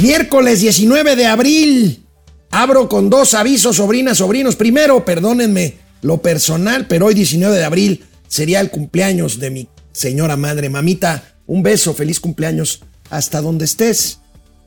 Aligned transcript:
Miércoles 0.00 0.60
19 0.60 1.16
de 1.16 1.24
abril. 1.24 2.04
Abro 2.50 2.86
con 2.86 3.08
dos 3.08 3.32
avisos, 3.32 3.76
sobrinas, 3.76 4.18
sobrinos. 4.18 4.54
Primero, 4.54 5.06
perdónenme 5.06 5.76
lo 6.02 6.20
personal, 6.20 6.86
pero 6.86 7.06
hoy 7.06 7.14
19 7.14 7.56
de 7.56 7.64
abril 7.64 8.04
sería 8.28 8.60
el 8.60 8.70
cumpleaños 8.70 9.40
de 9.40 9.50
mi 9.50 9.68
señora 9.92 10.36
madre. 10.36 10.68
Mamita, 10.68 11.36
un 11.46 11.62
beso, 11.62 11.94
feliz 11.94 12.20
cumpleaños 12.20 12.82
hasta 13.08 13.40
donde 13.40 13.64
estés, 13.64 14.18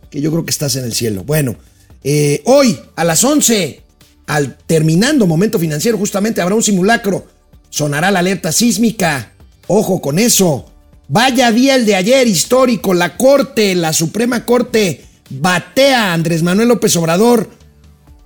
que 0.10 0.20
yo 0.20 0.32
creo 0.32 0.46
que 0.46 0.52
estás 0.52 0.76
en 0.78 0.86
el 0.86 0.94
cielo. 0.94 1.24
Bueno, 1.24 1.58
eh, 2.04 2.42
hoy 2.46 2.80
a 2.96 3.04
las 3.04 3.24
11, 3.24 3.84
al 4.26 4.58
terminando 4.58 5.28
momento 5.28 5.60
financiero, 5.60 6.00
justamente 6.00 6.42
habrá 6.42 6.56
un 6.56 6.64
simulacro. 6.64 7.28
Sonará 7.70 8.10
la 8.10 8.20
alerta 8.20 8.52
sísmica. 8.52 9.34
Ojo 9.68 10.02
con 10.02 10.18
eso. 10.18 10.72
Vaya 11.08 11.52
día 11.52 11.76
el 11.76 11.86
de 11.86 11.96
ayer 11.96 12.28
histórico. 12.28 12.96
La 12.96 13.16
Corte, 13.16 13.76
la 13.76 13.94
Suprema 13.94 14.44
Corte, 14.46 15.06
batea 15.30 16.06
a 16.06 16.14
Andrés 16.14 16.44
Manuel 16.44 16.70
López 16.70 16.96
Obrador 16.96 17.50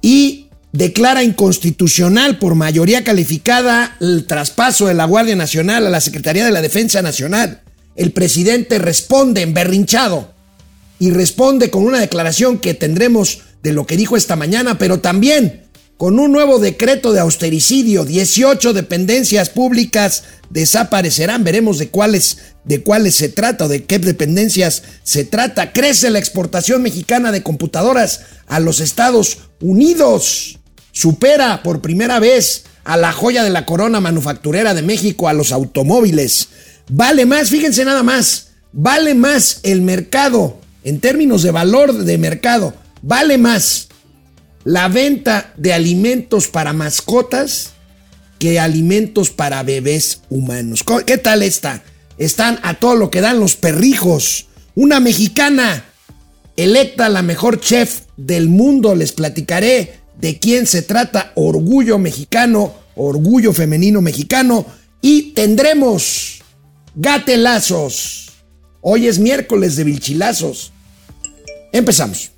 y 0.01 0.47
declara 0.71 1.23
inconstitucional 1.23 2.39
por 2.39 2.55
mayoría 2.55 3.03
calificada 3.03 3.95
el 4.01 4.25
traspaso 4.25 4.87
de 4.87 4.93
la 4.93 5.05
Guardia 5.05 5.35
Nacional 5.35 5.85
a 5.85 5.89
la 5.89 6.01
Secretaría 6.01 6.45
de 6.45 6.51
la 6.51 6.61
Defensa 6.61 7.01
Nacional. 7.01 7.61
El 7.95 8.11
presidente 8.11 8.79
responde 8.79 9.41
emberrinchado 9.41 10.33
y 10.99 11.11
responde 11.11 11.69
con 11.69 11.83
una 11.83 11.99
declaración 11.99 12.57
que 12.57 12.73
tendremos 12.73 13.41
de 13.61 13.73
lo 13.73 13.85
que 13.85 13.97
dijo 13.97 14.17
esta 14.17 14.35
mañana, 14.35 14.77
pero 14.77 14.99
también 14.99 15.62
con 16.03 16.19
un 16.19 16.33
nuevo 16.33 16.59
decreto 16.59 17.13
de 17.13 17.21
austericidio. 17.21 18.03
18 18.03 18.73
dependencias 18.73 19.47
públicas 19.47 20.25
desaparecerán. 20.49 21.45
Veremos 21.45 21.77
de 21.77 21.87
cuáles, 21.87 22.39
de 22.65 22.83
cuáles 22.83 23.15
se 23.15 23.29
trata 23.29 23.63
o 23.63 23.67
de 23.69 23.85
qué 23.85 23.99
dependencias 23.99 24.83
se 25.03 25.23
trata. 25.23 25.71
Crece 25.71 26.09
la 26.09 26.19
exportación 26.19 26.81
mexicana 26.81 27.31
de 27.31 27.41
computadoras 27.41 28.19
a 28.47 28.59
los 28.59 28.81
Estados 28.81 29.37
Unidos. 29.61 30.59
Supera 30.91 31.63
por 31.63 31.79
primera 31.79 32.19
vez 32.19 32.65
a 32.83 32.97
la 32.97 33.13
joya 33.13 33.45
de 33.45 33.49
la 33.49 33.65
corona 33.65 34.01
manufacturera 34.01 34.73
de 34.73 34.81
México, 34.81 35.29
a 35.29 35.33
los 35.33 35.53
automóviles. 35.53 36.49
Vale 36.89 37.25
más, 37.25 37.49
fíjense 37.49 37.85
nada 37.85 38.03
más, 38.03 38.49
vale 38.73 39.15
más 39.15 39.61
el 39.63 39.81
mercado, 39.81 40.59
en 40.83 40.99
términos 40.99 41.43
de 41.43 41.51
valor 41.51 41.93
de 41.93 42.17
mercado, 42.17 42.73
vale 43.01 43.37
más 43.37 43.87
la 44.63 44.87
venta 44.87 45.53
de 45.57 45.73
alimentos 45.73 46.47
para 46.47 46.73
mascotas 46.73 47.71
que 48.39 48.59
alimentos 48.59 49.29
para 49.29 49.63
bebés 49.63 50.21
humanos. 50.29 50.83
¿Qué 51.05 51.17
tal 51.17 51.43
está? 51.43 51.83
Están 52.17 52.59
a 52.63 52.75
todo 52.75 52.95
lo 52.95 53.09
que 53.09 53.21
dan 53.21 53.39
los 53.39 53.55
perrijos. 53.55 54.47
Una 54.75 54.99
mexicana 54.99 55.85
electa 56.57 57.09
la 57.09 57.21
mejor 57.21 57.59
chef 57.59 58.01
del 58.17 58.49
mundo. 58.49 58.95
Les 58.95 59.11
platicaré 59.11 59.99
de 60.19 60.39
quién 60.39 60.67
se 60.67 60.81
trata. 60.81 61.31
Orgullo 61.35 61.97
mexicano, 61.99 62.73
orgullo 62.95 63.53
femenino 63.53 64.01
mexicano. 64.01 64.65
Y 65.01 65.33
tendremos 65.33 66.41
gatelazos. 66.95 68.31
Hoy 68.81 69.07
es 69.07 69.19
miércoles 69.19 69.75
de 69.77 69.85
vilchilazos. 69.85 70.73
Empezamos. 71.71 72.32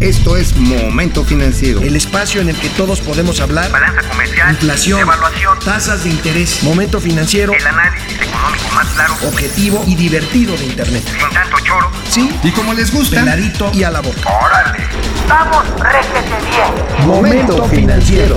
Esto 0.00 0.36
es 0.36 0.54
Momento 0.56 1.24
Financiero. 1.24 1.80
El 1.80 1.96
espacio 1.96 2.42
en 2.42 2.50
el 2.50 2.56
que 2.56 2.68
todos 2.68 3.00
podemos 3.00 3.40
hablar. 3.40 3.70
Balanza 3.70 4.06
comercial. 4.06 4.50
Inflación. 4.50 5.00
Evaluación. 5.00 5.58
Tasas 5.64 6.04
de 6.04 6.10
interés. 6.10 6.62
Momento 6.62 7.00
Financiero. 7.00 7.54
El 7.54 7.66
análisis 7.66 8.12
económico 8.12 8.68
más 8.74 8.86
claro. 8.88 9.14
Objetivo 9.26 9.82
y 9.86 9.94
divertido 9.94 10.54
de 10.54 10.66
Internet. 10.66 11.02
Sin 11.02 11.30
tanto 11.30 11.56
choro. 11.64 11.90
Sí. 12.10 12.30
Y 12.42 12.50
como 12.50 12.74
les 12.74 12.92
gusta. 12.92 13.20
Peladito 13.20 13.70
y 13.72 13.84
a 13.84 13.90
la 13.90 14.02
boca. 14.02 14.20
¡Órale! 14.44 14.84
¡Vamos, 15.26 15.64
réjete 15.80 16.46
bien! 16.46 17.06
Momento 17.06 17.66
Financiero. 17.66 18.36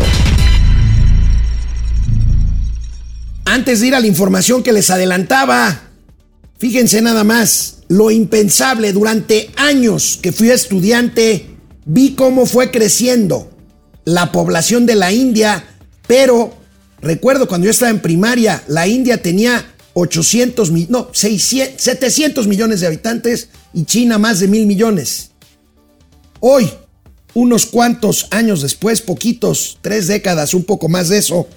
Antes 3.43 3.81
de 3.81 3.87
ir 3.87 3.95
a 3.95 3.99
la 3.99 4.07
información 4.07 4.63
que 4.63 4.71
les 4.71 4.89
adelantaba, 4.91 5.77
fíjense 6.57 7.01
nada 7.01 7.25
más, 7.25 7.79
lo 7.89 8.11
impensable, 8.11 8.93
durante 8.93 9.51
años 9.57 10.19
que 10.21 10.31
fui 10.31 10.51
estudiante, 10.51 11.49
vi 11.89 12.13
cómo 12.13 12.45
fue 12.45 12.69
creciendo 12.69 13.49
la 14.05 14.31
población 14.31 14.85
de 14.85 14.93
la 14.93 15.11
India, 15.11 15.63
pero 16.05 16.53
recuerdo 17.01 17.47
cuando 17.47 17.65
yo 17.65 17.71
estaba 17.71 17.89
en 17.89 17.99
primaria, 17.99 18.63
la 18.67 18.85
India 18.85 19.23
tenía 19.23 19.65
800, 19.95 20.71
no, 20.89 21.09
600, 21.11 21.81
700 21.81 22.47
millones 22.47 22.81
de 22.81 22.87
habitantes 22.87 23.49
y 23.73 23.85
China 23.85 24.19
más 24.19 24.39
de 24.39 24.47
mil 24.47 24.67
millones. 24.67 25.31
Hoy, 26.39 26.69
unos 27.33 27.65
cuantos 27.65 28.27
años 28.29 28.61
después, 28.61 29.01
poquitos, 29.01 29.79
tres 29.81 30.05
décadas, 30.05 30.53
un 30.53 30.65
poco 30.65 30.89
más 30.89 31.09
de 31.09 31.17
eso, 31.17 31.47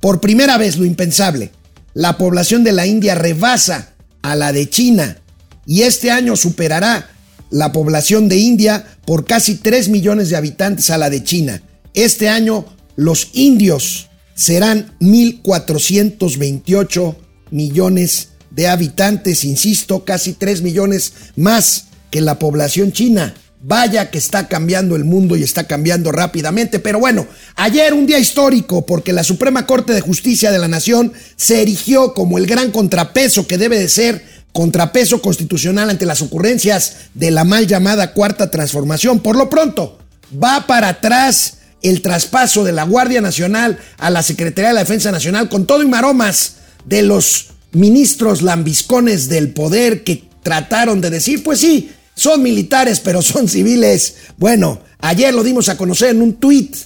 por 0.00 0.20
primera 0.20 0.58
vez 0.58 0.76
lo 0.76 0.84
impensable, 0.84 1.52
la 1.94 2.18
población 2.18 2.64
de 2.64 2.72
la 2.72 2.86
India 2.86 3.14
rebasa 3.14 3.94
a 4.20 4.36
la 4.36 4.52
de 4.52 4.68
China 4.68 5.16
y 5.64 5.82
este 5.82 6.10
año 6.10 6.36
superará 6.36 7.08
la 7.50 7.72
población 7.72 8.28
de 8.28 8.36
India 8.36 8.86
por 9.10 9.24
casi 9.24 9.56
3 9.56 9.88
millones 9.88 10.30
de 10.30 10.36
habitantes 10.36 10.88
a 10.88 10.96
la 10.96 11.10
de 11.10 11.24
China. 11.24 11.60
Este 11.94 12.28
año 12.28 12.64
los 12.94 13.30
indios 13.32 14.08
serán 14.36 14.94
1.428 15.00 17.16
millones 17.50 18.28
de 18.52 18.68
habitantes, 18.68 19.42
insisto, 19.42 20.04
casi 20.04 20.34
3 20.34 20.62
millones 20.62 21.12
más 21.34 21.86
que 22.12 22.20
la 22.20 22.38
población 22.38 22.92
china. 22.92 23.34
Vaya 23.60 24.12
que 24.12 24.18
está 24.18 24.46
cambiando 24.46 24.94
el 24.94 25.04
mundo 25.04 25.34
y 25.34 25.42
está 25.42 25.64
cambiando 25.64 26.12
rápidamente. 26.12 26.78
Pero 26.78 27.00
bueno, 27.00 27.26
ayer 27.56 27.94
un 27.94 28.06
día 28.06 28.20
histórico 28.20 28.86
porque 28.86 29.12
la 29.12 29.24
Suprema 29.24 29.66
Corte 29.66 29.92
de 29.92 30.02
Justicia 30.02 30.52
de 30.52 30.60
la 30.60 30.68
Nación 30.68 31.12
se 31.34 31.62
erigió 31.62 32.14
como 32.14 32.38
el 32.38 32.46
gran 32.46 32.70
contrapeso 32.70 33.48
que 33.48 33.58
debe 33.58 33.76
de 33.76 33.88
ser 33.88 34.39
contrapeso 34.52 35.22
constitucional 35.22 35.90
ante 35.90 36.06
las 36.06 36.22
ocurrencias 36.22 36.96
de 37.14 37.30
la 37.30 37.44
mal 37.44 37.66
llamada 37.66 38.12
cuarta 38.12 38.50
transformación. 38.50 39.20
Por 39.20 39.36
lo 39.36 39.48
pronto, 39.48 39.98
va 40.42 40.66
para 40.66 40.88
atrás 40.88 41.58
el 41.82 42.02
traspaso 42.02 42.64
de 42.64 42.72
la 42.72 42.84
Guardia 42.84 43.20
Nacional 43.20 43.78
a 43.98 44.10
la 44.10 44.22
Secretaría 44.22 44.68
de 44.68 44.74
la 44.74 44.80
Defensa 44.80 45.12
Nacional 45.12 45.48
con 45.48 45.66
todo 45.66 45.82
y 45.82 45.88
maromas 45.88 46.56
de 46.84 47.02
los 47.02 47.48
ministros 47.72 48.42
lambiscones 48.42 49.28
del 49.28 49.52
poder 49.52 50.04
que 50.04 50.24
trataron 50.42 51.00
de 51.00 51.10
decir, 51.10 51.42
pues 51.42 51.60
sí, 51.60 51.90
son 52.14 52.42
militares, 52.42 53.00
pero 53.00 53.22
son 53.22 53.48
civiles. 53.48 54.16
Bueno, 54.36 54.80
ayer 54.98 55.32
lo 55.32 55.42
dimos 55.42 55.68
a 55.68 55.76
conocer 55.76 56.10
en 56.10 56.22
un 56.22 56.34
tuit, 56.34 56.76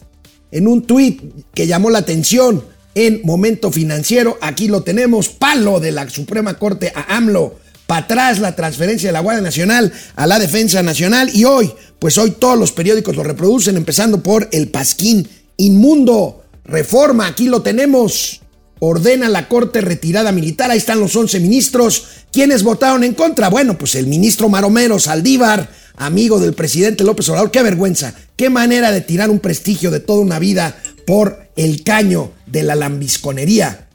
en 0.50 0.68
un 0.68 0.82
tuit 0.82 1.22
que 1.54 1.66
llamó 1.66 1.90
la 1.90 2.00
atención 2.00 2.64
en 2.94 3.20
Momento 3.24 3.70
Financiero. 3.70 4.38
Aquí 4.40 4.68
lo 4.68 4.82
tenemos, 4.82 5.28
palo 5.28 5.80
de 5.80 5.92
la 5.92 6.08
Suprema 6.08 6.58
Corte 6.58 6.92
a 6.94 7.16
AMLO. 7.16 7.58
Para 7.86 8.04
atrás 8.04 8.38
la 8.38 8.56
transferencia 8.56 9.08
de 9.08 9.12
la 9.12 9.20
Guardia 9.20 9.42
Nacional 9.42 9.92
a 10.16 10.26
la 10.26 10.38
Defensa 10.38 10.82
Nacional. 10.82 11.30
Y 11.34 11.44
hoy, 11.44 11.70
pues 11.98 12.16
hoy 12.16 12.32
todos 12.32 12.58
los 12.58 12.72
periódicos 12.72 13.16
lo 13.16 13.22
reproducen, 13.22 13.76
empezando 13.76 14.22
por 14.22 14.48
El 14.52 14.68
Pasquín. 14.68 15.28
Inmundo, 15.56 16.44
reforma, 16.64 17.26
aquí 17.26 17.46
lo 17.46 17.62
tenemos. 17.62 18.40
Ordena 18.80 19.28
la 19.28 19.48
Corte 19.48 19.80
retirada 19.80 20.32
militar. 20.32 20.70
Ahí 20.70 20.78
están 20.78 21.00
los 21.00 21.14
11 21.14 21.40
ministros. 21.40 22.04
¿Quiénes 22.32 22.62
votaron 22.62 23.04
en 23.04 23.14
contra? 23.14 23.48
Bueno, 23.48 23.78
pues 23.78 23.94
el 23.94 24.06
ministro 24.06 24.48
Maromero 24.48 24.98
Saldívar, 24.98 25.70
amigo 25.96 26.40
del 26.40 26.54
presidente 26.54 27.04
López 27.04 27.28
Obrador. 27.28 27.50
Qué 27.50 27.62
vergüenza. 27.62 28.14
Qué 28.36 28.50
manera 28.50 28.90
de 28.90 29.00
tirar 29.00 29.30
un 29.30 29.40
prestigio 29.40 29.90
de 29.90 30.00
toda 30.00 30.20
una 30.20 30.38
vida 30.38 30.76
por 31.06 31.48
el 31.56 31.82
caño 31.82 32.32
de 32.46 32.62
la 32.62 32.74
lambisconería. 32.74 33.88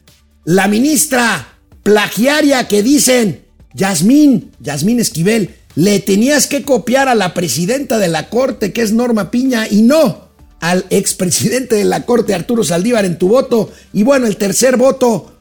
La 0.45 0.67
ministra 0.67 1.59
plagiaria 1.83 2.67
que 2.67 2.83
dicen, 2.83 3.45
Yasmín, 3.73 4.51
Yasmín 4.59 4.99
Esquivel, 4.99 5.55
le 5.75 5.99
tenías 5.99 6.47
que 6.47 6.63
copiar 6.63 7.07
a 7.07 7.15
la 7.15 7.33
presidenta 7.33 7.97
de 7.97 8.07
la 8.07 8.29
Corte, 8.29 8.73
que 8.73 8.81
es 8.81 8.91
Norma 8.91 9.31
Piña, 9.31 9.67
y 9.69 9.81
no 9.81 10.29
al 10.59 10.85
expresidente 10.89 11.75
de 11.75 11.85
la 11.85 12.05
Corte, 12.05 12.33
Arturo 12.33 12.63
Saldívar, 12.63 13.05
en 13.05 13.17
tu 13.17 13.29
voto. 13.29 13.71
Y 13.93 14.03
bueno, 14.03 14.27
el 14.27 14.37
tercer 14.37 14.77
voto, 14.77 15.33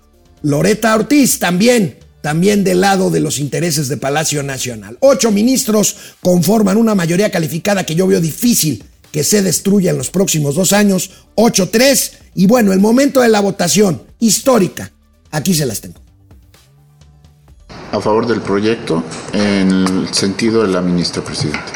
Loreta 0.43 0.95
Ortiz, 0.95 1.39
también, 1.39 1.98
también 2.21 2.65
del 2.65 2.81
lado 2.81 3.11
de 3.11 3.21
los 3.21 3.39
intereses 3.39 3.89
de 3.89 3.97
Palacio 3.97 4.43
Nacional. 4.43 4.99
Ocho 5.01 5.31
ministros 5.31 5.97
conforman 6.21 6.77
una 6.77 6.95
mayoría 6.95 7.31
calificada 7.31 7.85
que 7.85 7.95
yo 7.95 8.07
veo 8.07 8.21
difícil 8.21 8.85
que 9.13 9.25
se 9.25 9.43
destruya 9.43 9.91
en 9.91 9.99
los 9.99 10.11
próximos 10.11 10.55
dos 10.55 10.73
años, 10.73 11.11
8-3. 11.37 12.13
Y 12.35 12.47
bueno, 12.47 12.73
el 12.73 12.81
momento 12.81 13.21
de 13.21 13.29
la 13.29 13.41
votación 13.41 14.03
histórica, 14.19 14.93
aquí 15.31 15.55
se 15.55 15.67
las 15.67 15.81
tengo. 15.81 16.01
A 17.91 18.01
favor 18.01 18.27
del 18.27 18.43
proyecto 18.43 19.03
en 19.33 19.71
el 19.71 20.09
sentido 20.13 20.63
de 20.63 20.69
la 20.69 20.83
ministra 20.83 21.25
presidenta. 21.25 21.73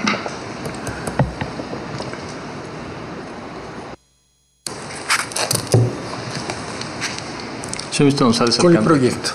Señor. 7.90 8.14
González 8.18 8.56
Con 8.56 8.72
el 8.72 8.78
Alcántara. 8.78 9.00
proyecto. 9.00 9.30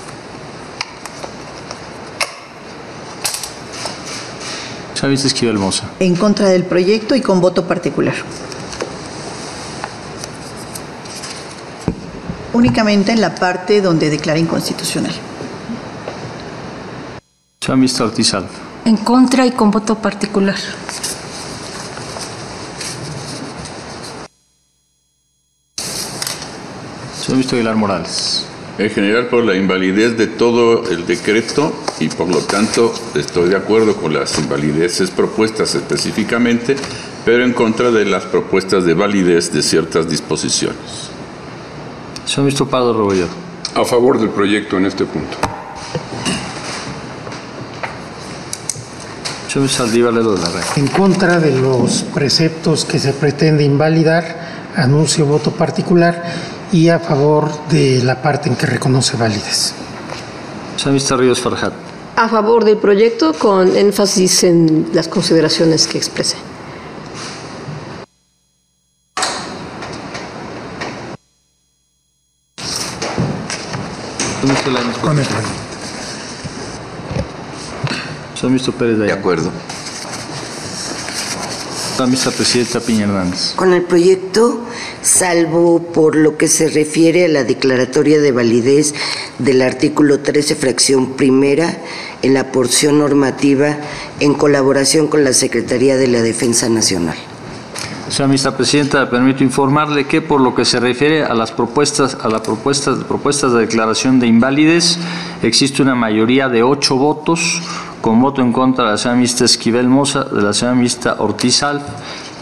Chávez 4.98 5.26
Esquivel 5.26 5.60
Moza. 5.60 5.92
En 6.00 6.16
contra 6.16 6.50
del 6.50 6.64
proyecto 6.64 7.14
y 7.14 7.22
con 7.22 7.40
voto 7.40 7.68
particular. 7.68 8.16
Únicamente 12.52 13.12
en 13.12 13.22
la 13.22 13.36
parte 13.36 13.82
donde 13.82 14.10
declara 14.10 14.40
inconstitucional. 14.40 15.14
Chávez 17.62 18.02
Ortiz 18.02 18.34
Alfa. 18.34 18.58
En 18.86 18.98
contra 18.98 19.46
y 19.46 19.52
con 19.52 19.70
voto 19.70 20.00
particular. 20.00 20.58
Chávez 27.22 27.54
Aguilar 27.54 27.76
Morales. 27.76 28.48
En 28.80 28.90
general 28.90 29.28
por 29.28 29.46
la 29.46 29.56
invalidez 29.56 30.18
de 30.18 30.26
todo 30.26 30.90
el 30.90 31.06
decreto 31.06 31.72
y 32.00 32.10
por 32.10 32.28
lo 32.28 32.40
tanto 32.40 32.94
estoy 33.16 33.50
de 33.50 33.56
acuerdo 33.56 33.96
con 33.96 34.14
las 34.14 34.38
invalideces 34.40 35.10
propuestas 35.10 35.74
específicamente, 35.76 36.76
pero 37.26 37.44
en 37.44 37.54
contra 37.54 37.92
de 37.92 38.06
las 38.06 38.26
propuestas 38.26 38.86
de 38.86 38.94
validez 38.94 39.52
de 39.52 39.64
ciertas 39.64 40.10
disposiciones. 40.10 41.10
Chávez 42.26 42.56
Topado 42.56 42.94
Rebolledo. 42.94 43.30
A 43.76 43.86
favor 43.86 44.20
del 44.20 44.30
proyecto 44.30 44.78
en 44.78 44.86
este 44.86 45.06
punto. 45.06 45.38
Chávez 49.48 49.72
Saldívar 49.72 50.14
Lelo 50.14 50.34
de 50.34 50.42
la 50.42 50.50
Red. 50.50 50.64
En 50.76 50.88
contra 50.88 51.40
de 51.40 51.60
los 51.60 52.04
preceptos 52.14 52.86
que 52.86 53.00
se 53.00 53.14
pretende 53.14 53.64
invalidar, 53.64 54.74
anuncio 54.76 55.26
voto 55.26 55.52
particular 55.52 56.24
y 56.72 56.90
a 56.90 57.00
favor 57.00 57.50
de 57.70 58.04
la 58.04 58.22
parte 58.22 58.50
en 58.50 58.56
que 58.56 58.66
reconoce 58.66 59.18
validez. 59.18 59.74
Chávez 60.76 61.10
Ríos 61.12 61.40
Farjat. 61.40 61.87
A 62.20 62.28
favor 62.28 62.66
del 62.66 62.78
proyecto 62.78 63.32
con 63.32 63.78
énfasis 63.78 64.44
en 64.44 64.90
las 64.92 65.08
consideraciones 65.08 65.86
que 65.86 66.00
expresé. 66.00 66.36
Con 75.02 75.20
el 75.20 75.26
proyecto. 75.26 75.50
Chávez 78.34 78.70
Pérez 78.80 78.98
de 78.98 79.12
acuerdo. 79.12 79.52
Chávez 81.98 82.28
Presidenta 82.36 82.80
Piña 82.80 83.04
Hernández. 83.04 83.54
Con 83.56 83.74
el 83.74 83.84
proyecto, 83.84 84.66
salvo 85.04 85.84
por 85.84 86.16
lo 86.16 86.36
que 86.36 86.48
se 86.48 86.68
refiere 86.68 87.26
a 87.26 87.28
la 87.28 87.44
declaratoria 87.44 88.20
de 88.20 88.32
validez 88.32 88.96
del 89.40 89.62
artículo 89.62 90.20
13, 90.20 90.56
fracción 90.56 91.14
primera, 91.14 91.78
en 92.22 92.34
la 92.34 92.52
porción 92.52 93.00
normativa, 93.00 93.78
en 94.20 94.34
colaboración 94.34 95.08
con 95.08 95.24
la 95.24 95.34
Secretaría 95.34 95.98
de 95.98 96.08
la 96.08 96.22
Defensa 96.22 96.70
Nacional. 96.70 97.16
Señora 98.10 98.28
Ministra 98.28 98.56
Presidenta, 98.56 99.10
permito 99.10 99.44
informarle 99.44 100.08
que 100.08 100.22
por 100.22 100.40
lo 100.40 100.56
que 100.56 100.64
se 100.64 100.80
refiere 100.80 101.24
a 101.26 101.34
las 101.34 101.52
propuestas, 101.52 102.18
a 102.22 102.30
las 102.30 102.40
propuestas, 102.40 103.04
propuestas 103.04 103.52
de 103.52 103.60
declaración 103.60 104.20
de 104.22 104.28
invalidez, 104.28 104.98
existe 105.44 105.82
una 105.82 105.94
mayoría 105.94 106.48
de 106.48 106.64
ocho 106.64 106.96
votos, 106.96 107.62
con 108.00 108.22
voto 108.22 108.42
en 108.42 108.54
contra 108.54 108.86
de 108.86 108.92
la 108.92 108.98
señora 108.98 109.18
ministra 109.18 109.46
Esquivel 109.46 109.90
Moza, 109.90 110.24
de 110.24 110.42
la 110.42 110.54
señora 110.54 111.16
Ortiz 111.20 111.64
Alf 111.64 111.84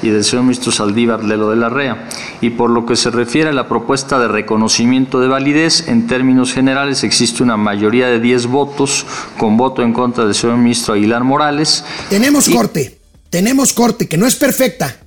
y 0.06 0.12
del 0.12 0.24
señor 0.24 0.44
ministro 0.44 0.72
Saldívar 0.72 1.24
Lelo 1.24 1.50
de 1.50 1.56
la 1.56 1.70
Rea. 1.70 2.08
Y 2.42 2.52
por 2.52 2.70
lo 2.70 2.86
que 2.86 2.96
se 2.96 3.10
refiere 3.10 3.50
a 3.50 3.54
la 3.54 3.68
propuesta 3.68 4.20
de 4.20 4.28
reconocimiento 4.28 5.20
de 5.20 5.28
validez, 5.28 5.88
en 5.88 6.08
términos 6.08 6.54
generales 6.54 7.04
existe 7.04 7.44
una 7.44 7.58
mayoría 7.58 8.08
de 8.08 8.20
diez 8.20 8.46
votos, 8.46 9.06
con 9.38 9.58
voto 9.58 9.82
en 9.82 9.94
contra 9.94 10.26
del 10.26 10.36
señor 10.36 10.58
ministro 10.58 10.94
Aguilar 10.94 11.24
Morales. 11.24 11.84
Tenemos 12.10 12.50
corte, 12.50 13.00
tenemos 13.30 13.74
corte, 13.74 14.08
que 14.08 14.18
no 14.18 14.28
es 14.28 14.36
perfecta, 14.36 14.98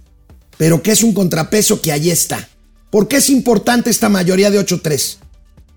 pero 0.56 0.82
que 0.82 0.92
es 0.92 1.02
un 1.02 1.14
contrapeso 1.14 1.80
que 1.80 1.92
ahí 1.92 2.10
está. 2.10 2.48
¿Por 2.90 3.08
qué 3.08 3.16
es 3.16 3.30
importante 3.30 3.90
esta 3.90 4.08
mayoría 4.08 4.50
de 4.50 4.60
8-3? 4.60 5.18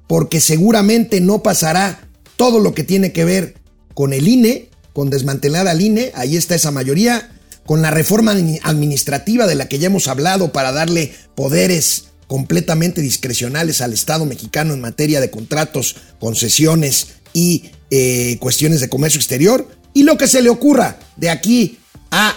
Porque 0.08 0.42
seguramente 0.42 1.22
no 1.22 1.44
pasará 1.44 2.00
todo 2.36 2.60
lo 2.60 2.74
que 2.74 2.84
tiene 2.84 3.12
que 3.12 3.26
ver 3.26 3.56
con 3.94 4.14
el 4.14 4.28
INE, 4.28 4.70
con 4.94 5.10
desmantelar 5.10 5.68
al 5.68 5.82
INE, 5.82 6.12
ahí 6.16 6.36
está 6.36 6.56
esa 6.56 6.72
mayoría, 6.72 7.31
con 7.66 7.82
la 7.82 7.92
reforma 7.92 8.32
administrativa 8.64 9.48
de 9.48 9.56
la 9.56 9.68
que 9.68 9.80
ya 9.80 9.88
hemos 9.88 10.08
hablado 10.08 10.52
para 10.52 10.72
darle 10.72 11.14
poderes 11.36 12.06
completamente 12.28 13.02
discrecionales 13.02 13.82
al 13.82 13.94
Estado 13.94 14.26
mexicano 14.26 14.74
en 14.74 14.82
materia 14.82 15.20
de 15.20 15.30
contratos, 15.30 15.98
concesiones 16.20 17.08
y 17.34 17.72
eh, 17.90 18.38
cuestiones 18.40 18.80
de 18.80 18.90
comercio 18.90 19.20
exterior, 19.20 19.68
y 19.94 20.04
lo 20.04 20.18
que 20.18 20.28
se 20.28 20.42
le 20.42 20.50
ocurra 20.50 20.98
de 21.18 21.30
aquí 21.30 21.80
a 22.10 22.34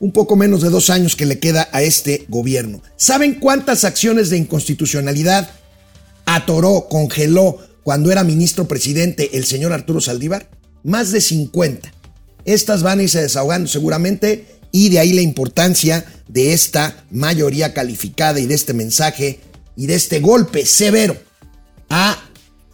un 0.00 0.12
poco 0.12 0.36
menos 0.36 0.62
de 0.62 0.70
dos 0.70 0.90
años 0.90 1.16
que 1.16 1.26
le 1.26 1.38
queda 1.38 1.68
a 1.72 1.82
este 1.82 2.24
gobierno. 2.28 2.80
¿Saben 2.96 3.34
cuántas 3.34 3.84
acciones 3.84 4.30
de 4.30 4.38
inconstitucionalidad 4.38 5.50
atoró, 6.24 6.86
congeló 6.88 7.58
cuando 7.82 8.10
era 8.12 8.24
ministro 8.24 8.68
presidente 8.68 9.36
el 9.36 9.44
señor 9.44 9.72
Arturo 9.72 10.00
Saldívar? 10.00 10.48
Más 10.84 11.10
de 11.10 11.20
50. 11.20 11.92
Estas 12.44 12.82
van 12.82 12.98
a 12.98 13.02
irse 13.02 13.20
desahogando 13.20 13.68
seguramente 13.68 14.46
y 14.72 14.88
de 14.90 14.98
ahí 14.98 15.12
la 15.12 15.22
importancia 15.22 16.04
de 16.28 16.52
esta 16.52 17.04
mayoría 17.10 17.74
calificada 17.74 18.40
y 18.40 18.46
de 18.46 18.54
este 18.54 18.74
mensaje 18.74 19.40
y 19.76 19.86
de 19.86 19.94
este 19.94 20.20
golpe 20.20 20.66
severo 20.66 21.16
a 21.88 22.18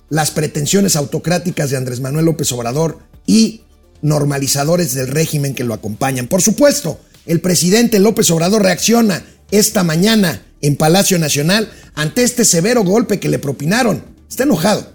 las 0.08 0.30
pretensiones 0.30 0.96
autocráticas 0.96 1.70
de 1.70 1.76
Andrés 1.76 2.00
Manuel 2.00 2.26
López 2.26 2.50
Obrador 2.52 2.98
y 3.26 3.62
normalizadores 4.02 4.94
del 4.94 5.08
régimen 5.08 5.54
que 5.54 5.64
lo 5.64 5.74
acompañan. 5.74 6.28
Por 6.28 6.42
supuesto, 6.42 7.00
el 7.26 7.40
presidente 7.40 7.98
López 7.98 8.30
Obrador 8.30 8.62
reacciona 8.62 9.24
esta 9.50 9.82
mañana 9.82 10.42
en 10.60 10.76
Palacio 10.76 11.18
Nacional 11.18 11.70
ante 11.94 12.22
este 12.22 12.44
severo 12.44 12.84
golpe 12.84 13.20
que 13.20 13.28
le 13.28 13.38
propinaron. 13.38 14.04
Está 14.28 14.44
enojado. 14.44 14.93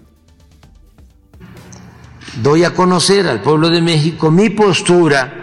Doy 2.36 2.64
a 2.64 2.74
conocer 2.74 3.28
al 3.28 3.42
pueblo 3.42 3.70
de 3.70 3.82
México 3.82 4.32
mi 4.32 4.50
postura 4.50 5.34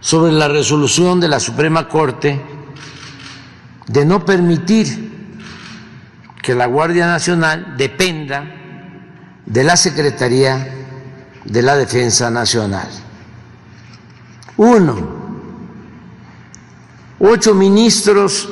sobre 0.00 0.32
la 0.32 0.48
resolución 0.48 1.20
de 1.20 1.28
la 1.28 1.40
Suprema 1.40 1.88
Corte 1.88 2.40
de 3.86 4.04
no 4.04 4.24
permitir 4.24 5.12
que 6.42 6.54
la 6.54 6.66
Guardia 6.66 7.06
Nacional 7.06 7.74
dependa 7.76 8.44
de 9.46 9.64
la 9.64 9.76
Secretaría 9.76 10.86
de 11.44 11.62
la 11.62 11.76
Defensa 11.76 12.30
Nacional. 12.30 12.88
Uno, 14.56 15.24
ocho 17.18 17.54
ministros 17.54 18.48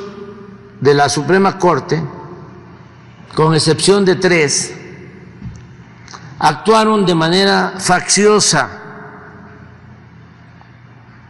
de 0.81 0.93
la 0.93 1.07
Suprema 1.07 1.57
Corte, 1.59 2.03
con 3.35 3.53
excepción 3.53 4.05
de 4.05 4.15
tres, 4.15 4.73
actuaron 6.43 7.05
de 7.05 7.15
manera 7.15 7.75
facciosa 7.77 8.69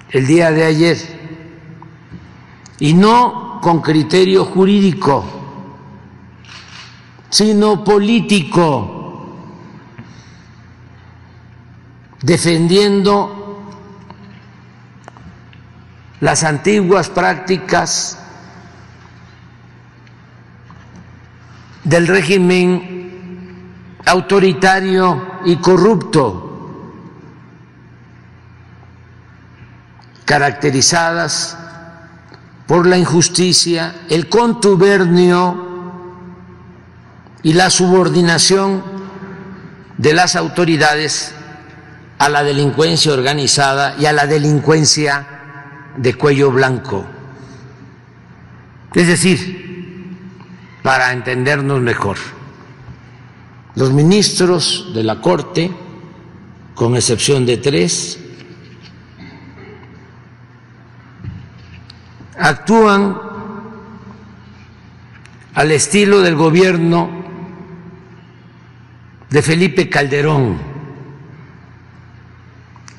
el 0.10 0.26
día 0.26 0.50
de 0.50 0.64
ayer 0.64 0.98
y 2.80 2.96
no 2.96 3.60
con 3.62 3.80
criterio 3.82 4.44
jurídico, 4.44 5.24
sino 7.30 7.84
político, 7.84 9.38
defendiendo 12.24 13.62
las 16.22 16.44
antiguas 16.44 17.10
prácticas 17.10 18.18
del 21.84 22.08
régimen 22.08 23.03
autoritario 24.06 25.40
y 25.46 25.58
corrupto, 25.58 26.50
caracterizadas 30.26 31.58
por 32.68 32.88
la 32.88 32.98
injusticia, 32.98 33.96
el 34.10 34.30
contubernio 34.30 35.72
y 37.44 37.54
la 37.54 37.70
subordinación 37.70 38.84
de 39.98 40.14
las 40.14 40.36
autoridades 40.36 41.34
a 42.18 42.30
la 42.30 42.44
delincuencia 42.44 43.14
organizada 43.14 43.96
y 44.00 44.06
a 44.06 44.14
la 44.14 44.26
delincuencia 44.26 45.28
de 45.98 46.14
cuello 46.16 46.52
blanco. 46.52 47.06
Es 48.94 49.08
decir, 49.08 50.18
para 50.82 51.12
entendernos 51.12 51.82
mejor, 51.82 52.18
los 53.76 53.92
ministros 53.92 54.92
de 54.94 55.04
la 55.04 55.20
Corte, 55.20 55.72
con 56.76 56.96
excepción 56.96 57.46
de 57.46 57.58
tres, 57.58 58.20
actúan 62.38 63.20
al 65.54 65.72
estilo 65.72 66.22
del 66.22 66.36
gobierno 66.36 67.10
de 69.30 69.42
Felipe 69.42 69.90
Calderón 69.90 70.58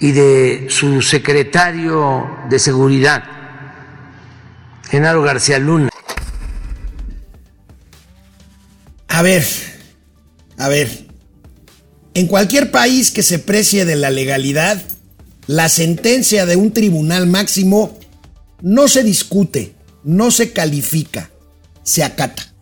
y 0.00 0.12
de 0.12 0.66
su 0.70 1.00
secretario 1.02 2.28
de 2.48 2.58
Seguridad, 2.58 3.24
Genaro 4.88 5.22
García 5.22 5.58
Luna. 5.58 5.90
A 9.08 9.22
ver, 9.22 9.44
a 10.64 10.68
ver. 10.68 11.06
En 12.14 12.26
cualquier 12.26 12.70
país 12.70 13.10
que 13.10 13.22
se 13.22 13.38
precie 13.38 13.84
de 13.84 13.96
la 13.96 14.10
legalidad, 14.10 14.80
la 15.46 15.68
sentencia 15.68 16.46
de 16.46 16.56
un 16.56 16.72
tribunal 16.72 17.26
máximo 17.26 17.98
no 18.62 18.88
se 18.88 19.02
discute, 19.02 19.74
no 20.04 20.30
se 20.30 20.52
califica, 20.52 21.30
se 21.82 22.02
acata. 22.02 22.54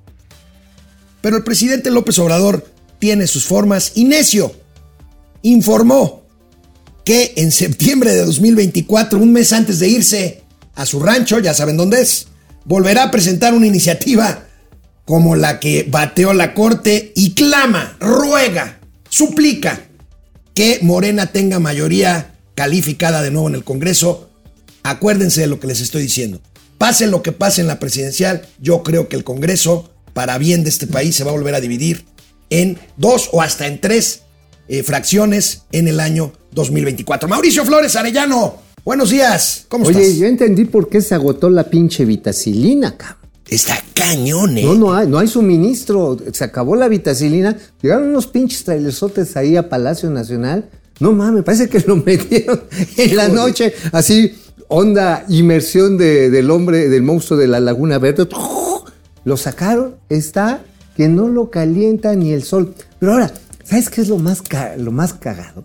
Pero 1.21 1.37
el 1.37 1.45
presidente 1.45 1.91
López 1.91 2.19
Obrador 2.19 2.67
tiene 2.99 3.27
sus 3.27 3.45
formas 3.45 3.93
y 3.95 4.05
necio 4.05 4.55
informó 5.43 6.23
que 7.05 7.35
en 7.37 7.53
septiembre 7.53 8.13
de 8.15 8.25
2024, 8.25 9.19
un 9.19 9.33
mes 9.33 9.53
antes 9.53 9.81
de 9.81 9.89
irse 9.89 10.43
a 10.75 10.87
su 10.87 11.01
rancho, 11.01 11.39
ya 11.41 11.53
saben 11.53 11.77
dónde 11.77 12.01
es, 12.01 12.29
volverá 12.65 13.05
a 13.05 13.11
presentar 13.11 13.55
una 13.55 13.67
iniciativa 13.67 14.47
como 15.05 15.37
la 15.37 15.61
que 15.61 15.87
bateó 15.89 16.33
la 16.33 16.55
Corte 16.55 17.13
y 17.15 17.35
clama, 17.35 17.97
ruega, 18.01 18.81
suplica 19.09 19.81
que 20.55 20.79
Morena 20.83 21.27
tenga 21.27 21.59
mayoría 21.59 22.35
calificada 22.55 23.23
de 23.23 23.31
nuevo 23.31 23.49
en 23.49 23.55
el 23.55 23.65
Congreso. 23.65 24.31
Acuérdense 24.83 25.41
de 25.41 25.47
lo 25.47 25.61
que 25.61 25.67
les 25.67 25.81
estoy 25.81 26.03
diciendo. 26.03 26.41
Pase 26.79 27.07
lo 27.07 27.23
que 27.23 27.33
pase 27.33 27.61
en 27.61 27.69
la 27.69 27.79
presidencial, 27.79 28.47
yo 28.61 28.83
creo 28.83 29.09
que 29.09 29.17
el 29.17 29.25
Congreso, 29.25 29.91
para 30.13 30.39
bien 30.39 30.65
de 30.65 30.71
este 30.71 30.87
país, 30.87 31.15
se 31.15 31.25
va 31.25 31.31
a 31.31 31.35
volver 31.35 31.55
a 31.55 31.61
dividir 31.61 32.05
en 32.51 32.79
dos 32.97 33.31
o 33.33 33.41
hasta 33.41 33.67
en 33.67 33.81
tres 33.81 34.23
eh, 34.69 34.83
fracciones 34.83 35.63
en 35.73 35.89
el 35.89 36.01
año 36.01 36.33
2024. 36.53 37.29
Mauricio 37.29 37.65
Flores 37.65 37.97
Arellano, 37.97 38.57
buenos 38.85 39.11
días. 39.11 39.67
¿Cómo 39.69 39.87
Oye, 39.87 40.03
estás? 40.03 40.19
yo 40.19 40.27
entendí 40.27 40.65
por 40.65 40.89
qué 40.89 41.01
se 41.01 41.15
agotó 41.15 41.49
la 41.51 41.65
pinche 41.65 42.05
vitacilina, 42.05 42.97
cabrón. 42.97 43.22
Está 43.55 43.79
cañón, 43.95 44.57
¿eh? 44.57 44.63
No, 44.65 44.75
no 44.75 44.95
hay, 44.95 45.07
no 45.07 45.19
hay 45.19 45.29
suministro. 45.29 46.17
Se 46.33 46.45
acabó 46.45 46.75
la 46.77 46.89
vitacilina. 46.89 47.57
Llegaron 47.83 48.09
unos 48.09 48.27
pinches 48.27 48.65
trailersotes 48.65 49.37
ahí 49.37 49.57
a 49.57 49.69
Palacio 49.69 50.09
Nacional. 50.11 50.71
No 51.01 51.13
mames, 51.13 51.43
parece 51.45 51.69
que 51.69 51.81
lo 51.81 51.97
metieron 52.05 52.63
en 52.97 53.17
la 53.17 53.29
noche. 53.29 53.75
Así, 53.93 54.35
onda 54.69 55.25
inmersión 55.29 55.99
de- 55.99 56.31
del 56.31 56.51
hombre, 56.51 56.89
del 56.89 57.03
monstruo 57.03 57.39
de 57.39 57.49
la 57.49 57.61
Laguna 57.61 57.99
Verde. 57.99 58.27
Lo 59.25 59.37
sacaron. 59.37 59.97
Está 60.09 60.65
que 60.97 61.09
no 61.09 61.29
lo 61.29 61.51
calienta 61.51 62.15
ni 62.15 62.33
el 62.33 62.43
sol. 62.45 62.75
Pero 62.99 63.13
ahora, 63.13 63.33
¿sabes 63.65 63.91
qué 63.91 64.01
es 64.01 64.09
lo 64.09 64.19
más, 64.19 64.43
lo 64.79 64.93
más 64.93 65.15
cagado? 65.15 65.65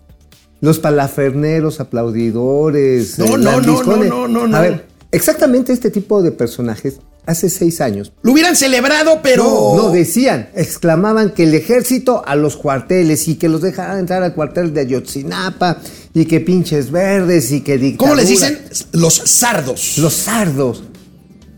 Los 0.60 0.78
palaferneros, 0.78 1.78
aplaudidores. 1.80 3.18
No, 3.18 3.24
eh, 3.26 3.28
no, 3.30 3.36
no, 3.38 3.50
lambiscones. 3.60 4.08
no, 4.10 4.28
no, 4.28 4.46
no, 4.46 4.56
A 4.56 4.60
no. 4.60 4.62
ver, 4.62 4.86
exactamente 5.12 5.72
este 5.72 5.90
tipo 5.90 6.22
de 6.22 6.32
personajes, 6.32 6.98
hace 7.28 7.48
seis 7.50 7.80
años. 7.80 8.12
Lo 8.22 8.32
hubieran 8.32 8.56
celebrado, 8.56 9.20
pero. 9.22 9.44
No, 9.44 9.76
no, 9.76 9.90
decían, 9.90 10.48
exclamaban 10.54 11.30
que 11.34 11.44
el 11.44 11.54
ejército 11.54 12.22
a 12.26 12.34
los 12.34 12.56
cuarteles 12.56 13.28
y 13.28 13.36
que 13.36 13.48
los 13.48 13.60
dejaran 13.62 13.98
entrar 14.00 14.22
al 14.22 14.34
cuartel 14.34 14.72
de 14.74 14.80
Ayotzinapa 14.80 15.78
y 16.14 16.24
que 16.24 16.40
pinches 16.40 16.90
verdes 16.90 17.52
y 17.52 17.60
que 17.60 17.78
dictadura. 17.78 17.98
¿Cómo 18.10 18.14
les 18.20 18.28
dicen? 18.28 18.58
Los 18.92 19.14
sardos. 19.14 19.98
Los 19.98 20.14
sardos. 20.14 20.82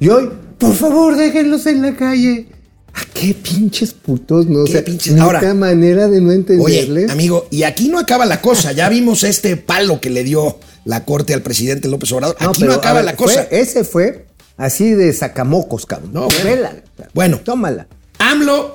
Y 0.01 0.09
hoy, 0.09 0.29
por 0.59 0.75
favor, 0.75 1.17
déjenlos 1.17 1.65
en 1.67 1.83
la 1.83 1.97
calle. 1.97 2.49
¿A 2.93 3.03
qué 3.15 3.35
pinches 3.35 3.93
putos? 3.95 4.47
No 4.47 4.65
¿Qué 4.65 4.73
sé. 4.73 4.83
pinches? 4.83 5.13
Nunca 5.13 5.25
Ahora- 5.25 5.55
manera 5.55 6.09
de 6.09 6.21
no 6.21 6.31
Oye, 6.31 6.35
entenderles. 6.81 7.11
amigo, 7.11 7.47
y 7.51 7.63
aquí 7.63 7.89
no 7.89 8.01
acaba 8.01 8.27
la 8.27 8.41
cosa. 8.43 8.73
Ya 8.73 8.89
vimos 8.89 9.23
este 9.23 9.57
palo 9.57 10.01
que 10.01 10.11
le 10.11 10.25
dio 10.25 10.59
la 10.85 11.05
corte 11.05 11.33
al 11.33 11.43
presidente 11.43 11.87
López 11.87 12.11
Obrador. 12.11 12.35
Aquí 12.41 12.47
no, 12.63 12.67
pero, 12.67 12.73
acaba 12.75 12.97
ver, 12.97 13.05
la 13.05 13.15
cosa. 13.17 13.47
fue- 13.49 13.61
ese 13.61 13.85
fue 13.85 14.27
así 14.61 14.91
de 14.93 15.13
sacamocos, 15.13 15.87
cabrón. 15.87 16.13
No, 16.13 16.27
bueno. 16.29 16.45
Vela. 16.45 16.73
Bueno, 17.15 17.39
Tómala. 17.39 17.87
AMLO, 18.19 18.75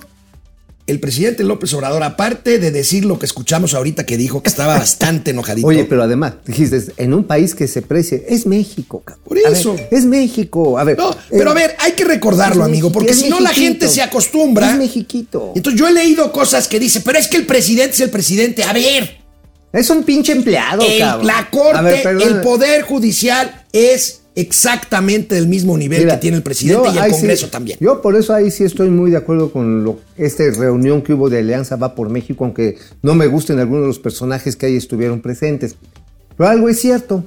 el 0.87 0.99
presidente 0.99 1.43
López 1.43 1.73
Obrador, 1.73 2.03
aparte 2.03 2.59
de 2.59 2.69
decir 2.71 3.05
lo 3.05 3.17
que 3.17 3.25
escuchamos 3.25 3.73
ahorita 3.73 4.05
que 4.05 4.17
dijo 4.17 4.43
que 4.43 4.49
estaba 4.49 4.77
bastante 4.77 5.31
enojadito. 5.31 5.67
Oye, 5.67 5.85
pero 5.85 6.03
además, 6.03 6.33
dijiste, 6.45 6.83
en 6.97 7.13
un 7.13 7.23
país 7.23 7.55
que 7.55 7.67
se 7.67 7.81
precie, 7.81 8.23
es 8.29 8.45
México, 8.45 9.01
cabrón. 9.03 9.23
Por 9.27 9.37
eso. 9.37 9.73
ver, 9.75 9.87
es 9.91 10.05
México. 10.05 10.77
A 10.77 10.83
ver. 10.83 10.97
No, 10.97 11.15
pero 11.31 11.49
eh, 11.49 11.51
a 11.51 11.53
ver, 11.55 11.75
hay 11.79 11.93
que 11.93 12.05
recordarlo, 12.05 12.63
amigo, 12.63 12.91
porque 12.91 13.13
si 13.13 13.29
no 13.29 13.39
la 13.39 13.49
gente 13.49 13.87
se 13.87 14.01
acostumbra. 14.01 14.71
Es 14.71 14.77
Mexiquito. 14.77 15.53
Entonces 15.55 15.79
yo 15.79 15.87
he 15.87 15.91
leído 15.93 16.31
cosas 16.31 16.67
que 16.67 16.79
dice, 16.79 17.01
pero 17.01 17.17
es 17.17 17.27
que 17.27 17.37
el 17.37 17.45
presidente 17.47 17.93
es 17.93 18.01
el 18.01 18.09
presidente. 18.11 18.63
A 18.63 18.73
ver, 18.73 19.17
Es 19.73 19.89
un 19.89 20.03
pinche 20.03 20.31
empleado, 20.33 20.83
el- 20.83 20.99
cabrón. 20.99 21.27
la 21.27 21.49
corte, 21.49 21.81
ver, 21.83 22.07
el 22.21 22.41
poder 22.41 22.83
judicial 22.83 23.65
es 23.73 24.21
exactamente 24.35 25.35
del 25.35 25.47
mismo 25.47 25.77
nivel 25.77 25.99
Mira, 26.01 26.15
que 26.15 26.21
tiene 26.21 26.37
el 26.37 26.43
presidente 26.43 26.89
y 26.89 26.91
el 26.91 26.97
ahí 26.99 27.11
sí- 27.11 27.17
Congreso 27.19 27.49
también. 27.49 27.77
Yo 27.81 28.01
por 28.01 28.15
eso 28.15 28.33
ahí 28.33 28.51
sí 28.51 28.63
estoy 28.63 28.89
muy 28.89 29.11
de 29.11 29.17
acuerdo 29.17 29.51
con 29.51 29.83
lo, 29.83 29.99
esta 30.17 30.43
reunión 30.51 31.01
que 31.01 31.13
hubo 31.13 31.29
de 31.29 31.39
Alianza 31.39 31.75
Va 31.77 31.95
por 31.95 32.09
México, 32.09 32.43
aunque 32.45 32.77
no 33.01 33.15
me 33.15 33.27
gusten 33.27 33.59
algunos 33.59 33.83
de 33.83 33.87
los 33.87 33.99
personajes 33.99 34.55
que 34.55 34.65
ahí 34.67 34.75
estuvieron 34.75 35.21
presentes. 35.21 35.75
Pero 36.37 36.49
algo 36.49 36.69
es 36.69 36.79
cierto. 36.79 37.23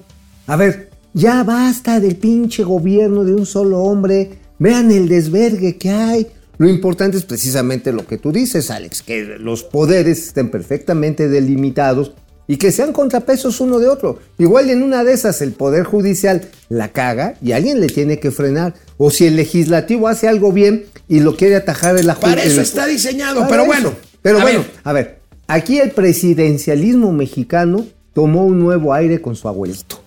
A 0.46 0.56
ver, 0.56 0.90
ya 1.14 1.42
basta 1.44 1.98
del 2.00 2.16
pinche 2.16 2.62
gobierno 2.62 3.24
de 3.24 3.34
un 3.34 3.46
solo 3.46 3.78
hombre. 3.80 4.38
Vean 4.58 4.90
el 4.90 5.08
desvergue 5.08 5.76
que 5.78 5.90
hay. 5.90 6.26
Lo 6.58 6.68
importante 6.68 7.16
es 7.16 7.24
precisamente 7.24 7.92
lo 7.92 8.06
que 8.06 8.18
tú 8.18 8.32
dices, 8.32 8.70
Alex, 8.70 9.02
que 9.02 9.22
los 9.38 9.62
poderes 9.62 10.18
estén 10.26 10.50
perfectamente 10.50 11.28
delimitados 11.28 12.12
y 12.50 12.56
que 12.56 12.72
sean 12.72 12.92
contrapesos 12.92 13.60
uno 13.60 13.78
de 13.78 13.86
otro. 13.88 14.18
Igual 14.38 14.70
en 14.70 14.82
una 14.82 15.04
de 15.04 15.12
esas 15.12 15.40
el 15.42 15.52
Poder 15.52 15.84
Judicial 15.84 16.48
la 16.70 16.88
caga 16.88 17.34
y 17.42 17.52
alguien 17.52 17.78
le 17.78 17.86
tiene 17.88 18.18
que 18.18 18.30
frenar. 18.32 18.74
O 18.96 19.10
si 19.10 19.26
el 19.26 19.36
legislativo 19.36 20.08
hace 20.08 20.26
algo 20.26 20.50
bien 20.50 20.86
y 21.08 21.20
lo 21.20 21.36
quiere 21.36 21.54
atajar 21.56 21.96
el 21.98 22.06
la 22.06 22.14
Para 22.16 22.42
eso 22.42 22.60
está 22.62 22.86
diseñado, 22.86 23.46
pero 23.48 23.62
eso. 23.62 23.66
bueno. 23.66 23.92
Pero 24.22 24.38
a 24.38 24.42
bueno, 24.42 24.60
ver, 24.60 24.70
a 24.82 24.92
ver, 24.92 25.18
aquí 25.46 25.78
el 25.78 25.90
presidencialismo 25.92 27.12
mexicano 27.12 27.86
tomó 28.14 28.44
un 28.46 28.58
nuevo 28.58 28.92
aire 28.94 29.20
con 29.20 29.36
su 29.36 29.46
abuelito. 29.46 30.00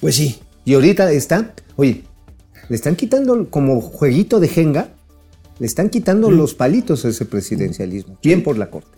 pues 0.00 0.16
sí. 0.16 0.38
Y 0.66 0.74
ahorita 0.74 1.10
está, 1.12 1.54
oye, 1.76 2.02
le 2.68 2.76
están 2.76 2.96
quitando 2.96 3.48
como 3.50 3.80
jueguito 3.80 4.40
de 4.40 4.48
jenga, 4.48 4.88
le 5.58 5.66
están 5.66 5.88
quitando 5.90 6.28
Mm. 6.30 6.36
los 6.36 6.54
palitos 6.54 7.04
a 7.04 7.08
ese 7.08 7.24
presidencialismo. 7.24 8.18
Bien 8.22 8.42
por 8.42 8.58
la 8.58 8.68
corte. 8.70 8.88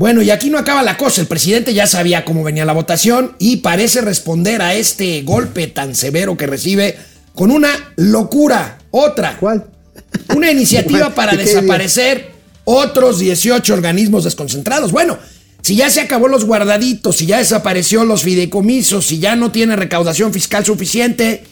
Bueno, 0.00 0.22
y 0.22 0.30
aquí 0.30 0.48
no 0.48 0.56
acaba 0.56 0.82
la 0.82 0.96
cosa. 0.96 1.20
El 1.20 1.26
presidente 1.26 1.74
ya 1.74 1.86
sabía 1.86 2.24
cómo 2.24 2.42
venía 2.42 2.64
la 2.64 2.72
votación 2.72 3.36
y 3.38 3.58
parece 3.58 4.00
responder 4.00 4.62
a 4.62 4.72
este 4.72 5.20
golpe 5.20 5.66
tan 5.66 5.94
severo 5.94 6.38
que 6.38 6.46
recibe 6.46 6.96
con 7.34 7.50
una 7.50 7.92
locura. 7.96 8.78
Otra. 8.92 9.36
¿Cuál? 9.38 9.66
Una 10.34 10.50
iniciativa 10.52 11.00
¿Cuál? 11.00 11.12
para 11.12 11.32
¿De 11.32 11.44
qué 11.44 11.44
desaparecer 11.44 12.30
otros 12.64 13.18
18 13.18 13.74
organismos 13.74 14.24
desconcentrados. 14.24 14.90
Bueno, 14.90 15.18
si 15.60 15.76
ya 15.76 15.90
se 15.90 16.00
acabó 16.00 16.28
los 16.28 16.46
guardaditos, 16.46 17.18
si 17.18 17.26
ya 17.26 17.36
desapareció 17.36 18.06
los 18.06 18.22
fideicomisos, 18.22 19.06
si 19.06 19.18
ya 19.18 19.36
no 19.36 19.52
tiene 19.52 19.76
recaudación 19.76 20.32
fiscal 20.32 20.64
suficiente, 20.64 21.44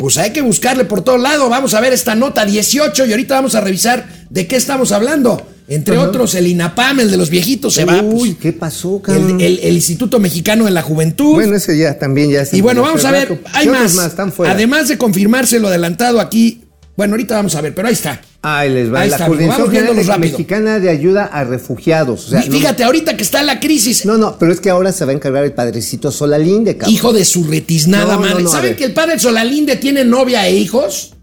pues 0.00 0.16
hay 0.18 0.30
que 0.32 0.40
buscarle 0.40 0.84
por 0.86 1.02
todo 1.02 1.18
lado. 1.18 1.48
Vamos 1.48 1.74
a 1.74 1.80
ver 1.80 1.92
esta 1.92 2.14
nota 2.14 2.44
18 2.46 3.06
y 3.06 3.10
ahorita 3.12 3.34
vamos 3.34 3.54
a 3.54 3.60
revisar 3.60 4.08
de 4.30 4.46
qué 4.46 4.56
estamos 4.56 4.90
hablando. 4.92 5.46
Entre 5.68 5.94
Ajá. 5.96 6.08
otros, 6.08 6.34
el 6.34 6.48
INAPAM, 6.48 6.98
el 6.98 7.10
de 7.12 7.16
los 7.16 7.30
viejitos, 7.30 7.74
se 7.74 7.84
va. 7.84 8.02
Uy, 8.02 8.30
pues, 8.30 8.40
¿qué 8.42 8.52
pasó, 8.52 8.96
el, 8.96 9.02
cabrón? 9.02 9.40
el- 9.40 9.60
el 9.62 9.74
Instituto 9.76 10.18
Mexicano 10.18 10.64
de 10.64 10.72
la 10.72 10.82
Juventud. 10.82 11.34
bueno, 11.34 11.54
ese 11.54 11.78
ya 11.78 11.96
también 11.96 12.28
ya 12.30 12.44
se 12.44 12.56
y 12.56 12.60
bueno, 12.60 12.82
vamos 12.82 13.04
a 13.04 13.12
ver, 13.12 13.28
rato. 13.28 13.40
hay 13.52 13.66
¿Qué 13.66 13.70
otros 13.70 13.94
más. 13.94 14.14
Además 14.48 14.88
de 14.88 14.98
confirmarse 14.98 15.60
lo 15.60 15.68
adelantado 15.68 16.18
aquí, 16.20 16.59
bueno, 16.96 17.14
ahorita 17.14 17.36
vamos 17.36 17.54
a 17.54 17.60
ver, 17.62 17.74
pero 17.74 17.88
ahí 17.88 17.94
está. 17.94 18.20
Ahí 18.42 18.70
les 18.70 18.92
va. 18.92 19.00
Ahí 19.00 19.08
la 19.10 19.16
está, 19.16 19.26
Coordinación 19.26 19.70
General. 19.70 20.20
Mexicana 20.20 20.78
de 20.78 20.90
Ayuda 20.90 21.24
a 21.26 21.44
Refugiados. 21.44 22.26
O 22.26 22.30
sea, 22.30 22.44
Y 22.44 22.48
no- 22.48 22.56
Fíjate, 22.56 22.84
ahorita 22.84 23.16
que 23.16 23.22
está 23.22 23.42
la 23.42 23.58
crisis, 23.60 24.04
No, 24.06 24.16
no, 24.18 24.36
pero 24.38 24.52
es 24.52 24.60
que 24.60 24.70
ahora 24.70 24.92
se 24.92 25.04
va 25.04 25.12
a 25.12 25.14
encargar 25.14 25.44
el 25.44 25.52
padrecito 25.52 26.10
Solalinde, 26.10 26.76
cabrón. 26.76 26.94
hijo 26.94 27.12
de 27.12 27.24
su 27.24 27.44
retiznada 27.44 28.14
No, 28.14 28.20
madre. 28.20 28.42
no, 28.42 28.50
¿Saben 28.50 28.76
que 28.76 28.84
el 28.84 28.92
padre 28.92 29.18
Solalinde 29.18 29.76
tiene 29.76 30.04
novia 30.04 30.46
e 30.46 30.54
hijos? 30.56 31.14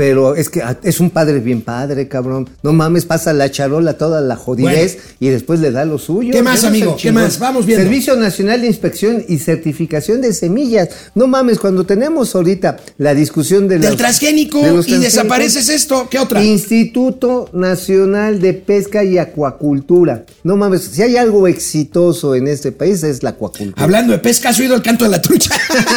Pero 0.00 0.34
es 0.34 0.48
que 0.48 0.62
ah, 0.62 0.78
es 0.82 0.98
un 0.98 1.10
padre 1.10 1.40
bien 1.40 1.60
padre, 1.60 2.08
cabrón. 2.08 2.48
No 2.62 2.72
mames, 2.72 3.04
pasa 3.04 3.34
la 3.34 3.50
charola 3.50 3.98
toda 3.98 4.22
la 4.22 4.34
jodidez 4.34 4.96
y 5.20 5.28
después 5.28 5.60
le 5.60 5.72
da 5.72 5.84
lo 5.84 5.98
suyo. 5.98 6.32
¿Qué 6.32 6.42
más, 6.42 6.64
amigo? 6.64 6.96
¿Qué 6.98 7.12
más? 7.12 7.38
Vamos 7.38 7.66
viendo. 7.66 7.84
Servicio 7.84 8.16
Nacional 8.16 8.62
de 8.62 8.68
Inspección 8.68 9.22
y 9.28 9.36
Certificación 9.36 10.22
de 10.22 10.32
Semillas. 10.32 10.88
No 11.14 11.26
mames, 11.26 11.58
cuando 11.58 11.84
tenemos 11.84 12.34
ahorita 12.34 12.78
la 12.96 13.12
discusión 13.12 13.68
de 13.68 13.78
Del 13.78 13.90
los- 13.90 13.98
transgénico 13.98 14.62
de 14.62 14.72
los 14.72 14.88
y 14.88 14.96
desapareces 14.96 15.68
esto. 15.68 16.08
¿Qué 16.10 16.18
otra? 16.18 16.42
Instituto 16.42 17.50
Nacional 17.52 18.40
de 18.40 18.54
Pesca 18.54 19.04
y 19.04 19.18
Acuacultura. 19.18 20.24
No 20.44 20.56
mames, 20.56 20.80
si 20.80 21.02
hay 21.02 21.18
algo 21.18 21.46
exitoso 21.46 22.34
en 22.34 22.48
este 22.48 22.72
país 22.72 23.02
es 23.02 23.22
la 23.22 23.30
acuacultura. 23.30 23.84
Hablando 23.84 24.14
de 24.14 24.18
pesca, 24.20 24.48
¿has 24.48 24.58
oído 24.60 24.74
el 24.76 24.82
canto 24.82 25.04
de 25.04 25.10
la 25.10 25.20
trucha? 25.20 25.50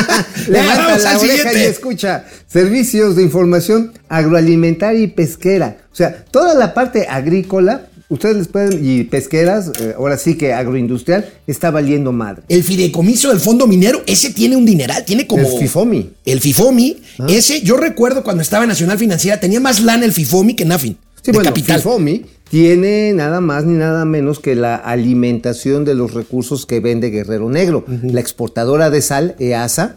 Levanta 0.50 0.88
Vamos 0.88 1.03
la 1.03 1.12
al 1.12 1.17
oreja 1.19 1.36
siguiente. 1.38 1.60
y 1.63 1.65
escucha. 1.67 2.25
Servicios 2.48 3.15
de 3.15 3.24
información 3.24 3.92
agroalimentaria 4.09 5.01
y 5.01 5.07
pesquera. 5.07 5.77
O 5.91 5.95
sea, 5.95 6.25
toda 6.25 6.53
la 6.55 6.73
parte 6.73 7.07
agrícola 7.07 7.88
ustedes 8.13 8.35
les 8.35 8.47
pueden, 8.47 8.79
y 8.81 9.03
pesqueras, 9.03 9.71
eh, 9.79 9.93
ahora 9.97 10.17
sí 10.17 10.35
que 10.35 10.53
agroindustrial, 10.53 11.29
está 11.47 11.71
valiendo 11.71 12.12
madre. 12.12 12.43
El 12.47 12.63
fideicomiso 12.63 13.29
del 13.29 13.39
fondo 13.39 13.67
minero, 13.67 14.01
ese 14.05 14.31
tiene 14.31 14.55
un 14.55 14.65
dineral, 14.65 15.03
tiene 15.03 15.25
como... 15.27 15.43
El 15.43 15.59
FIFOMI. 15.59 16.12
El 16.25 16.39
FIFOMI, 16.39 16.97
ese, 17.27 17.62
yo 17.62 17.77
recuerdo 17.77 18.23
cuando 18.23 18.43
estaba 18.43 18.63
en 18.63 18.69
Nacional 18.69 18.97
Financiera, 18.97 19.39
tenía 19.39 19.59
más 19.59 19.81
lana 19.81 20.05
el 20.05 20.12
FIFOMI 20.12 20.55
que 20.55 20.65
Nafin. 20.65 20.97
Sí, 21.21 21.31
de 21.31 21.38
bueno, 21.38 21.50
capital. 21.50 21.77
FIFOMI 21.77 22.25
tiene 22.50 23.13
nada 23.13 23.41
más 23.41 23.65
ni 23.65 23.77
nada 23.77 24.05
menos 24.05 24.39
que 24.39 24.55
la 24.55 24.75
alimentación 24.75 25.85
de 25.85 25.95
los 25.95 26.13
recursos 26.13 26.65
que 26.65 26.79
vende 26.79 27.09
Guerrero 27.09 27.50
Negro. 27.50 27.85
La 28.03 28.19
exportadora 28.19 28.89
de 28.89 29.01
sal, 29.01 29.35
EASA, 29.39 29.95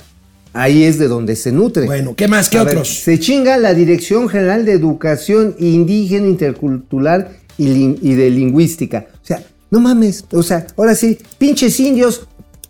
ahí 0.57 0.85
es 0.85 0.99
de 0.99 1.09
donde 1.09 1.37
se 1.37 1.53
nutre. 1.53 1.87
Bueno, 1.87 2.15
¿qué 2.17 2.29
más? 2.29 2.49
¿Qué 2.49 2.59
A 2.59 2.65
ver, 2.65 2.79
otros? 2.79 3.03
se 3.03 3.19
chinga 3.21 3.57
la 3.59 3.75
Dirección 3.75 4.29
General 4.29 4.65
de 4.65 4.73
Educación 4.73 5.55
Indígena, 5.59 6.27
Intercultural 6.27 7.37
y 7.59 8.15
de 8.15 8.31
Lingüística. 8.31 9.07
O 9.23 9.27
sea, 9.27 9.43
no 9.71 9.81
mames. 9.81 10.25
O 10.33 10.43
sea, 10.43 10.67
ahora 10.77 10.95
sí, 10.95 11.19
pinches 11.39 11.79
indios, 11.81 12.27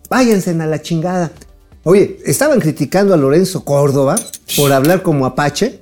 váyanse 0.09 0.51
a 0.51 0.65
la 0.65 0.81
chingada. 0.81 1.31
Oye, 1.83 2.19
estaban 2.25 2.59
criticando 2.59 3.13
a 3.13 3.17
Lorenzo 3.17 3.63
Córdoba 3.63 4.15
por 4.55 4.73
hablar 4.73 5.03
como 5.03 5.25
apache. 5.25 5.79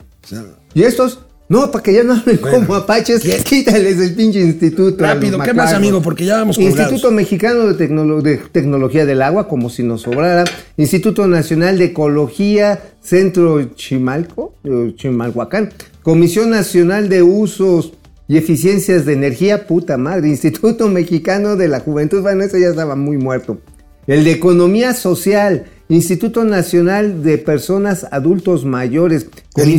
Y 0.73 0.83
estos, 0.83 1.19
no, 1.47 1.69
para 1.71 1.83
que 1.83 1.93
ya 1.93 2.03
no 2.03 2.13
hablen 2.13 2.37
como 2.37 2.73
apaches, 2.73 3.21
quítales 3.43 3.99
el 3.99 4.15
pinche 4.15 4.39
instituto. 4.41 5.03
Rápido, 5.03 5.39
¿qué 5.39 5.53
más, 5.53 5.73
amigo? 5.73 6.01
Porque 6.01 6.25
ya 6.25 6.37
vamos 6.37 6.57
colgados. 6.57 6.79
Instituto 6.79 7.11
Mexicano 7.11 7.67
de, 7.71 7.87
Tecnolo- 7.87 8.21
de 8.21 8.37
Tecnología 8.37 9.05
del 9.05 9.21
Agua, 9.21 9.47
como 9.47 9.69
si 9.69 9.83
nos 9.83 10.01
sobrara. 10.01 10.43
Instituto 10.77 11.27
Nacional 11.27 11.77
de 11.77 11.85
Ecología, 11.85 12.79
Centro 12.99 13.63
Chimalco, 13.75 14.55
eh, 14.63 14.93
Chimalhuacán. 14.95 15.71
Comisión 16.01 16.49
Nacional 16.49 17.09
de 17.09 17.21
Usos 17.21 17.93
y 18.27 18.37
Eficiencias 18.37 19.05
de 19.05 19.13
Energía, 19.13 19.67
puta 19.67 19.97
madre. 19.97 20.29
Instituto 20.29 20.87
Mexicano 20.87 21.55
de 21.55 21.67
la 21.67 21.79
Juventud, 21.79 22.21
bueno, 22.21 22.43
ese 22.43 22.59
ya 22.59 22.69
estaba 22.69 22.95
muy 22.95 23.17
muerto. 23.17 23.59
El 24.07 24.23
de 24.23 24.31
Economía 24.31 24.93
Social, 24.95 25.65
Instituto 25.89 26.43
Nacional 26.43 27.21
de 27.23 27.37
Personas 27.37 28.07
Adultos 28.11 28.65
Mayores. 28.65 29.27
El 29.55 29.71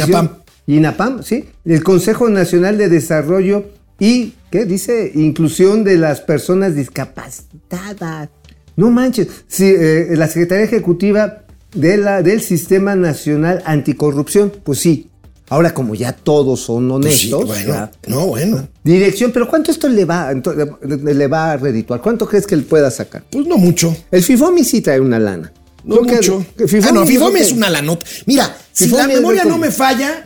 INAPAM. 0.67 1.23
Sí. 1.23 1.45
El 1.65 1.83
Consejo 1.85 2.29
Nacional 2.29 2.79
de 2.79 2.89
Desarrollo 2.89 3.67
y, 3.99 4.35
¿qué 4.51 4.65
dice? 4.65 5.13
Inclusión 5.15 5.85
de 5.85 5.97
las 5.97 6.21
personas 6.21 6.75
discapacitadas. 6.75 8.29
No 8.77 8.91
manches. 8.91 9.29
Sí, 9.49 9.65
eh, 9.67 10.09
la 10.17 10.27
Secretaría 10.29 10.65
Ejecutiva 10.65 11.43
de 11.75 11.97
la, 11.97 12.23
del 12.23 12.41
Sistema 12.41 12.95
Nacional 12.95 13.63
Anticorrupción, 13.67 14.53
pues 14.65 14.81
sí. 14.81 15.09
Ahora, 15.49 15.73
como 15.73 15.95
ya 15.95 16.13
todos 16.13 16.59
son 16.61 16.89
Pues 17.01 17.19
sí, 17.19 17.33
honestos. 17.33 17.47
bueno, 17.67 17.91
no, 18.09 18.27
bueno. 18.27 18.69
Dirección, 18.83 19.31
pero 19.33 19.49
¿cuánto 19.49 19.71
esto 19.71 19.89
le 19.89 20.05
va, 20.05 20.33
le 20.35 21.27
va 21.29 21.53
a 21.53 21.57
redituar? 21.57 22.01
¿Cuánto 22.03 22.27
crees 22.29 22.47
que 22.49 22.57
él 22.57 22.65
pueda 22.65 22.91
sacar? 22.91 23.23
Pues 23.31 23.47
no 23.47 23.57
mucho. 23.57 23.97
El 24.11 24.23
FIFOMI 24.25 24.65
sí 24.65 24.81
trae 24.81 24.99
una 25.01 25.21
lana. 25.21 25.53
No 25.85 25.99
Creo 25.99 26.07
que- 26.07 26.15
mucho. 26.17 26.45
que 26.57 26.65
ah, 26.83 26.91
no, 26.93 27.07
FIFOMI 27.07 27.39
es 27.41 27.53
una 27.53 27.71
lanota. 27.71 28.05
Mira, 28.27 28.57
si 28.73 28.87
FIFOMI 28.87 29.03
la 29.03 29.09
memoria 29.15 29.45
no 29.45 29.57
me 29.57 29.71
falla, 29.71 30.26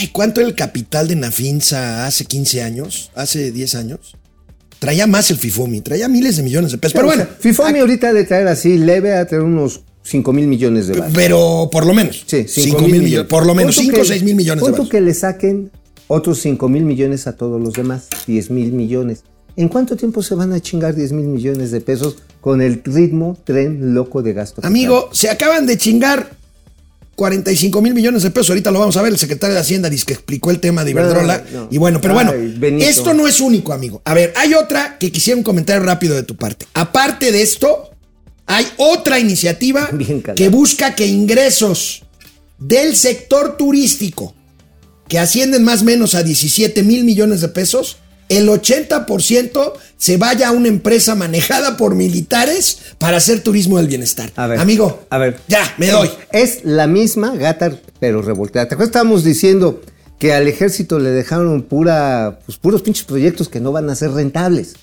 ay, 0.00 0.08
¿cuánto 0.08 0.40
era 0.40 0.48
el 0.48 0.54
capital 0.54 1.08
de 1.08 1.16
Nafinsa 1.16 2.06
hace 2.06 2.24
15 2.24 2.62
años? 2.62 3.10
¿Hace 3.14 3.50
10 3.52 3.74
años? 3.76 4.14
Traía 4.78 5.06
más 5.06 5.30
el 5.30 5.38
FIFOMI, 5.38 5.80
traía 5.80 6.08
miles 6.08 6.36
de 6.36 6.42
millones 6.44 6.70
de 6.72 6.78
pesos. 6.78 6.92
Pero 6.94 7.06
O 7.06 7.10
bueno, 7.10 7.24
sea, 7.24 7.36
FIFOMI 7.40 7.78
ahorita 7.80 8.12
de 8.12 8.24
traer 8.24 8.46
así 8.48 8.78
leve 8.78 9.14
a 9.16 9.26
traer 9.26 9.42
unos 9.42 9.80
5 10.04 10.32
mil 10.32 10.46
millones 10.46 10.86
de 10.86 10.94
dólares. 10.94 11.14
pero 11.16 11.68
por 11.72 11.84
lo 11.84 11.92
menos. 11.94 12.24
Sí, 12.26 12.44
5 12.46 12.82
mil 12.88 13.02
millones. 13.02 13.28
Por 13.28 13.44
lo 13.44 13.54
menos, 13.54 13.74
5 13.76 14.00
o 14.00 14.04
6 14.04 14.22
mil 14.22 14.36
millones 14.36 14.60
de 14.60 14.62
¿Cuánto 14.62 14.82
pesos. 14.82 14.90
que 14.90 15.00
le 15.00 15.14
saquen 15.14 15.70
otros 16.06 16.40
5 16.40 16.68
mil 16.68 16.84
millones 16.84 17.26
a 17.26 17.36
todos 17.36 17.60
los 17.60 17.74
demás? 17.74 18.06
10 18.26 18.50
mil 18.50 18.72
millones. 18.72 19.24
¿En 19.56 19.68
cuánto 19.68 19.96
tiempo 19.96 20.22
se 20.22 20.36
van 20.36 20.52
a 20.52 20.60
chingar 20.60 20.94
10 20.94 21.10
mil 21.12 21.26
millones 21.26 21.72
de 21.72 21.80
pesos 21.80 22.16
con 22.40 22.62
el 22.62 22.80
ritmo 22.84 23.36
tren 23.44 23.92
loco 23.94 24.22
de 24.22 24.32
gasto? 24.32 24.60
Amigo, 24.64 25.10
se 25.12 25.28
acaban 25.28 25.66
de 25.66 25.76
chingar 25.76 26.30
45 27.18 27.82
mil 27.82 27.94
millones 27.94 28.22
de 28.22 28.30
pesos. 28.30 28.50
Ahorita 28.50 28.70
lo 28.70 28.78
vamos 28.78 28.96
a 28.96 29.02
ver. 29.02 29.12
El 29.12 29.18
secretario 29.18 29.52
de 29.52 29.60
Hacienda 29.60 29.90
dice 29.90 30.06
que 30.06 30.12
explicó 30.12 30.52
el 30.52 30.60
tema 30.60 30.84
de 30.84 30.92
Iberdrola. 30.92 31.44
No, 31.52 31.62
no. 31.62 31.68
Y 31.68 31.76
bueno, 31.76 32.00
pero 32.00 32.14
bueno, 32.14 32.32
esto 32.32 33.12
no 33.12 33.26
es 33.26 33.40
único, 33.40 33.72
amigo. 33.72 34.00
A 34.04 34.14
ver, 34.14 34.32
hay 34.36 34.54
otra 34.54 34.98
que 34.98 35.10
quisiera 35.10 35.36
un 35.36 35.42
comentario 35.42 35.82
rápido 35.82 36.14
de 36.14 36.22
tu 36.22 36.36
parte. 36.36 36.66
Aparte 36.74 37.32
de 37.32 37.42
esto, 37.42 37.90
hay 38.46 38.68
otra 38.76 39.18
iniciativa 39.18 39.90
que 40.36 40.48
busca 40.48 40.94
que 40.94 41.08
ingresos 41.08 42.04
del 42.56 42.94
sector 42.94 43.56
turístico, 43.56 44.32
que 45.08 45.18
ascienden 45.18 45.64
más 45.64 45.82
o 45.82 45.86
menos 45.86 46.14
a 46.14 46.22
17 46.22 46.84
mil 46.84 47.02
millones 47.02 47.40
de 47.40 47.48
pesos, 47.48 47.96
el 48.28 48.48
80% 48.48 49.72
se 49.96 50.16
vaya 50.16 50.48
a 50.48 50.52
una 50.52 50.68
empresa 50.68 51.14
manejada 51.14 51.76
por 51.76 51.94
militares 51.94 52.78
para 52.98 53.16
hacer 53.16 53.42
turismo 53.42 53.78
del 53.78 53.88
bienestar. 53.88 54.30
A 54.36 54.46
ver, 54.46 54.60
Amigo, 54.60 55.04
a 55.10 55.18
ver. 55.18 55.38
ya, 55.48 55.62
me 55.78 55.88
doy. 55.88 56.10
Es 56.32 56.64
la 56.64 56.86
misma 56.86 57.34
gata, 57.36 57.72
pero 58.00 58.22
revolteada. 58.22 58.68
¿Te 58.68 58.74
acuerdas? 58.74 58.90
Estábamos 58.90 59.24
diciendo 59.24 59.80
que 60.18 60.32
al 60.32 60.48
ejército 60.48 60.98
le 60.98 61.10
dejaron 61.10 61.62
pura, 61.62 62.40
pues, 62.44 62.58
puros 62.58 62.82
pinches 62.82 63.04
proyectos 63.04 63.48
que 63.48 63.60
no 63.60 63.72
van 63.72 63.88
a 63.88 63.94
ser 63.94 64.10
rentables. 64.12 64.74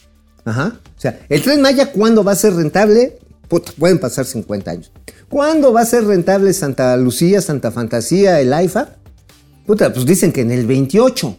Ajá. 0.46 0.80
O 0.98 1.02
sea, 1.02 1.20
el 1.30 1.42
tren 1.42 1.62
Maya, 1.62 1.92
¿cuándo 1.92 2.24
va 2.24 2.32
a 2.32 2.36
ser 2.36 2.54
rentable? 2.56 3.18
Puta, 3.48 3.72
pueden 3.78 4.00
pasar 4.00 4.26
50 4.26 4.72
años. 4.72 4.92
¿Cuándo 5.30 5.74
va 5.74 5.82
a 5.82 5.86
ser 5.86 6.06
rentable 6.06 6.54
Santa 6.54 6.96
Lucía, 6.98 7.42
Santa 7.42 7.72
Fantasía, 7.72 8.40
el 8.40 8.54
AIFA? 8.54 8.96
Puta, 9.66 9.92
pues 9.92 10.06
dicen 10.06 10.32
que 10.32 10.42
en 10.42 10.52
el 10.52 10.66
28. 10.66 11.38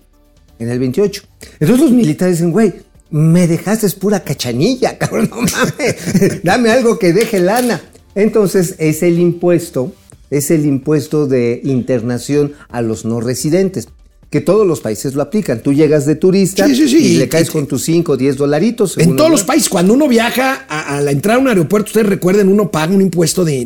En 0.58 0.68
el 0.68 0.78
28. 0.78 1.22
Entonces 1.60 1.80
los 1.80 1.90
militares 1.90 2.38
dicen, 2.38 2.52
güey, 2.52 2.72
me 3.10 3.46
dejaste 3.46 3.88
pura 3.90 4.20
cachanilla, 4.20 4.98
cabrón, 4.98 5.30
no 5.30 5.36
mames. 5.36 6.42
Dame 6.42 6.70
algo 6.70 6.98
que 6.98 7.12
deje 7.12 7.40
lana. 7.40 7.80
Entonces 8.14 8.76
es 8.78 9.02
el 9.02 9.18
impuesto, 9.18 9.92
es 10.30 10.50
el 10.50 10.64
impuesto 10.66 11.26
de 11.26 11.60
internación 11.64 12.54
a 12.68 12.82
los 12.82 13.04
no 13.04 13.20
residentes. 13.20 13.88
Que 14.28 14.40
todos 14.40 14.66
los 14.66 14.80
países 14.80 15.14
lo 15.14 15.22
aplican. 15.22 15.60
Tú 15.60 15.72
llegas 15.72 16.04
de 16.04 16.16
turista 16.16 16.66
Sí, 16.66 16.74
sí, 16.74 16.88
sí. 16.88 16.96
y 17.14 17.16
le 17.16 17.28
caes 17.28 17.48
Y- 17.48 17.52
con 17.52 17.66
tus 17.66 17.84
5 17.84 18.12
o 18.12 18.16
10 18.16 18.36
dolaritos. 18.36 18.98
En 18.98 19.14
todos 19.14 19.30
los 19.30 19.44
países, 19.44 19.68
cuando 19.68 19.94
uno 19.94 20.08
viaja 20.08 20.66
a, 20.68 20.96
a 20.96 21.00
la 21.00 21.12
entrada 21.12 21.38
a 21.38 21.42
un 21.42 21.48
aeropuerto, 21.48 21.88
ustedes 21.90 22.08
recuerden, 22.08 22.48
uno 22.48 22.70
paga 22.70 22.92
un 22.92 23.00
impuesto 23.02 23.44
de, 23.44 23.60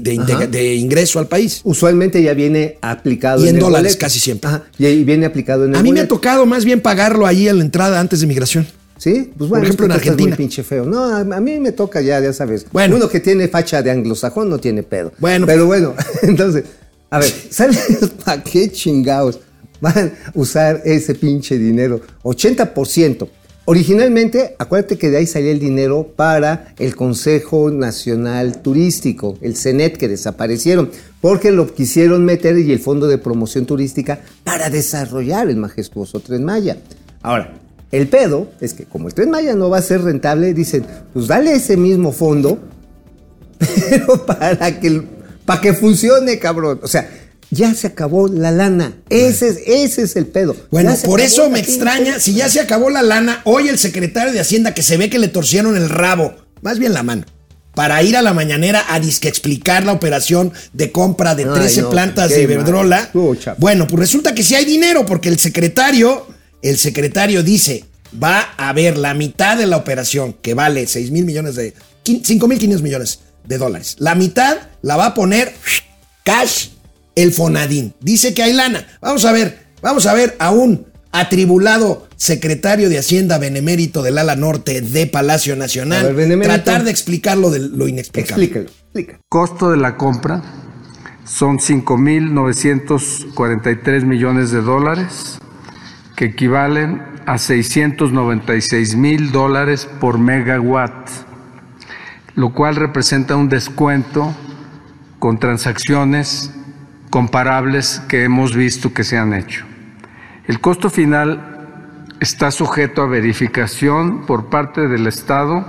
ingreso 0.76 1.18
al 1.18 1.28
país. 1.28 1.60
Usualmente 1.64 2.22
ya 2.22 2.34
viene 2.34 2.76
aplicado 2.82 3.44
Y 3.44 3.48
en 3.48 3.56
el 3.56 3.60
dólares, 3.60 3.96
casi 3.96 4.20
siempre. 4.20 4.48
Ajá, 4.48 4.64
y 4.78 4.84
ahí 4.86 5.02
viene 5.02 5.26
aplicado 5.26 5.64
en 5.64 5.70
el 5.70 5.76
A 5.76 5.82
mí 5.82 5.92
me 5.92 6.00
ha 6.00 6.08
tocado 6.08 6.44
más 6.46 6.64
bien 6.64 6.80
pagarlo 6.80 7.26
ahí 7.26 7.48
en 7.48 7.58
la 7.58 7.64
entrada 7.64 7.98
antes 7.98 8.20
de 8.20 8.26
migración. 8.26 8.66
Sí, 8.98 9.12
pues 9.36 9.48
Por 9.48 9.48
bueno, 9.48 9.64
ejemplo, 9.64 9.86
es 9.86 9.88
que 9.88 9.94
en 9.94 9.98
Argentina. 10.12 10.28
muy 10.28 10.36
pinche 10.36 10.62
feo. 10.62 10.84
No, 10.84 11.02
a, 11.04 11.20
a 11.20 11.40
mí 11.40 11.58
me 11.58 11.72
toca 11.72 12.02
ya, 12.02 12.20
ya 12.20 12.34
sabes. 12.34 12.66
Bueno. 12.70 12.96
Uno 12.96 13.08
que 13.08 13.20
tiene 13.20 13.48
facha 13.48 13.80
de 13.82 13.90
anglosajón 13.90 14.50
no 14.50 14.58
tiene 14.58 14.82
pedo. 14.82 15.10
Bueno. 15.18 15.46
Pero 15.46 15.64
bueno, 15.64 15.94
entonces, 16.22 16.64
a 17.08 17.18
ver, 17.18 17.32
¿sabes 17.50 17.78
para 18.22 18.42
qué 18.44 18.70
chingados 18.70 19.40
van 19.94 20.12
a 20.26 20.32
usar 20.34 20.82
ese 20.84 21.14
pinche 21.14 21.58
dinero? 21.58 22.00
80%. 22.22 23.28
Originalmente, 23.66 24.56
acuérdate 24.58 24.98
que 24.98 25.10
de 25.10 25.18
ahí 25.18 25.26
salía 25.26 25.52
el 25.52 25.60
dinero 25.60 26.12
para 26.16 26.74
el 26.78 26.96
Consejo 26.96 27.70
Nacional 27.70 28.62
Turístico, 28.62 29.38
el 29.42 29.56
CENET, 29.56 29.96
que 29.96 30.08
desaparecieron, 30.08 30.90
porque 31.20 31.52
lo 31.52 31.72
quisieron 31.72 32.24
meter 32.24 32.58
y 32.58 32.72
el 32.72 32.80
Fondo 32.80 33.06
de 33.06 33.18
Promoción 33.18 33.66
Turística 33.66 34.20
para 34.42 34.70
desarrollar 34.70 35.48
el 35.48 35.56
majestuoso 35.56 36.18
Tren 36.18 36.44
Maya. 36.44 36.78
Ahora, 37.22 37.60
el 37.92 38.08
pedo 38.08 38.50
es 38.60 38.74
que 38.74 38.86
como 38.86 39.08
el 39.08 39.14
Tren 39.14 39.30
Maya 39.30 39.54
no 39.54 39.70
va 39.70 39.78
a 39.78 39.82
ser 39.82 40.02
rentable, 40.02 40.52
dicen, 40.54 40.84
pues 41.12 41.28
dale 41.28 41.52
ese 41.52 41.76
mismo 41.76 42.10
fondo, 42.10 42.58
pero 43.58 44.26
para 44.26 44.80
que, 44.80 45.02
para 45.44 45.60
que 45.60 45.74
funcione, 45.74 46.38
cabrón. 46.38 46.80
O 46.82 46.88
sea, 46.88 47.08
ya 47.50 47.74
se 47.74 47.88
acabó 47.88 48.28
la 48.28 48.50
lana. 48.50 48.94
Ese 49.08 49.48
es, 49.48 49.58
ese 49.66 50.02
es 50.02 50.16
el 50.16 50.26
pedo. 50.26 50.56
Bueno, 50.70 50.94
por 51.04 51.20
eso 51.20 51.50
me 51.50 51.58
extraña, 51.58 52.18
si 52.20 52.34
ya 52.34 52.48
se 52.48 52.60
acabó 52.60 52.90
la 52.90 53.02
lana, 53.02 53.42
hoy 53.44 53.68
el 53.68 53.78
secretario 53.78 54.32
de 54.32 54.40
Hacienda 54.40 54.74
que 54.74 54.82
se 54.82 54.96
ve 54.96 55.10
que 55.10 55.18
le 55.18 55.28
torcieron 55.28 55.76
el 55.76 55.88
rabo, 55.88 56.34
más 56.62 56.78
bien 56.78 56.92
la 56.92 57.02
mano, 57.02 57.24
para 57.74 58.02
ir 58.02 58.16
a 58.16 58.22
la 58.22 58.32
mañanera 58.34 58.84
a 58.88 59.00
disque 59.00 59.28
explicar 59.28 59.84
la 59.84 59.92
operación 59.92 60.52
de 60.72 60.92
compra 60.92 61.34
de 61.34 61.44
Ay, 61.44 61.54
13 61.54 61.82
no, 61.82 61.90
plantas 61.90 62.30
de. 62.30 62.42
Iberdrola. 62.42 63.10
Bueno, 63.58 63.86
pues 63.86 64.00
resulta 64.00 64.34
que 64.34 64.42
sí 64.42 64.54
hay 64.54 64.64
dinero 64.64 65.06
porque 65.06 65.28
el 65.28 65.38
secretario, 65.38 66.26
el 66.62 66.78
secretario 66.78 67.42
dice, 67.42 67.84
va 68.22 68.54
a 68.56 68.68
haber 68.68 68.96
la 68.96 69.14
mitad 69.14 69.56
de 69.56 69.66
la 69.66 69.76
operación 69.76 70.34
que 70.34 70.54
vale 70.54 70.86
6 70.86 71.10
mil 71.10 71.24
millones 71.24 71.54
de, 71.56 71.74
5 72.04 72.48
mil 72.48 72.58
500 72.58 72.82
millones 72.82 73.20
de 73.46 73.58
dólares. 73.58 73.96
La 73.98 74.14
mitad 74.14 74.58
la 74.82 74.96
va 74.96 75.06
a 75.06 75.14
poner 75.14 75.54
cash 76.24 76.68
el 77.14 77.32
Fonadín. 77.32 77.94
Dice 78.00 78.34
que 78.34 78.42
hay 78.42 78.52
lana. 78.52 78.86
Vamos 79.00 79.24
a 79.24 79.32
ver, 79.32 79.66
vamos 79.82 80.06
a 80.06 80.14
ver 80.14 80.36
a 80.38 80.50
un 80.50 80.86
atribulado 81.12 82.08
secretario 82.16 82.88
de 82.88 82.98
Hacienda 82.98 83.38
benemérito 83.38 84.02
del 84.02 84.18
ala 84.18 84.36
norte 84.36 84.80
de 84.80 85.06
Palacio 85.06 85.56
Nacional 85.56 86.00
A 86.00 86.08
ver, 86.08 86.14
benemérito. 86.14 86.54
tratar 86.54 86.84
de 86.84 86.90
explicarlo 86.90 87.50
de 87.50 87.60
lo 87.60 87.88
inexplicable. 87.88 88.44
Explícalo, 88.44 88.70
explícalo. 88.70 89.18
Costo 89.28 89.70
de 89.70 89.76
la 89.76 89.96
compra 89.96 90.42
son 91.24 91.58
5.943 91.58 94.04
millones 94.04 94.50
de 94.50 94.60
dólares, 94.60 95.38
que 96.16 96.26
equivalen 96.26 97.02
a 97.26 97.38
696 97.38 98.96
mil 98.96 99.32
dólares 99.32 99.88
por 100.00 100.18
megawatt, 100.18 101.08
lo 102.34 102.52
cual 102.52 102.76
representa 102.76 103.36
un 103.36 103.48
descuento 103.48 104.34
con 105.18 105.38
transacciones 105.38 106.50
comparables 107.10 108.00
que 108.08 108.24
hemos 108.24 108.56
visto 108.56 108.94
que 108.94 109.04
se 109.04 109.18
han 109.18 109.34
hecho. 109.34 109.64
El 110.46 110.60
costo 110.60 110.88
final 110.88 112.06
está 112.20 112.50
sujeto 112.50 113.02
a 113.02 113.06
verificación 113.06 114.26
por 114.26 114.46
parte 114.46 114.88
del 114.88 115.06
Estado 115.06 115.64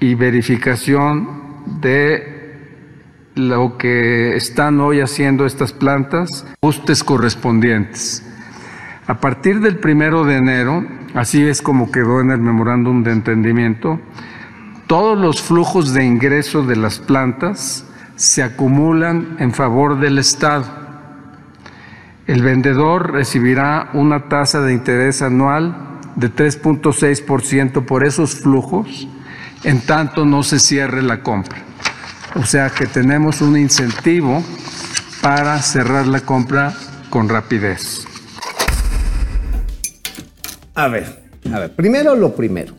y 0.00 0.14
verificación 0.14 1.80
de 1.80 2.38
lo 3.34 3.78
que 3.78 4.36
están 4.36 4.80
hoy 4.80 5.00
haciendo 5.00 5.46
estas 5.46 5.72
plantas, 5.72 6.46
ajustes 6.60 7.04
correspondientes. 7.04 8.24
A 9.06 9.20
partir 9.20 9.60
del 9.60 9.78
primero 9.78 10.24
de 10.24 10.36
enero, 10.36 10.84
así 11.14 11.42
es 11.46 11.62
como 11.62 11.90
quedó 11.90 12.20
en 12.20 12.30
el 12.30 12.40
memorándum 12.40 13.02
de 13.04 13.12
entendimiento, 13.12 14.00
todos 14.86 15.18
los 15.18 15.40
flujos 15.40 15.92
de 15.94 16.04
ingreso 16.04 16.62
de 16.62 16.76
las 16.76 16.98
plantas 16.98 17.87
se 18.18 18.42
acumulan 18.42 19.36
en 19.38 19.54
favor 19.54 20.00
del 20.00 20.18
Estado. 20.18 20.66
El 22.26 22.42
vendedor 22.42 23.12
recibirá 23.12 23.90
una 23.94 24.28
tasa 24.28 24.60
de 24.60 24.74
interés 24.74 25.22
anual 25.22 26.00
de 26.16 26.28
3.6% 26.28 27.86
por 27.86 28.04
esos 28.04 28.34
flujos, 28.34 29.08
en 29.62 29.80
tanto 29.80 30.26
no 30.26 30.42
se 30.42 30.58
cierre 30.58 31.00
la 31.00 31.22
compra. 31.22 31.58
O 32.34 32.44
sea 32.44 32.70
que 32.70 32.86
tenemos 32.86 33.40
un 33.40 33.56
incentivo 33.56 34.44
para 35.22 35.62
cerrar 35.62 36.08
la 36.08 36.20
compra 36.20 36.74
con 37.10 37.28
rapidez. 37.28 38.04
A 40.74 40.88
ver, 40.88 41.22
a 41.52 41.58
ver, 41.60 41.74
primero 41.74 42.16
lo 42.16 42.34
primero. 42.34 42.74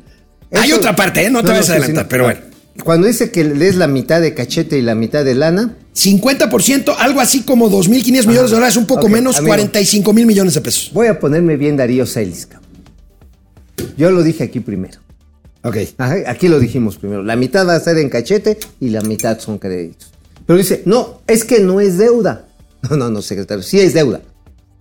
Hay 0.51 0.73
otra 0.73 0.95
parte, 0.95 1.25
¿eh? 1.25 1.29
No 1.29 1.41
te 1.41 1.47
vayas 1.47 1.69
a 1.69 1.73
adelantar, 1.73 2.03
sí, 2.03 2.07
pero 2.09 2.27
no. 2.27 2.33
bueno. 2.33 2.48
Cuando 2.83 3.07
dice 3.07 3.31
que 3.31 3.43
le 3.43 3.67
es 3.67 3.75
la 3.75 3.87
mitad 3.87 4.21
de 4.21 4.33
cachete 4.33 4.77
y 4.77 4.81
la 4.81 4.95
mitad 4.95 5.23
de 5.25 5.35
lana, 5.35 5.75
50%, 5.95 6.95
algo 6.97 7.19
así 7.21 7.41
como 7.43 7.69
2.500 7.69 8.27
millones 8.27 8.49
de 8.49 8.55
dólares, 8.55 8.77
un 8.77 8.85
poco 8.85 9.07
menos, 9.09 9.37
amigo. 9.37 9.49
45 9.55 10.13
mil 10.13 10.25
millones 10.25 10.53
de 10.53 10.61
pesos. 10.61 10.91
voy 10.93 11.07
a 11.07 11.19
ponerme 11.19 11.57
bien 11.57 11.77
Darío 11.77 12.05
Celis. 12.05 12.47
Yo 13.97 14.11
lo 14.11 14.23
dije 14.23 14.43
aquí 14.43 14.59
primero. 14.59 14.99
Ok. 15.63 15.77
Ajá, 15.97 16.15
aquí 16.27 16.47
lo 16.47 16.59
dijimos 16.59 16.97
primero. 16.97 17.21
La 17.23 17.35
mitad 17.35 17.67
va 17.67 17.75
a 17.75 17.79
ser 17.79 17.97
en 17.97 18.09
cachete 18.09 18.57
y 18.79 18.89
la 18.89 19.01
mitad 19.01 19.39
son 19.39 19.57
créditos. 19.57 20.11
Pero 20.45 20.57
dice, 20.57 20.81
no, 20.85 21.21
es 21.27 21.43
que 21.43 21.59
no 21.59 21.79
es 21.81 21.97
deuda. 21.97 22.45
No, 22.89 22.95
no, 22.95 23.09
no, 23.09 23.21
secretario, 23.21 23.61
sí 23.61 23.77
es 23.81 23.93
deuda. 23.93 24.21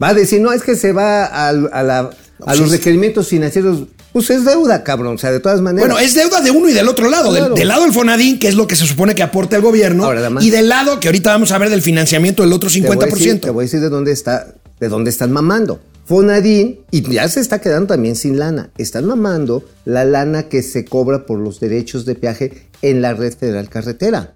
Va 0.00 0.10
a 0.10 0.14
decir, 0.14 0.40
no, 0.40 0.52
es 0.52 0.62
que 0.62 0.76
se 0.76 0.92
va 0.92 1.24
al- 1.24 1.68
a, 1.72 1.82
la- 1.82 2.10
a 2.46 2.54
los 2.54 2.70
requerimientos 2.70 3.26
financieros. 3.26 3.88
Pues 4.12 4.30
es 4.30 4.44
deuda, 4.44 4.82
cabrón. 4.84 5.14
O 5.14 5.18
sea, 5.18 5.30
de 5.30 5.40
todas 5.40 5.60
maneras. 5.60 5.88
Bueno, 5.88 5.98
es 6.04 6.14
deuda 6.14 6.40
de 6.40 6.50
uno 6.50 6.68
y 6.68 6.72
del 6.72 6.88
otro 6.88 7.08
lado. 7.10 7.32
Del, 7.32 7.42
Claro. 7.42 7.54
del 7.54 7.68
lado 7.68 7.82
del 7.82 7.92
Fonadín, 7.92 8.38
que 8.38 8.48
es 8.48 8.54
lo 8.54 8.66
que 8.66 8.74
se 8.76 8.86
supone 8.86 9.14
que 9.14 9.22
aporta 9.22 9.56
el 9.56 9.62
gobierno. 9.62 10.04
Ahora, 10.04 10.28
y 10.40 10.50
del 10.50 10.68
lado 10.68 10.98
que 11.00 11.08
ahorita 11.08 11.30
vamos 11.30 11.52
a 11.52 11.58
ver 11.58 11.70
del 11.70 11.82
financiamiento 11.82 12.42
del 12.42 12.52
otro 12.52 12.70
Te 12.70 12.80
voy 12.80 12.88
a 12.88 12.90
50%. 12.92 13.14
decir- 13.16 13.40
Te 13.40 13.50
voy 13.50 13.62
a 13.62 13.66
decir 13.66 13.80
de 13.80 13.88
dónde 13.90 14.12
está, 14.12 14.54
de 14.80 14.88
dónde 14.88 15.10
están 15.10 15.30
mamando. 15.32 15.80
Fonadín, 16.06 16.80
y 16.90 17.02
ya 17.12 17.28
se 17.28 17.38
está 17.40 17.60
quedando 17.60 17.88
también 17.88 18.16
sin 18.16 18.38
lana. 18.38 18.70
Están 18.78 19.04
mamando 19.04 19.62
la 19.84 20.06
lana 20.06 20.44
que 20.44 20.62
se 20.62 20.86
cobra 20.86 21.26
por 21.26 21.38
los 21.38 21.60
derechos 21.60 22.06
de 22.06 22.14
peaje 22.14 22.66
en 22.80 23.02
la 23.02 23.12
red 23.12 23.34
federal 23.36 23.68
carretera. 23.68 24.32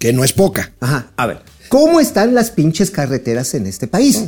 Que 0.00 0.12
no 0.12 0.24
es 0.24 0.32
poca. 0.32 0.72
Ajá, 0.80 1.12
a 1.16 1.26
ver. 1.26 1.38
¿Cómo 1.68 2.00
están 2.00 2.34
las 2.34 2.50
pinches 2.50 2.90
carreteras 2.90 3.54
en 3.54 3.66
este 3.66 3.86
país? 3.86 4.24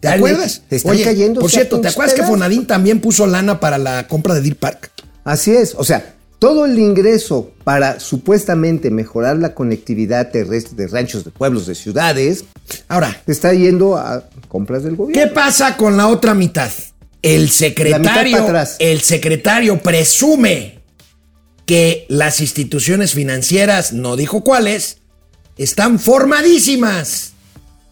¿Te 0.00 0.08
acuerdas? 0.08 0.62
Están 0.70 0.92
Oye, 0.92 1.04
cayendo. 1.04 1.40
Por 1.40 1.50
cierto, 1.50 1.80
¿te 1.80 1.88
acuerdas 1.88 2.14
que. 2.14 2.22
Fonadín 2.22 2.66
también 2.66 3.00
puso 3.00 3.26
lana 3.26 3.58
para 3.60 3.78
la 3.78 4.06
compra 4.06 4.34
de 4.34 4.42
Deer 4.42 4.56
Park? 4.56 4.90
Así 5.24 5.54
es, 5.54 5.74
o 5.76 5.84
sea, 5.84 6.14
todo 6.38 6.64
el 6.66 6.78
ingreso 6.78 7.50
para 7.64 7.98
supuestamente 8.00 8.90
mejorar 8.90 9.36
la 9.36 9.54
conectividad 9.54 10.30
terrestre 10.30 10.76
de 10.76 10.86
ranchos, 10.86 11.24
de 11.24 11.30
pueblos, 11.30 11.66
de 11.66 11.74
ciudades, 11.74 12.44
Ahora, 12.88 13.20
está 13.26 13.52
yendo 13.54 13.96
a 13.96 14.28
compras 14.48 14.84
del 14.84 14.96
gobierno. 14.96 15.22
¿qué 15.22 15.34
pasa 15.34 15.76
con 15.76 15.96
la 15.96 16.08
otra 16.08 16.34
mitad? 16.34 16.70
El 17.22 17.46
La 17.46 17.50
secretario, 17.50 17.98
mitad 17.98 18.30
para 18.30 18.44
atrás. 18.44 18.76
el 18.78 19.00
secretario 19.00 19.82
presume 19.82 20.78
que 21.66 22.06
las 22.08 22.40
instituciones 22.40 23.12
financieras, 23.12 23.92
no 23.92 24.16
dijo 24.16 24.44
cuáles, 24.44 24.98
están 25.56 25.98
formadísimas 25.98 27.32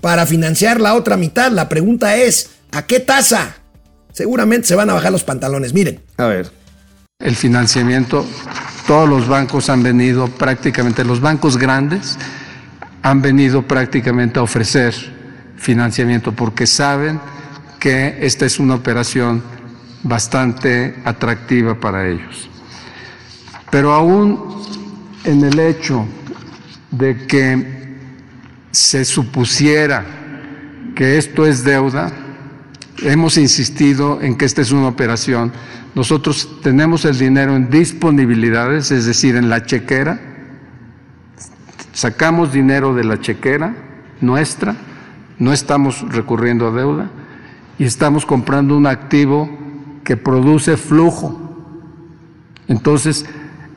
para 0.00 0.26
financiar 0.26 0.80
la 0.80 0.94
otra 0.94 1.16
mitad. 1.16 1.50
La 1.50 1.68
pregunta 1.68 2.16
es, 2.16 2.50
¿a 2.72 2.82
qué 2.82 3.00
tasa? 3.00 3.56
Seguramente 4.12 4.66
se 4.66 4.74
van 4.74 4.90
a 4.90 4.94
bajar 4.94 5.12
los 5.12 5.24
pantalones. 5.24 5.72
Miren, 5.74 6.00
A 6.16 6.26
ver. 6.26 6.50
El 7.18 7.34
financiamiento, 7.34 8.26
todos 8.86 9.08
los 9.08 9.26
bancos 9.26 9.70
han 9.70 9.82
venido 9.82 10.28
prácticamente, 10.28 11.02
los 11.02 11.20
bancos 11.20 11.56
grandes 11.56 12.18
han 13.02 13.22
venido 13.22 13.62
prácticamente 13.62 14.38
a 14.38 14.42
ofrecer 14.42 14.94
financiamiento 15.56 16.32
porque 16.32 16.66
saben 16.66 17.18
que 17.80 18.18
esta 18.20 18.44
es 18.44 18.58
una 18.58 18.74
operación 18.74 19.42
bastante 20.02 20.94
atractiva 21.04 21.80
para 21.80 22.06
ellos. 22.08 22.50
Pero 23.70 23.92
aún 23.92 24.62
en 25.24 25.44
el 25.44 25.58
hecho 25.58 26.06
de 26.90 27.26
que 27.26 27.75
se 28.76 29.06
supusiera 29.06 30.04
que 30.94 31.16
esto 31.16 31.46
es 31.46 31.64
deuda, 31.64 32.12
hemos 32.98 33.38
insistido 33.38 34.20
en 34.20 34.36
que 34.36 34.44
esta 34.44 34.60
es 34.60 34.70
una 34.70 34.88
operación. 34.88 35.50
Nosotros 35.94 36.60
tenemos 36.62 37.06
el 37.06 37.18
dinero 37.18 37.56
en 37.56 37.70
disponibilidades, 37.70 38.90
es 38.90 39.06
decir, 39.06 39.34
en 39.36 39.48
la 39.48 39.64
chequera. 39.64 40.20
Sacamos 41.94 42.52
dinero 42.52 42.94
de 42.94 43.04
la 43.04 43.18
chequera 43.18 43.74
nuestra, 44.20 44.76
no 45.38 45.54
estamos 45.54 46.04
recurriendo 46.12 46.68
a 46.68 46.72
deuda 46.72 47.10
y 47.78 47.84
estamos 47.84 48.26
comprando 48.26 48.76
un 48.76 48.86
activo 48.86 49.48
que 50.04 50.18
produce 50.18 50.76
flujo. 50.76 51.64
Entonces, 52.68 53.24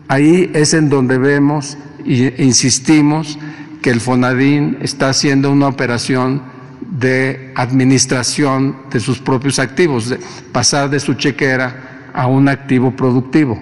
ahí 0.10 0.52
es 0.54 0.74
en 0.74 0.90
donde 0.90 1.18
vemos 1.18 1.78
e 2.06 2.36
insistimos 2.40 3.40
que 3.82 3.90
el 3.90 4.02
Fonadín 4.02 4.78
está 4.82 5.10
haciendo 5.10 5.52
una 5.52 5.68
operación 5.68 6.42
de 6.92 7.52
administración 7.56 8.76
de 8.92 9.00
sus 9.00 9.20
propios 9.20 9.60
activos, 9.60 10.10
de 10.10 10.20
pasar 10.52 10.90
de 10.90 11.00
su 11.00 11.14
chequera 11.14 12.10
a 12.14 12.28
un 12.28 12.48
activo 12.50 12.96
productivo. 12.96 13.60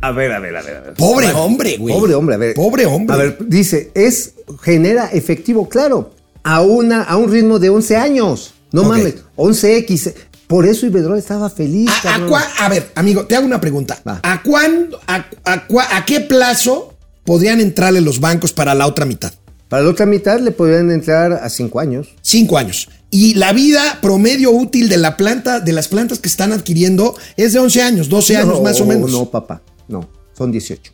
A 0.00 0.10
ver, 0.12 0.32
a 0.32 0.38
ver, 0.38 0.56
a 0.56 0.62
ver. 0.62 0.76
a 0.76 0.80
ver. 0.80 0.94
pobre 0.94 1.26
A 1.26 1.28
ver, 1.30 1.36
hombre, 1.38 1.76
güey. 1.78 1.94
Pobre 1.94 2.14
hombre, 2.14 2.34
a 2.34 2.38
ver. 2.38 2.54
Pobre 2.54 2.84
hombre. 2.86 3.14
A 3.14 3.18
ver, 3.18 3.38
dice, 3.40 3.90
es, 3.94 4.34
genera 4.62 5.06
efectivo, 5.06 5.66
claro, 5.68 6.12
a, 6.42 6.60
una, 6.60 7.02
a 7.02 7.16
un 7.16 7.30
ritmo 7.32 7.58
de 7.58 7.70
11 7.70 7.96
años. 7.96 8.54
No 8.70 8.84
mames, 8.84 9.16
11X. 9.36 10.12
Por 10.46 10.66
eso 10.66 10.84
Iberdrola 10.84 11.18
estaba 11.18 11.48
feliz, 11.48 11.88
¿A, 12.04 12.16
a 12.16 12.18
cua- 12.20 12.44
a 12.58 12.68
ver, 12.68 12.90
amigo, 12.96 13.24
te 13.24 13.34
hago 13.34 13.46
una 13.46 13.60
pregunta. 13.60 13.98
Va. 14.06 14.20
¿A, 14.22 14.42
cuándo, 14.42 15.00
a, 15.06 15.24
a 15.44 15.66
cua- 15.66 15.86
a 15.90 16.04
qué 16.04 16.20
plazo 16.20 16.93
podrían 17.24 17.60
entrarle 17.60 18.00
los 18.00 18.20
bancos 18.20 18.52
para 18.52 18.74
la 18.74 18.86
otra 18.86 19.04
mitad? 19.04 19.32
Para 19.68 19.82
la 19.82 19.90
otra 19.90 20.06
mitad 20.06 20.40
le 20.40 20.50
podrían 20.50 20.90
entrar 20.90 21.32
a 21.32 21.48
5 21.48 21.80
años. 21.80 22.14
Cinco 22.22 22.58
años. 22.58 22.88
Y 23.10 23.34
la 23.34 23.52
vida 23.52 23.98
promedio 24.02 24.50
útil 24.50 24.88
de 24.88 24.96
la 24.96 25.16
planta, 25.16 25.60
de 25.60 25.72
las 25.72 25.88
plantas 25.88 26.18
que 26.18 26.28
están 26.28 26.52
adquiriendo, 26.52 27.16
es 27.36 27.52
de 27.52 27.60
11 27.60 27.82
años, 27.82 28.08
12 28.08 28.36
años 28.36 28.62
más 28.62 28.80
o 28.80 28.86
menos. 28.86 29.10
No, 29.10 29.30
papá, 29.30 29.62
no, 29.88 30.08
son 30.36 30.52
18. 30.52 30.92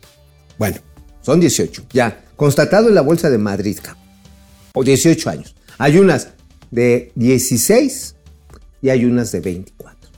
Bueno, 0.57 0.77
Son 1.21 1.39
18, 1.39 1.83
ya. 1.93 2.23
Constatado 2.35 2.89
en 2.89 2.95
la 2.95 3.01
Bolsa 3.01 3.29
de 3.29 3.37
Madrid, 3.37 3.77
cabrón. 3.81 4.03
O 4.73 4.83
18 4.83 5.29
años. 5.29 5.55
Hay 5.77 5.97
unas 5.97 6.29
de 6.71 7.11
16 7.15 8.15
y 8.81 8.89
hay 8.89 9.05
unas 9.05 9.31
de 9.31 9.39
24. 9.41 10.09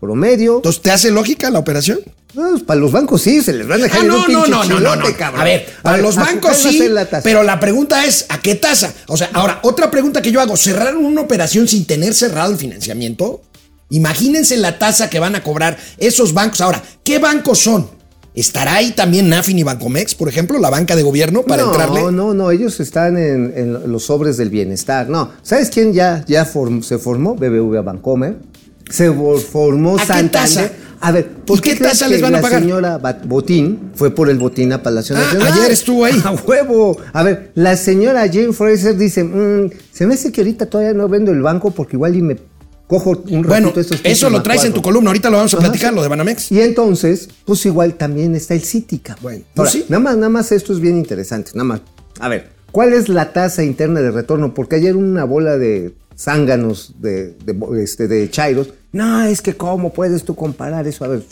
Promedio. 0.00 0.56
entonces, 0.56 0.80
¿te 0.80 0.90
hace 0.90 1.10
lógica 1.10 1.50
la 1.50 1.58
operación? 1.58 2.00
No, 2.34 2.50
pues, 2.50 2.62
para 2.62 2.80
los 2.80 2.90
bancos 2.92 3.20
sí, 3.22 3.42
se 3.42 3.52
les 3.52 3.66
van 3.68 3.80
a 3.80 3.84
dejar 3.84 4.00
Ah, 4.00 4.04
no, 4.04 4.24
un 4.26 4.32
no, 4.32 4.46
no, 4.46 4.64
no, 4.64 4.80
no, 4.80 4.96
no. 4.96 5.16
cabrón. 5.16 5.40
A 5.40 5.44
ver, 5.44 5.66
para 5.82 5.98
los 5.98 6.16
¿a 6.16 6.22
bancos 6.24 6.56
sí, 6.56 6.88
la 6.88 7.06
pero 7.22 7.42
la 7.42 7.60
pregunta 7.60 8.04
es, 8.06 8.24
¿a 8.28 8.38
qué 8.40 8.54
tasa? 8.54 8.92
O 9.08 9.16
sea, 9.16 9.30
ahora, 9.34 9.60
otra 9.62 9.90
pregunta 9.90 10.22
que 10.22 10.32
yo 10.32 10.40
hago, 10.40 10.56
¿cerraron 10.56 11.04
una 11.04 11.20
operación 11.20 11.68
sin 11.68 11.84
tener 11.86 12.14
cerrado 12.14 12.50
el 12.52 12.58
financiamiento? 12.58 13.42
Imagínense 13.90 14.56
la 14.56 14.78
tasa 14.78 15.10
que 15.10 15.18
van 15.18 15.34
a 15.34 15.42
cobrar 15.42 15.76
esos 15.98 16.32
bancos. 16.32 16.60
Ahora, 16.62 16.82
¿qué 17.04 17.18
bancos 17.18 17.58
son? 17.58 17.88
¿Estará 18.34 18.76
ahí 18.76 18.92
también 18.92 19.28
Nafin 19.28 19.58
y 19.58 19.62
Bancomex, 19.62 20.14
por 20.14 20.26
ejemplo, 20.30 20.58
la 20.58 20.70
banca 20.70 20.96
de 20.96 21.02
gobierno 21.02 21.42
para 21.42 21.64
no, 21.64 21.68
entrarle? 21.70 22.00
No, 22.00 22.10
no, 22.10 22.32
no, 22.32 22.50
ellos 22.50 22.80
están 22.80 23.18
en, 23.18 23.52
en 23.54 23.92
los 23.92 24.04
sobres 24.04 24.38
del 24.38 24.48
bienestar. 24.48 25.10
No, 25.10 25.32
¿sabes 25.42 25.68
quién 25.68 25.92
ya, 25.92 26.24
ya 26.26 26.50
form- 26.50 26.82
se 26.82 26.96
formó? 26.96 27.34
BBVA 27.34 27.82
Bancomer. 27.82 28.36
Se 28.90 29.10
formó 29.12 29.96
¿A 29.96 30.00
qué 30.00 30.06
Santander. 30.06 30.82
A 31.04 31.10
ver, 31.10 31.26
¿por 31.28 31.58
¿Y 31.58 31.62
qué 31.62 31.76
crees 31.76 31.92
tasa 31.98 32.06
les 32.08 32.22
van 32.22 32.34
a 32.34 32.36
la 32.36 32.42
pagar? 32.42 32.60
señora 32.60 32.96
Bat- 32.98 33.26
Botín 33.26 33.90
fue 33.96 34.14
por 34.14 34.30
el 34.30 34.38
botín 34.38 34.72
a 34.72 34.82
Palacio 34.84 35.16
Ah, 35.16 35.20
Nacional? 35.20 35.52
ayer 35.52 35.70
estuvo 35.72 36.04
ahí. 36.04 36.14
A 36.24 36.30
huevo. 36.32 36.96
A 37.12 37.22
ver, 37.24 37.50
la 37.56 37.76
señora 37.76 38.20
Jane 38.32 38.52
Fraser 38.52 38.96
dice, 38.96 39.24
"Mm, 39.24 39.70
se 39.92 40.06
me 40.06 40.14
hace 40.14 40.30
que 40.30 40.42
ahorita 40.42 40.66
todavía 40.66 40.94
no 40.94 41.08
vendo 41.08 41.32
el 41.32 41.42
banco 41.42 41.72
porque 41.72 41.96
igual 41.96 42.14
y 42.14 42.22
me 42.22 42.36
cojo 42.86 43.10
un 43.10 43.16
ratito 43.42 43.48
Bueno, 43.48 43.72
estos 43.74 44.00
eso 44.04 44.30
lo 44.30 44.42
traes 44.44 44.64
en 44.64 44.74
tu 44.74 44.80
columna, 44.82 45.10
ahorita 45.10 45.28
lo 45.30 45.38
vamos 45.38 45.52
a 45.54 45.56
Ajá, 45.56 45.66
platicar, 45.66 45.90
sí. 45.90 45.96
lo 45.96 46.02
de 46.02 46.08
Banamex. 46.08 46.52
Y 46.52 46.60
entonces, 46.60 47.28
pues 47.46 47.66
igual 47.66 47.94
también 47.94 48.36
está 48.36 48.54
el 48.54 48.60
Cítica. 48.62 49.16
Bueno, 49.22 49.42
pues 49.54 49.70
sí. 49.72 49.84
nada 49.88 50.02
más, 50.04 50.14
nada 50.16 50.28
más 50.28 50.52
esto 50.52 50.72
es 50.72 50.78
bien 50.78 50.96
interesante, 50.98 51.50
nada 51.54 51.64
más. 51.64 51.80
A 52.20 52.28
ver, 52.28 52.50
¿cuál 52.70 52.92
es 52.92 53.08
la 53.08 53.32
tasa 53.32 53.64
interna 53.64 54.00
de 54.02 54.12
retorno? 54.12 54.54
Porque 54.54 54.76
ayer 54.76 54.94
una 54.94 55.24
bola 55.24 55.56
de 55.58 55.94
zánganos 56.16 56.94
de, 57.00 57.34
de, 57.44 57.82
este, 57.82 58.08
de 58.08 58.30
Chairos, 58.30 58.72
no, 58.92 59.22
es 59.24 59.40
que 59.40 59.54
cómo 59.54 59.92
puedes 59.92 60.24
tú 60.24 60.34
comparar 60.34 60.86
eso, 60.86 61.04
a 61.04 61.08
ver, 61.08 61.22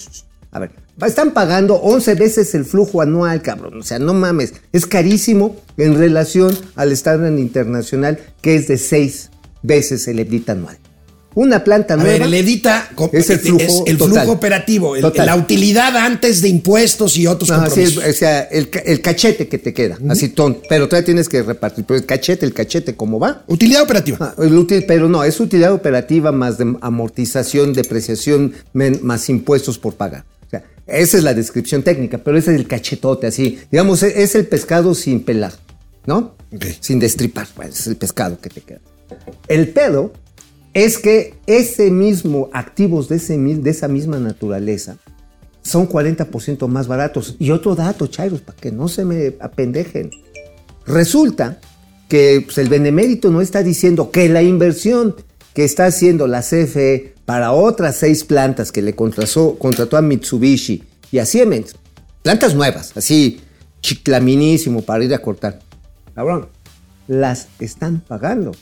a 0.51 0.59
ver, 0.59 0.71
están 1.07 1.33
pagando 1.33 1.77
11 1.77 2.15
veces 2.15 2.55
el 2.55 2.65
flujo 2.65 3.03
anual, 3.03 3.43
cabrón, 3.43 3.81
o 3.81 3.83
sea, 3.83 3.99
no 3.99 4.15
mames, 4.15 4.55
es 4.73 4.87
carísimo 4.87 5.57
en 5.77 5.99
relación 5.99 6.57
al 6.77 6.93
estándar 6.93 7.33
internacional 7.39 8.19
que 8.43 8.57
es 8.57 8.69
de 8.69 8.79
6 8.79 9.31
veces 9.63 10.09
el 10.09 10.19
EBITDA 10.19 10.53
anual. 10.53 10.79
Una 11.35 11.63
planta 11.63 11.95
A 11.95 11.97
nueva. 11.97 12.11
ver, 12.13 12.23
el 12.23 12.35
EDITA 12.35 12.91
co- 12.97 13.09
es 13.13 13.31
el 13.31 13.39
flujo, 13.39 13.61
es 13.63 13.83
el 13.87 13.97
total. 13.99 14.23
flujo 14.25 14.33
operativo, 14.33 14.97
el- 14.97 15.13
la 15.15 15.37
utilidad 15.37 15.97
antes 15.97 16.43
de 16.43 16.49
impuestos 16.49 17.17
y 17.17 17.27
otros 17.29 17.51
Ajá, 17.53 17.67
sí, 17.71 17.83
compromisos. 17.85 18.05
o 18.05 18.13
sea, 18.13 18.41
el, 18.43 18.69
ca- 18.69 18.81
el 18.81 19.01
cachete 19.01 19.47
que 19.47 19.59
te 19.59 19.73
queda, 19.73 19.97
así 20.09 20.31
ton, 20.31 20.59
pero 20.69 20.89
todavía 20.89 21.05
tienes 21.07 21.29
que 21.29 21.43
repartir. 21.45 21.85
Pero 21.85 21.99
el 22.01 22.05
cachete, 22.07 22.45
el 22.45 22.53
cachete, 22.53 22.97
¿cómo 22.97 23.21
va? 23.21 23.45
Utilidad 23.47 23.83
operativa. 23.83 24.17
Ah, 24.21 24.43
el 24.43 24.53
útil- 24.59 24.85
pero 24.89 25.09
no, 25.09 25.23
es 25.23 25.39
utilidad 25.39 25.73
operativa 25.73 26.33
más 26.33 26.59
de 26.59 26.75
amortización, 26.81 27.75
depreciación, 27.75 28.53
men- 28.73 28.99
más 29.03 29.29
impuestos 29.29 29.79
por 29.79 29.95
pagar. 29.95 30.25
O 30.47 30.51
sea, 30.51 30.65
esa 30.89 31.17
es 31.17 31.23
la 31.23 31.33
descripción 31.35 31.85
técnica, 31.85 32.19
pero 32.19 32.39
ese 32.39 32.53
es 32.53 32.59
el 32.59 32.67
cachetote, 32.67 33.29
así. 33.29 33.61
Digamos, 33.71 34.03
e- 34.03 34.21
es 34.23 34.35
el 34.35 34.47
pescado 34.47 34.97
sin 34.97 35.21
pelar, 35.21 35.53
¿no? 36.07 36.35
Sin 36.81 36.99
destripar. 36.99 37.47
Bueno, 37.55 37.71
ese 37.71 37.83
es 37.83 37.87
el 37.87 37.97
pescado 37.97 38.41
que 38.41 38.49
te 38.51 38.61
queda. 38.63 38.81
El 39.47 39.69
pedo 39.69 40.13
es 40.75 40.99
que 40.99 41.35
ese 41.47 41.91
mismo, 41.91 42.49
activos 42.53 43.09
de, 43.09 43.17
ese, 43.17 43.37
de 43.37 43.71
esa 43.71 43.89
misma 43.89 44.19
naturaleza, 44.19 44.97
son 45.63 45.89
40% 45.89 46.67
más 46.69 46.87
baratos. 46.87 47.37
Y 47.39 47.51
otro 47.51 47.75
dato, 47.75 48.07
Chairos, 48.07 48.41
para 48.41 48.59
que 48.59 48.71
no 48.71 48.89
se 48.89 49.05
me 49.05 49.35
apendejen. 49.41 50.11
Resulta 50.87 51.61
que 52.09 52.43
pues, 52.45 52.59
el 52.59 52.69
benemérito 52.69 53.31
no 53.31 53.41
está 53.41 53.63
diciendo 53.63 54.11
que 54.11 54.29
la 54.29 54.43
inversión 54.43 55.15
que 55.55 55.65
está 55.65 55.87
haciendo 55.87 56.27
la 56.27 56.41
CFE 56.41 57.15
para 57.25 57.53
otras 57.53 57.97
seis 57.97 58.25
plantas 58.25 58.73
que 58.73 58.83
le 58.83 58.95
contrató, 58.95 59.57
contrató 59.59 59.97
a 59.97 60.03
Mitsubishi 60.03 60.85
y 61.13 61.19
a 61.19 61.27
Siemens, 61.27 61.77
plantas 62.23 62.55
nuevas, 62.55 62.97
así 62.97 63.41
chiclaminísimo 63.81 64.83
para 64.83 65.05
ir 65.05 65.15
a 65.15 65.19
cortar. 65.19 65.61
Cabrón, 66.15 66.49
las 67.07 67.49
están 67.59 68.01
pagando 68.01 68.53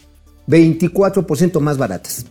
24% 0.49 1.61
más 1.61 1.77
baratas. 1.79 2.25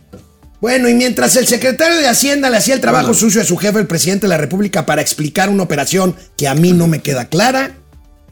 Bueno, 0.60 0.88
y 0.88 0.94
mientras 0.94 1.36
el 1.36 1.46
secretario 1.46 1.96
de 1.98 2.08
Hacienda 2.08 2.50
le 2.50 2.56
hacía 2.56 2.74
el 2.74 2.80
trabajo 2.80 3.06
Bueno. 3.08 3.18
sucio 3.20 3.40
a 3.40 3.44
su 3.44 3.56
jefe, 3.56 3.78
el 3.78 3.86
presidente 3.86 4.26
de 4.26 4.30
la 4.30 4.38
República, 4.38 4.84
para 4.86 5.00
explicar 5.02 5.48
una 5.50 5.62
operación 5.62 6.16
que 6.36 6.48
a 6.48 6.54
mí 6.54 6.72
no 6.72 6.88
me 6.88 7.00
queda 7.00 7.26
clara, 7.28 7.76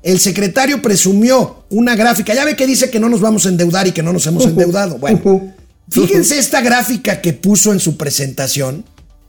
el 0.03 0.19
secretario 0.19 0.83
presumió 0.83 1.65
una 1.71 1.95
gráfica. 1.95 2.35
Ya 2.35 2.45
ve 2.45 2.57
que 2.57 2.67
dice 2.67 2.91
que 2.91 2.99
no 2.99 3.09
nos 3.09 3.21
vamos 3.21 3.47
a 3.47 3.49
endeudar 3.49 3.87
y 3.87 3.93
que 3.93 4.03
no 4.03 4.13
nos 4.13 4.27
hemos 4.27 4.45
endeudado. 4.47 4.99
Bueno, 4.99 5.55
fíjense 5.91 6.39
esta 6.39 6.61
gráfica 6.63 7.21
que 7.21 7.33
puso 7.33 7.73
en 7.73 7.79
su 7.79 7.97
presentación. 7.97 8.85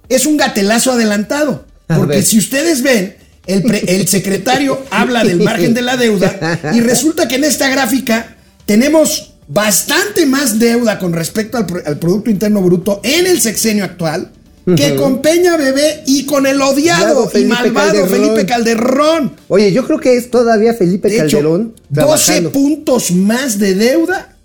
Es 0.10 0.26
un 0.26 0.38
gatelazo 0.38 0.91
adelantado. 0.93 1.65
Porque 1.88 2.22
si 2.24 2.38
ustedes 2.39 2.82
ven, 2.82 3.15
el, 3.46 3.62
pre- 3.63 3.84
el 3.88 4.08
secretario 4.08 4.84
habla 4.89 5.24
del 5.24 5.39
margen 5.41 5.74
de 5.74 5.82
la 5.82 5.96
deuda 5.98 6.60
y 6.74 6.82
resulta 6.82 7.28
que 7.30 7.36
en 7.36 7.46
esta 7.46 7.70
gráfica 7.70 8.36
tenemos 8.65 9.36
bastante 9.48 10.26
más 10.26 10.60
deuda 10.60 11.00
con 11.00 11.14
respecto 11.14 11.58
al, 11.58 11.66
al 11.86 11.98
Producto 12.00 12.30
Interno 12.30 12.62
Bruto 12.62 13.00
en 13.04 13.28
el 13.28 13.40
sexenio 13.42 13.84
actual 13.86 14.32
que 14.76 14.96
con 14.96 15.22
Peña 15.22 15.56
Bebé 15.56 16.04
y 16.06 16.26
con 16.26 16.46
el 16.46 16.62
odiado 16.62 17.32
y 17.34 17.46
malvado 17.46 18.06
Felipe 18.06 18.46
Calderón. 18.46 19.32
Oye, 19.48 19.72
yo 19.72 19.86
creo 19.88 19.98
que 19.98 20.18
es 20.18 20.30
todavía 20.30 20.74
Felipe 20.74 21.08
De 21.08 21.16
hecho, 21.20 21.38
Calderón 21.38 21.74
12 21.90 21.94
trabajando. 21.94 22.52
puntos 22.52 23.12
más 23.12 23.60
de 23.60 23.76
deuda 23.76 24.36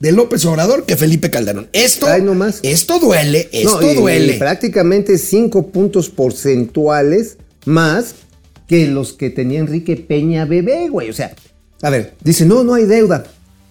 de 0.00 0.12
López 0.12 0.46
Obrador 0.46 0.86
que 0.86 0.96
Felipe 0.96 1.28
Calderón. 1.30 1.68
Esto, 1.74 2.06
esto 2.62 2.98
duele, 2.98 3.50
esto 3.52 3.80
No, 3.82 3.92
y- 3.92 3.94
duele. 3.96 4.36
y 4.36 4.38
prácticamente 4.38 5.18
5 5.18 5.66
puntos 5.68 6.08
porcentuales 6.08 7.36
más 7.66 8.14
que 8.66 8.86
los 8.86 9.12
que 9.12 9.28
tenía 9.28 9.60
Enrique 9.60 9.96
Peña 9.96 10.46
Bebé, 10.46 10.88
güey. 10.88 11.10
O 11.10 11.12
sea, 11.12 11.34
a 11.82 11.90
ver, 11.90 12.14
dice, 12.24 12.46
no, 12.46 12.64
no 12.64 12.72
hay 12.72 12.84
deuda. 12.86 13.24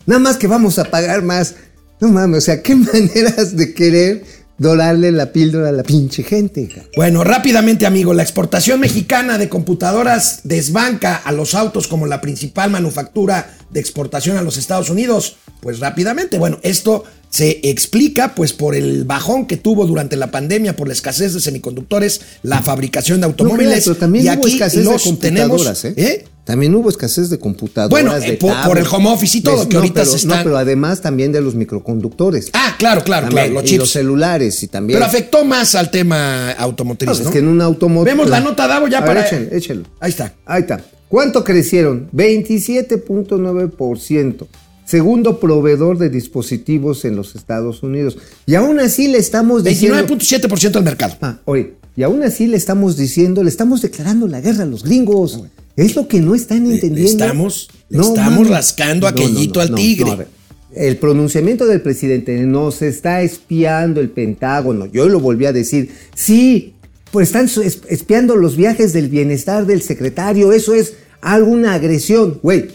Nada 0.06 0.20
más 0.20 0.38
que 0.38 0.48
vamos 0.48 0.80
a 0.80 0.86
pagar 0.86 1.24
más. 1.24 1.56
No 2.00 2.10
mames, 2.10 2.40
o 2.40 2.42
sea, 2.42 2.62
qué 2.62 2.76
maneras 2.76 3.56
de 3.56 3.74
querer 3.74 4.24
dorarle 4.58 5.12
la 5.12 5.32
píldora 5.34 5.70
a 5.70 5.72
la 5.72 5.84
pinche 5.84 6.24
gente. 6.24 6.70
Bueno, 6.96 7.24
rápidamente, 7.24 7.86
amigo, 7.86 8.14
la 8.14 8.24
exportación 8.24 8.80
mexicana 8.80 9.38
de 9.38 9.50
computadoras 9.50 10.42
desbanca 10.44 11.16
a 11.16 11.32
los 11.32 11.56
autos 11.56 11.88
como 11.88 12.08
la 12.08 12.22
principal 12.22 12.72
manufactura 12.72 13.58
de 13.70 13.80
exportación 13.80 14.38
a 14.38 14.42
los 14.42 14.58
Estados 14.58 14.90
Unidos. 14.90 15.38
Pues 15.62 15.80
rápidamente, 15.80 16.38
bueno, 16.38 16.60
esto 16.64 17.04
se 17.30 17.60
explica 17.64 18.34
pues 18.34 18.54
por 18.54 18.76
el 18.76 19.04
bajón 19.04 19.46
que 19.46 19.58
tuvo 19.58 19.86
durante 19.86 20.16
la 20.16 20.32
pandemia 20.32 20.76
por 20.76 20.88
la 20.88 20.94
escasez 20.94 21.34
de 21.34 21.42
semiconductores, 21.42 22.22
la 22.44 22.62
fabricación 22.62 23.20
de 23.20 23.28
No 23.28 23.32
automóviles 23.32 23.84
pero 23.84 23.98
también 23.98 24.26
y 24.26 24.30
hubo 24.30 24.46
aquí 24.46 24.54
escasez 24.54 24.86
de 24.86 24.92
los 24.92 25.04
computadoras, 25.04 25.82
tenemos, 25.82 25.98
¿eh? 25.98 26.26
También 26.46 26.74
hubo 26.76 26.90
escasez 26.90 27.30
de 27.30 27.40
computadoras. 27.40 27.90
Bueno, 27.90 28.18
de 28.20 28.34
eh, 28.34 28.38
por- 28.38 28.78
el 28.78 28.86
home 28.86 29.10
office 29.10 29.40
y 29.40 29.42
todo, 29.42 29.62
de- 29.64 29.68
que 29.68 29.74
no, 29.74 29.80
ahorita 29.80 30.02
pero, 30.02 30.12
se 30.12 30.18
están- 30.18 30.38
No, 30.38 30.44
pero 30.44 30.58
además 30.58 31.02
también 31.02 31.32
de 31.32 31.42
los 31.42 31.56
microconductores. 31.56 32.52
Ah, 32.54 32.76
claro, 32.78 33.04
claro, 33.04 33.26
También, 33.28 33.48
claro, 33.48 33.54
los 33.56 33.64
y 33.64 33.68
chips. 33.68 33.80
los 33.80 33.92
celulares 33.92 34.62
y 34.64 34.68
también. 34.68 34.98
Pero 35.00 35.06
afectó 35.08 35.44
más 35.44 35.74
al 35.76 35.90
tema 35.92 36.52
automotriz, 36.52 37.10
No, 37.10 37.16
¿no? 37.16 37.22
Es 37.24 37.28
que 37.30 37.40
en 37.40 37.48
un 37.48 37.62
automóvil. 37.62 38.06
Vemos 38.14 38.30
la 38.30 38.40
nota, 38.42 38.68
Davo, 38.68 38.88
ya 38.88 39.00
A 39.00 39.02
ver, 39.02 39.10
para- 39.16 39.28
échale, 39.28 39.50
échalo. 39.58 39.84
Ahí 40.00 40.12
está. 40.12 40.34
Ahí 40.46 40.62
está. 40.62 40.86
¿Cuánto 41.10 41.44
crecieron? 41.44 42.10
27.9%. 42.14 44.48
Segundo 44.86 45.40
proveedor 45.40 45.98
de 45.98 46.10
dispositivos 46.10 47.06
en 47.06 47.16
los 47.16 47.36
Estados 47.36 47.82
Unidos. 47.82 48.18
Y 48.46 48.54
aún 48.54 48.80
así 48.80 49.08
le 49.08 49.18
estamos 49.18 49.64
diciendo. 49.64 49.98
29.7% 49.98 50.74
del 50.74 50.84
mercado. 50.84 51.16
Ah, 51.22 51.40
oye, 51.46 51.74
y 51.96 52.04
aún 52.04 52.22
así 52.22 52.46
le 52.46 52.58
estamos 52.58 52.96
diciendo, 52.98 53.42
le 53.42 53.50
estamos 53.50 53.82
declarando 53.82 54.28
la 54.28 54.42
guerra 54.42 54.62
a 54.64 54.68
los 54.68 54.84
gringos. 54.84 55.40
Es 55.76 55.96
lo 55.96 56.08
que 56.08 56.22
no 56.22 56.36
están 56.36 56.66
entendiendo. 56.72 57.24
estamos- 57.26 57.70
le 57.90 58.00
estamos 58.02 58.48
rascando 58.50 59.08
aquellito 59.08 59.60
al 59.62 59.76
tigre. 59.76 60.12
a 60.12 60.16
ver. 60.16 60.28
El 60.74 60.98
pronunciamiento 60.98 61.66
del 61.68 61.82
presidente 61.82 62.38
nos 62.42 62.82
está 62.82 63.22
espiando 63.22 64.02
el 64.02 64.10
Pentágono. 64.10 64.86
Yo 64.88 65.08
lo 65.08 65.20
volví 65.20 65.46
a 65.46 65.54
decir. 65.54 65.90
Sí, 66.16 66.74
pues 67.12 67.30
están 67.30 67.50
espiando 67.90 68.36
los 68.36 68.58
viajes 68.58 68.92
del 68.92 69.08
bienestar 69.10 69.66
del 69.66 69.82
secretario. 69.82 70.52
Eso 70.52 70.74
es 70.74 70.94
alguna 71.22 71.74
agresión. 71.76 72.40
Güey, 72.44 72.68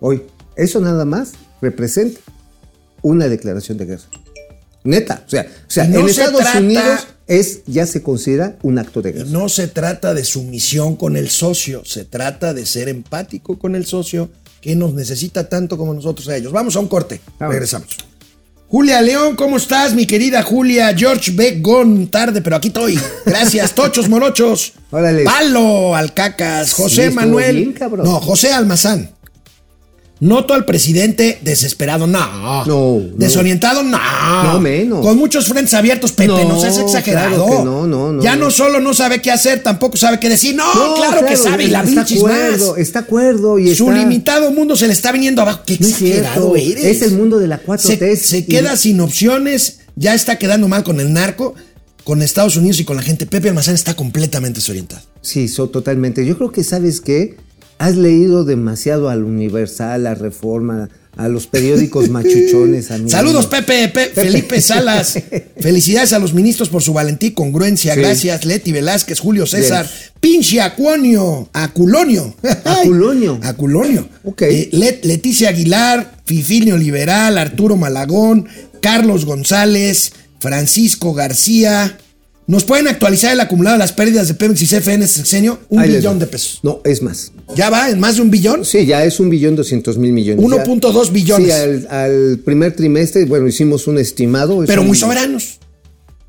hoy, 0.00 0.22
eso 0.56 0.80
nada 0.80 1.04
más 1.04 1.32
representa 1.60 2.20
una 3.02 3.28
declaración 3.28 3.76
de 3.78 3.84
guerra. 3.86 4.04
Neta, 4.84 5.22
o 5.26 5.30
sea, 5.30 5.42
o 5.42 5.70
sea 5.70 5.84
No 5.88 6.00
en 6.00 6.04
se 6.06 6.10
Estados 6.22 6.40
trata- 6.40 6.58
Unidos 6.58 7.06
es 7.26 7.60
ya 7.66 7.86
se 7.86 8.02
considera 8.02 8.56
un 8.62 8.78
acto 8.78 9.02
de 9.02 9.12
guerra. 9.12 9.30
No 9.30 9.48
se 9.48 9.68
trata 9.68 10.14
de 10.14 10.24
sumisión 10.24 10.96
con 10.96 11.16
el 11.16 11.30
socio, 11.30 11.82
se 11.84 12.04
trata 12.04 12.52
de 12.54 12.66
ser 12.66 12.88
empático 12.88 13.58
con 13.58 13.74
el 13.76 13.86
socio 13.86 14.30
que 14.60 14.74
nos 14.76 14.94
necesita 14.94 15.48
tanto 15.48 15.76
como 15.76 15.92
nosotros 15.94 16.28
a 16.28 16.36
ellos. 16.36 16.52
Vamos 16.52 16.76
a 16.76 16.80
un 16.80 16.88
corte, 16.88 17.20
regresamos. 17.40 17.88
Julia 18.68 19.02
León, 19.02 19.36
¿cómo 19.36 19.58
estás, 19.58 19.92
mi 19.92 20.06
querida 20.06 20.42
Julia? 20.42 20.94
George 20.96 21.32
Begón, 21.32 22.06
tarde, 22.06 22.40
pero 22.40 22.56
aquí 22.56 22.68
estoy. 22.68 22.98
Gracias, 23.26 23.72
tochos 23.74 24.08
morochos. 24.08 24.72
Órale. 24.90 25.24
Palo, 25.24 25.94
Alcacas, 25.94 26.72
José 26.72 27.08
Sí, 27.10 27.14
Manuel. 27.14 27.56
bien, 27.56 27.74
no, 28.02 28.18
José 28.20 28.52
Almazán. 28.52 29.10
Noto 30.22 30.54
al 30.54 30.64
presidente 30.64 31.38
desesperado, 31.42 32.06
no. 32.06 32.64
No. 32.64 33.00
Desorientado, 33.16 33.82
no. 33.82 33.98
No, 34.44 34.60
menos. 34.60 35.04
Con 35.04 35.18
muchos 35.18 35.48
frentes 35.48 35.74
abiertos, 35.74 36.12
Pepe, 36.12 36.28
no, 36.28 36.48
No, 36.48 36.60
seas 36.60 36.78
exagerado. 36.78 37.44
claro 37.44 37.64
no, 37.64 37.86
no, 37.88 38.12
no, 38.12 38.22
ya 38.22 38.36
no 38.36 38.52
solo 38.52 38.78
no 38.78 38.94
sabe 38.94 39.20
qué 39.20 39.32
hacer, 39.32 39.64
tampoco 39.64 39.96
sabe 39.96 40.20
qué 40.20 40.28
decir. 40.28 40.54
No, 40.54 40.64
claro, 40.94 41.26
que 41.26 41.36
sabe, 41.36 41.64
y 41.64 41.68
la 41.68 41.80
está 41.82 42.02
bichis 42.02 42.18
acuerdo, 42.18 42.70
más. 42.70 42.78
Está 42.78 42.98
acuerdo 43.00 43.58
y 43.58 43.74
Su 43.74 43.88
está... 43.90 43.98
limitado 43.98 44.52
mundo 44.52 44.76
se 44.76 44.86
le 44.86 44.92
está 44.92 45.10
viniendo 45.10 45.42
abajo. 45.42 45.62
Qué 45.66 45.74
es 45.74 45.80
exagerado 45.80 46.54
cierto, 46.54 46.56
eres. 46.56 46.84
es 46.84 47.02
el 47.02 47.12
mundo 47.18 47.40
de 47.40 47.48
la 47.48 47.60
4T. 47.60 47.98
se, 47.98 48.16
se 48.16 48.38
y- 48.38 48.42
queda 48.44 48.76
sin 48.76 49.00
opciones, 49.00 49.80
ya 49.96 50.14
está 50.14 50.38
quedando 50.38 50.68
mal 50.68 50.84
con 50.84 51.00
el 51.00 51.12
narco, 51.12 51.56
con 52.04 52.22
Estados 52.22 52.56
Unidos 52.56 52.78
y 52.78 52.84
con 52.84 52.94
la 52.96 53.02
gente. 53.02 53.26
Pepe 53.26 53.48
Almazán 53.48 53.74
está 53.74 53.94
completamente 53.94 54.60
desorientado. 54.60 55.02
Sí, 55.20 55.48
so, 55.48 55.68
totalmente. 55.68 56.24
Yo 56.24 56.36
creo 56.38 56.52
que, 56.52 56.62
¿sabes 56.62 57.00
qué? 57.00 57.36
Has 57.82 57.96
leído 57.96 58.44
demasiado 58.44 59.08
al 59.10 59.24
Universal, 59.24 60.06
a 60.06 60.14
Reforma, 60.14 60.88
a 61.16 61.26
los 61.28 61.48
periódicos 61.48 62.08
machuchones. 62.16 62.92
amigo. 62.92 63.10
Saludos, 63.10 63.46
Pepe, 63.46 63.88
Pe- 63.88 64.10
Felipe 64.14 64.60
Salas. 64.60 65.18
Felicidades 65.60 66.12
a 66.12 66.20
los 66.20 66.32
ministros 66.32 66.68
por 66.68 66.80
su 66.82 66.92
valentía 66.92 67.30
y 67.30 67.32
congruencia. 67.32 67.94
Sí. 67.94 68.00
Gracias, 68.00 68.44
Leti 68.44 68.70
Velázquez, 68.70 69.18
Julio 69.18 69.46
César. 69.46 69.88
Pinche 70.20 70.60
Acuonio. 70.60 71.48
Aculonio. 71.52 72.32
Aculonio. 72.64 73.40
Aculonio. 73.42 74.08
Ok. 74.22 74.42
Eh, 74.42 74.68
Let- 74.72 75.00
Leticia 75.04 75.48
Aguilar, 75.48 76.18
Fifilio 76.24 76.76
Liberal, 76.76 77.36
Arturo 77.36 77.76
Malagón, 77.76 78.46
Carlos 78.80 79.24
González, 79.24 80.12
Francisco 80.38 81.14
García. 81.14 81.98
¿Nos 82.46 82.64
pueden 82.64 82.88
actualizar 82.88 83.32
el 83.32 83.40
acumulado 83.40 83.74
de 83.74 83.78
las 83.78 83.92
pérdidas 83.92 84.26
de 84.28 84.34
Pemex 84.34 84.60
y 84.62 84.66
CFE 84.66 84.94
en 84.94 85.02
este 85.02 85.18
sexenio? 85.20 85.60
Un 85.68 85.80
Ahí 85.80 85.90
billón 85.94 86.18
de 86.18 86.26
pesos. 86.26 86.58
No, 86.62 86.80
es 86.84 87.00
más. 87.00 87.32
¿Ya 87.54 87.70
va 87.70 87.88
en 87.88 88.00
más 88.00 88.16
de 88.16 88.22
un 88.22 88.30
billón? 88.30 88.64
Sí, 88.64 88.84
ya 88.84 89.04
es 89.04 89.20
un 89.20 89.30
billón 89.30 89.54
doscientos 89.54 89.96
mil 89.96 90.12
millones. 90.12 90.44
1.2 90.44 91.06
Ya- 91.06 91.12
billones. 91.12 91.46
Sí, 91.46 91.52
al, 91.52 91.86
al 91.90 92.38
primer 92.44 92.74
trimestre, 92.74 93.24
bueno, 93.26 93.46
hicimos 93.46 93.86
un 93.86 93.98
estimado. 93.98 94.62
es 94.62 94.66
Pero 94.68 94.82
un- 94.82 94.88
muy 94.88 94.96
soberanos. 94.96 95.58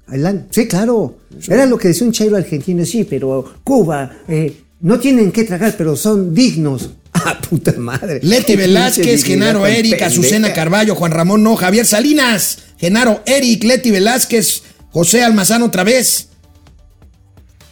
año. 0.07 0.45
Sí, 0.51 0.67
claro. 0.67 1.17
Era 1.47 1.65
lo 1.65 1.77
que 1.77 1.87
decía 1.89 2.05
un 2.05 2.13
chairo 2.13 2.37
argentino, 2.37 2.85
sí, 2.85 3.03
pero 3.09 3.51
Cuba, 3.63 4.11
eh, 4.27 4.53
no 4.81 4.99
tienen 4.99 5.31
que 5.31 5.43
tragar, 5.45 5.73
pero 5.77 5.95
son 5.95 6.33
dignos. 6.33 6.89
Ah, 7.25 7.39
puta 7.47 7.71
madre. 7.77 8.19
Leti 8.23 8.55
Velázquez, 8.55 9.23
Genaro 9.23 9.65
Eric. 9.67 10.01
Azucena 10.01 10.51
Carballo, 10.51 10.95
Juan 10.95 11.11
Ramón 11.11 11.41
No, 11.43 11.55
Javier 11.55 11.85
Salinas, 11.85 12.57
Genaro 12.77 13.21
Eric, 13.27 13.63
Leti 13.63 13.91
Velázquez, 13.91 14.63
José 14.93 15.23
Almazán 15.23 15.63
otra 15.63 15.83
vez, 15.83 16.29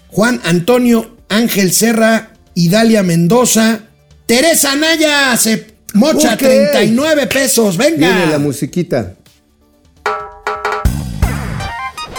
Juan 0.10 0.41
Antonio 0.43 1.17
Ángel 1.29 1.71
Serra, 1.71 2.34
Idalia 2.55 3.03
Mendoza, 3.03 3.81
Teresa 4.25 4.75
Naya, 4.75 5.38
se 5.38 5.67
mocha 5.93 6.34
Ok. 6.34 6.39
39 6.39 7.27
pesos, 7.27 7.77
Viene 7.77 7.97
la 8.10 8.25
venga. 8.25 8.39
musiquita. 8.39 9.13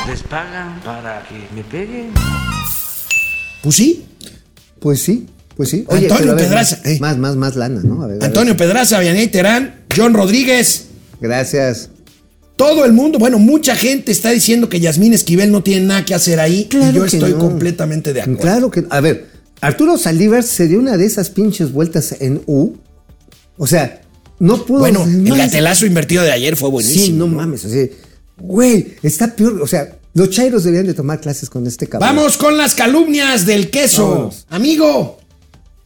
Les 0.08 0.22
pagan 0.22 0.80
para 0.84 1.22
que 1.28 1.34
me 1.54 1.62
peguen. 1.64 2.10
Pues 3.62 3.76
sí, 3.76 4.04
Pues 4.80 5.02
sí, 5.02 5.26
pues 5.56 5.68
sí. 5.70 5.84
Antonio 5.88 6.34
ver, 6.34 6.44
Pedraza, 6.44 6.76
Más, 6.78 6.86
eh. 6.86 6.98
más, 7.00 7.16
más, 7.18 7.36
más 7.36 7.56
lana, 7.56 7.80
¿no? 7.84 8.02
A 8.02 8.06
ver, 8.06 8.16
a 8.16 8.18
ver. 8.18 8.24
Antonio 8.24 8.56
Pedraza, 8.56 8.98
Vianey 9.00 9.28
Terán, 9.28 9.82
John 9.96 10.14
Rodríguez, 10.14 10.86
Gracias. 11.20 11.88
Todo 12.62 12.85
el 12.85 12.92
mundo, 12.92 13.18
bueno, 13.18 13.38
mucha 13.38 13.75
gente 13.75 14.12
está 14.12 14.31
diciendo 14.31 14.68
que 14.68 14.79
Yasmín 14.79 15.12
Esquivel 15.12 15.51
no 15.51 15.62
tiene 15.62 15.87
nada 15.87 16.05
que 16.05 16.14
hacer 16.14 16.38
ahí 16.38 16.68
y 16.70 16.92
yo 16.92 17.05
estoy 17.05 17.33
no. 17.33 17.38
completamente 17.38 18.12
de 18.12 18.22
acuerdo. 18.22 18.40
Claro 18.40 18.70
que. 18.70 18.85
A 18.88 19.01
ver, 19.01 19.27
Arturo 19.61 19.98
Saldívar 19.98 20.44
se 20.44 20.68
dio 20.68 20.79
una 20.79 20.96
de 20.96 21.05
esas 21.05 21.31
pinches 21.31 21.72
vueltas 21.72 22.14
en 22.20 22.42
U. 22.46 22.75
O 23.59 23.66
sea, 23.66 24.03
no 24.38 24.64
pudo. 24.64 24.81
Bueno, 24.81 25.05
el 25.05 25.37
gatelazo 25.37 25.87
invertido 25.87 26.22
de 26.22 26.31
ayer 26.31 26.57
fue 26.57 26.70
buenísimo. 26.70 27.05
Sí, 27.05 27.12
no 27.12 27.27
mames. 27.27 27.64
O 27.64 27.68
sea, 27.68 27.87
güey, 28.38 28.94
está 29.03 29.35
peor. 29.35 29.61
O 29.61 29.66
sea, 29.66 29.98
los 30.14 30.31
chairos 30.31 30.62
deberían 30.62 30.87
de 30.87 30.94
tomar 30.94 31.20
clases 31.20 31.51
con 31.51 31.66
este 31.66 31.88
cabrón. 31.88 32.14
Vamos 32.14 32.37
con 32.37 32.57
las 32.57 32.75
calumnias 32.75 33.44
del 33.44 33.70
queso. 33.70 34.33
Amigo, 34.51 35.18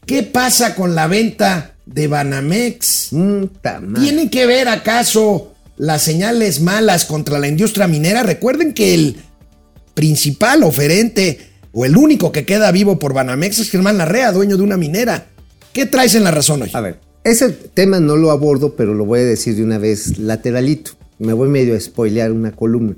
¿qué 0.04 0.24
pasa 0.24 0.74
con 0.74 0.94
la 0.94 1.06
venta 1.06 1.74
de 1.86 2.06
Banamex? 2.06 3.12
Madre. 3.12 4.00
¿Tienen 4.00 4.28
que 4.28 4.44
ver 4.44 4.68
acaso 4.68 5.55
las 5.76 6.02
señales 6.02 6.60
malas 6.60 7.04
contra 7.04 7.38
la 7.38 7.48
industria 7.48 7.86
minera? 7.86 8.22
Recuerden 8.22 8.72
que 8.72 8.94
el 8.94 9.16
principal 9.94 10.62
oferente 10.62 11.38
o 11.72 11.84
el 11.84 11.96
único 11.96 12.32
que 12.32 12.44
queda 12.44 12.72
vivo 12.72 12.98
por 12.98 13.12
Banamex 13.12 13.58
es 13.58 13.70
Germán 13.70 13.98
Larrea, 13.98 14.32
dueño 14.32 14.56
de 14.56 14.62
una 14.62 14.76
minera. 14.76 15.26
¿Qué 15.72 15.86
traes 15.86 16.14
en 16.14 16.24
la 16.24 16.30
razón 16.30 16.62
hoy? 16.62 16.70
A 16.72 16.80
ver, 16.80 17.00
ese 17.22 17.50
tema 17.50 18.00
no 18.00 18.16
lo 18.16 18.30
abordo, 18.30 18.76
pero 18.76 18.94
lo 18.94 19.04
voy 19.04 19.20
a 19.20 19.24
decir 19.24 19.56
de 19.56 19.62
una 19.62 19.78
vez 19.78 20.18
lateralito. 20.18 20.92
Me 21.18 21.32
voy 21.32 21.48
medio 21.48 21.74
a 21.74 21.80
spoilear 21.80 22.32
una 22.32 22.52
columna. 22.52 22.94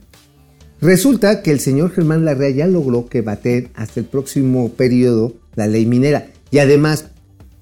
Resulta 0.81 1.43
que 1.43 1.51
el 1.51 1.59
señor 1.59 1.91
Germán 1.93 2.25
Larrea 2.25 2.51
ya 2.51 2.67
logró 2.67 3.09
que 3.09 3.21
baten 3.21 3.71
hasta 3.75 3.99
el 3.99 4.07
próximo 4.07 4.69
periodo 4.71 5.35
la 5.57 5.67
ley 5.67 5.87
minera. 5.87 6.29
Y 6.53 6.59
además, 6.59 7.07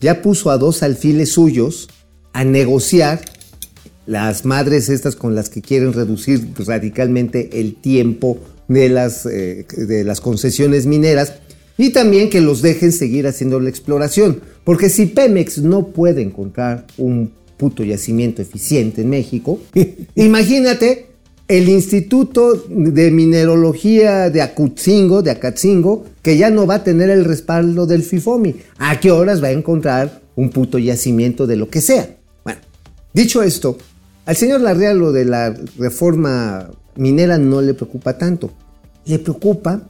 ya 0.00 0.20
puso 0.20 0.50
a 0.50 0.58
dos 0.58 0.82
alfiles 0.82 1.32
suyos 1.32 1.88
a 2.34 2.44
negociar 2.44 3.22
las 4.06 4.44
madres 4.44 4.88
estas 4.88 5.16
con 5.16 5.34
las 5.34 5.50
que 5.50 5.62
quieren 5.62 5.92
reducir 5.92 6.48
radicalmente 6.58 7.60
el 7.60 7.74
tiempo 7.74 8.38
de 8.68 8.88
las, 8.88 9.26
eh, 9.26 9.66
de 9.76 10.04
las 10.04 10.20
concesiones 10.20 10.86
mineras 10.86 11.34
y 11.78 11.90
también 11.90 12.30
que 12.30 12.40
los 12.40 12.62
dejen 12.62 12.92
seguir 12.92 13.26
haciendo 13.26 13.60
la 13.60 13.68
exploración. 13.68 14.40
Porque 14.64 14.88
si 14.88 15.06
Pemex 15.06 15.58
no 15.58 15.88
puede 15.88 16.22
encontrar 16.22 16.86
un 16.96 17.30
puto 17.56 17.84
yacimiento 17.84 18.42
eficiente 18.42 19.02
en 19.02 19.10
México, 19.10 19.60
imagínate 20.14 21.06
el 21.48 21.68
Instituto 21.68 22.64
de 22.68 23.10
Minerología 23.10 24.30
de 24.30 24.42
Acutzingo, 24.42 25.22
de 25.22 25.30
Acatzingo, 25.30 26.04
que 26.22 26.36
ya 26.36 26.50
no 26.50 26.66
va 26.66 26.76
a 26.76 26.84
tener 26.84 27.08
el 27.10 27.24
respaldo 27.24 27.86
del 27.86 28.02
FIFOMI. 28.02 28.56
¿A 28.78 28.98
qué 28.98 29.12
horas 29.12 29.42
va 29.42 29.48
a 29.48 29.52
encontrar 29.52 30.22
un 30.34 30.50
puto 30.50 30.78
yacimiento 30.78 31.46
de 31.46 31.56
lo 31.56 31.70
que 31.70 31.80
sea? 31.80 32.16
Bueno, 32.42 32.60
dicho 33.12 33.44
esto, 33.44 33.78
al 34.26 34.36
señor 34.36 34.60
Larrea 34.60 34.92
lo 34.92 35.12
de 35.12 35.24
la 35.24 35.54
reforma 35.78 36.70
minera 36.96 37.38
no 37.38 37.62
le 37.62 37.72
preocupa 37.74 38.18
tanto. 38.18 38.52
Le 39.06 39.18
preocupa 39.18 39.82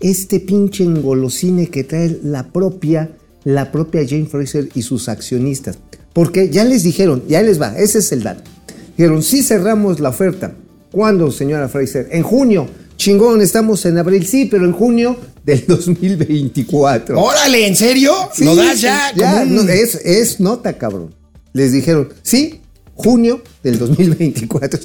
este 0.00 0.40
pinche 0.40 0.82
engolosine 0.84 1.68
que 1.68 1.84
trae 1.84 2.18
la 2.24 2.48
propia, 2.52 3.10
la 3.44 3.70
propia 3.70 4.02
Jane 4.08 4.26
Fraser 4.26 4.68
y 4.74 4.82
sus 4.82 5.08
accionistas. 5.08 5.78
Porque 6.12 6.48
ya 6.50 6.64
les 6.64 6.82
dijeron, 6.82 7.22
ya 7.28 7.40
les 7.42 7.60
va, 7.60 7.76
ese 7.78 7.98
es 7.98 8.10
el 8.12 8.22
dato. 8.22 8.50
Dijeron, 8.96 9.22
sí 9.22 9.42
cerramos 9.42 10.00
la 10.00 10.08
oferta. 10.10 10.52
¿Cuándo, 10.90 11.30
señora 11.30 11.68
Fraser? 11.68 12.08
En 12.12 12.22
junio. 12.22 12.66
Chingón, 12.96 13.40
estamos 13.40 13.84
en 13.86 13.98
abril, 13.98 14.26
sí, 14.26 14.44
pero 14.46 14.64
en 14.64 14.72
junio 14.72 15.16
del 15.44 15.64
2024. 15.68 17.18
Órale, 17.20 17.66
¿en 17.66 17.74
serio? 17.76 18.12
Sí, 18.32 18.44
¿Lo 18.44 18.54
das 18.54 18.80
ya? 18.80 19.12
ya, 19.16 19.42
un- 19.42 19.54
no, 19.54 19.62
es, 19.62 19.94
es 20.04 20.38
nota, 20.40 20.74
cabrón. 20.78 21.14
Les 21.52 21.72
dijeron, 21.72 22.10
sí, 22.22 22.60
junio 22.94 23.42
del 23.62 23.78
2024. 23.78 24.80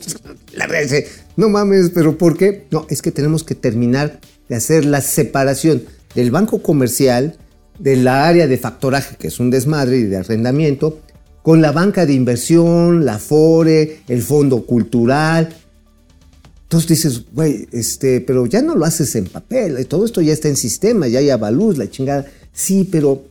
La 0.54 0.68
dice, 0.82 1.08
no 1.36 1.50
mames, 1.50 1.92
pero 1.94 2.18
¿por 2.18 2.38
qué? 2.38 2.66
No, 2.72 2.86
es 2.90 3.02
que 3.02 3.12
tenemos 3.12 3.44
que 3.44 3.56
terminar 3.56 4.20
de 4.50 4.56
hacer 4.56 4.86
la 4.86 5.02
separación 5.02 5.84
del 6.16 6.32
banco 6.32 6.62
comercial, 6.62 7.38
de 7.80 7.96
la 7.96 8.28
área 8.28 8.48
de 8.48 8.58
factoraje, 8.58 9.18
que 9.18 9.28
es 9.28 9.40
un 9.40 9.50
desmadre 9.50 9.98
y 9.98 10.04
de 10.04 10.18
arrendamiento, 10.18 11.00
con 11.44 11.62
la 11.62 11.72
banca 11.72 12.06
de 12.06 12.14
inversión, 12.14 13.06
la 13.06 13.20
FORE, 13.20 14.02
el 14.08 14.22
fondo 14.22 14.66
cultural. 14.66 15.50
Entonces 16.64 16.90
dices, 16.90 17.24
güey, 17.32 17.68
este, 17.72 18.20
pero 18.20 18.46
ya 18.46 18.62
no 18.62 18.76
lo 18.76 18.84
haces 18.84 19.16
en 19.16 19.28
papel, 19.28 19.86
todo 19.88 20.06
esto 20.06 20.22
ya 20.22 20.34
está 20.34 20.50
en 20.50 20.58
sistema, 20.58 21.08
ya 21.08 21.20
hay 21.20 21.30
avalús, 21.30 21.78
la 21.78 21.90
chingada. 21.90 22.26
Sí, 22.52 22.90
pero 22.92 23.24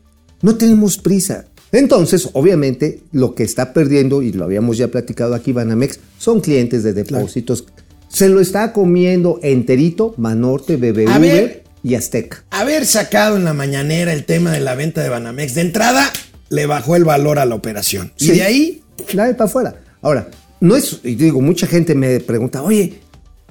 no 0.43 0.57
tenemos 0.57 0.97
prisa. 0.97 1.47
Entonces, 1.77 2.31
obviamente, 2.33 3.01
lo 3.13 3.35
que 3.35 3.43
está 3.43 3.73
perdiendo, 3.73 4.23
y 4.23 4.33
lo 4.33 4.45
habíamos 4.45 4.79
ya 4.79 4.89
platicado 4.89 5.35
aquí, 5.35 5.53
Banamex, 5.53 6.01
son 6.19 6.41
clientes 6.41 6.83
de 6.83 6.93
depósitos. 6.95 7.67
Se 8.09 8.29
lo 8.29 8.41
está 8.41 8.73
comiendo 8.73 9.39
enterito 9.43 10.15
Manorte, 10.17 10.77
BBV 10.77 11.09
A 11.09 11.19
ver. 11.19 11.65
y 11.83 11.95
Azteca. 11.95 12.45
Haber 12.51 12.87
sacado 12.87 13.37
en 13.37 13.45
la 13.45 13.53
mañanera 13.53 14.13
el 14.13 14.25
tema 14.25 14.53
de 14.53 14.61
la 14.61 14.75
venta 14.75 15.03
de 15.03 15.11
Banamex, 15.11 15.55
de 15.55 15.61
entrada 15.61 16.11
le 16.49 16.67
bajó 16.67 16.97
el 16.97 17.05
valor 17.05 17.39
a 17.39 17.45
la 17.45 17.55
operación. 17.55 18.13
Y 18.19 18.29
de 18.31 18.43
ahí, 18.43 18.83
La 19.13 19.27
de 19.27 19.35
para 19.35 19.51
afuera. 19.51 19.75
Ahora, 20.01 20.31
no 20.61 20.77
es, 20.77 21.01
y 21.05 21.15
digo, 21.17 21.43
mucha 21.43 21.67
gente 21.67 21.95
me 21.95 22.21
pregunta, 22.21 22.63
oye, 22.63 23.01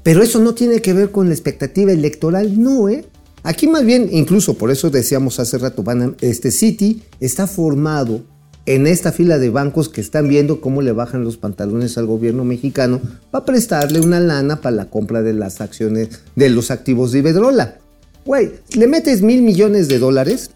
pero 0.01 0.23
eso 0.23 0.39
no 0.39 0.55
tiene 0.55 0.81
que 0.81 0.93
ver 0.93 1.11
con 1.11 1.27
la 1.27 1.33
expectativa 1.33 1.91
electoral. 1.91 2.61
No, 2.61 2.89
¿eh? 2.89 3.05
Aquí 3.45 3.67
más 3.67 3.85
bien, 3.85 4.09
incluso 4.11 4.55
por 4.55 4.71
eso 4.71 4.89
decíamos 4.89 5.39
hace 5.39 5.59
rato, 5.59 5.83
este 6.21 6.49
City 6.49 7.03
está 7.19 7.45
formado 7.45 8.23
en 8.65 8.87
esta 8.87 9.11
fila 9.11 9.37
de 9.37 9.51
bancos 9.51 9.87
que 9.87 10.01
están 10.01 10.27
viendo 10.27 10.59
cómo 10.61 10.81
le 10.81 10.91
bajan 10.93 11.23
los 11.23 11.37
pantalones 11.37 11.99
al 11.99 12.07
gobierno 12.07 12.43
mexicano 12.43 12.99
para 13.29 13.45
prestarle 13.45 13.99
una 13.99 14.19
lana 14.19 14.61
para 14.61 14.75
la 14.75 14.89
compra 14.89 15.21
de 15.21 15.33
las 15.33 15.61
acciones 15.61 16.09
de 16.35 16.49
los 16.49 16.71
activos 16.71 17.11
de 17.11 17.19
Iberdrola. 17.19 17.77
Güey, 18.25 18.51
le 18.73 18.87
metes 18.87 19.21
mil 19.21 19.43
millones 19.43 19.89
de 19.89 19.99
dólares 19.99 20.49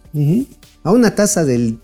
a 0.82 0.92
una 0.92 1.14
tasa 1.14 1.46
del 1.46 1.78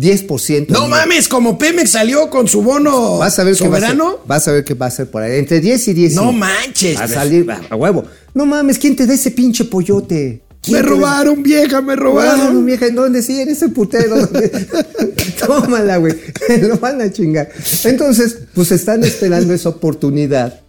10%. 0.00 0.68
no 0.68 0.88
mames, 0.88 1.28
como 1.28 1.58
Pemex 1.58 1.90
salió 1.90 2.30
con 2.30 2.48
su 2.48 2.62
bono 2.62 3.18
Vas 3.18 3.38
a 3.38 3.44
ver 3.44 3.54
qué 3.56 3.68
va 3.68 3.76
a 3.76 3.80
soberano. 3.80 4.18
Vas 4.26 4.48
a 4.48 4.52
ver 4.52 4.64
qué 4.64 4.74
va 4.74 4.86
a 4.86 4.90
ser 4.90 5.10
por 5.10 5.22
ahí. 5.22 5.38
Entre 5.38 5.60
10 5.60 5.88
y 5.88 5.92
10. 5.92 6.14
No 6.14 6.32
manches. 6.32 6.98
Va 6.98 7.04
a 7.04 7.08
salir 7.08 7.50
a, 7.50 7.60
a 7.70 7.76
huevo. 7.76 8.04
No 8.34 8.46
mames, 8.46 8.78
¿quién 8.78 8.96
te 8.96 9.06
da 9.06 9.14
ese 9.14 9.30
pinche 9.30 9.64
pollote? 9.64 10.42
¿Quién 10.62 10.76
Me 10.76 10.82
da- 10.82 10.88
robaron, 10.88 11.42
vieja, 11.42 11.80
me 11.80 11.96
robaron. 11.96 12.38
Robaron, 12.38 12.66
vieja, 12.66 12.86
¿en 12.86 12.94
dónde? 12.94 13.22
Sí, 13.22 13.40
en 13.40 13.48
ese 13.48 13.68
putero. 13.70 14.16
Tómala, 15.46 15.96
güey. 15.96 16.14
Lo 16.62 16.78
van 16.78 17.00
a 17.00 17.10
chingar. 17.10 17.48
Entonces, 17.84 18.38
pues 18.54 18.70
están 18.72 19.02
esperando 19.04 19.54
esa 19.54 19.70
oportunidad. 19.70 20.60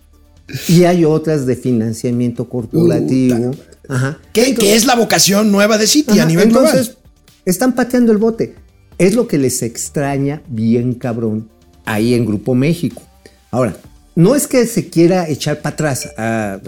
Y 0.67 0.83
hay 0.83 1.05
otras 1.05 1.45
de 1.45 1.55
financiamiento 1.55 2.47
corporativo. 2.49 3.51
Ajá. 3.87 4.19
¿Qué, 4.33 4.53
que 4.55 4.75
es 4.75 4.85
la 4.85 4.95
vocación 4.95 5.51
nueva 5.51 5.77
de 5.77 5.87
City 5.87 6.19
a 6.19 6.25
nivel 6.25 6.47
Entonces, 6.47 6.87
global? 6.87 6.97
están 7.45 7.73
pateando 7.75 8.11
el 8.11 8.17
bote. 8.17 8.55
Es 9.01 9.15
lo 9.15 9.27
que 9.27 9.39
les 9.39 9.63
extraña 9.63 10.43
bien 10.47 10.93
cabrón 10.93 11.49
ahí 11.85 12.13
en 12.13 12.23
Grupo 12.23 12.53
México. 12.53 13.01
Ahora, 13.49 13.75
no 14.13 14.35
es 14.35 14.45
que 14.45 14.67
se 14.67 14.89
quiera 14.89 15.27
echar 15.27 15.59
para 15.63 15.73
atrás. 15.73 16.09
ah, 16.19 16.59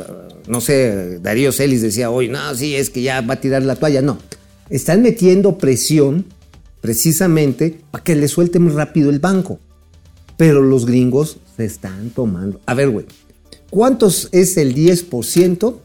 no 0.47 0.59
sé, 0.59 1.19
Darío 1.19 1.51
Celis 1.51 1.83
decía 1.83 2.09
hoy, 2.09 2.29
no, 2.29 2.55
sí, 2.55 2.75
es 2.75 2.89
que 2.89 3.03
ya 3.03 3.21
va 3.21 3.35
a 3.35 3.39
tirar 3.39 3.61
la 3.61 3.75
toalla. 3.75 4.01
No, 4.01 4.17
están 4.71 5.03
metiendo 5.03 5.59
presión 5.59 6.25
precisamente 6.81 7.79
para 7.91 8.03
que 8.03 8.15
le 8.15 8.27
suelten 8.27 8.75
rápido 8.75 9.11
el 9.11 9.19
banco. 9.19 9.59
Pero 10.35 10.63
los 10.63 10.87
gringos 10.87 11.37
se 11.55 11.65
están 11.65 12.09
tomando. 12.09 12.59
A 12.65 12.73
ver, 12.73 12.89
güey, 12.89 13.05
¿cuántos 13.69 14.29
es 14.31 14.57
el 14.57 14.73
10% 14.73 15.75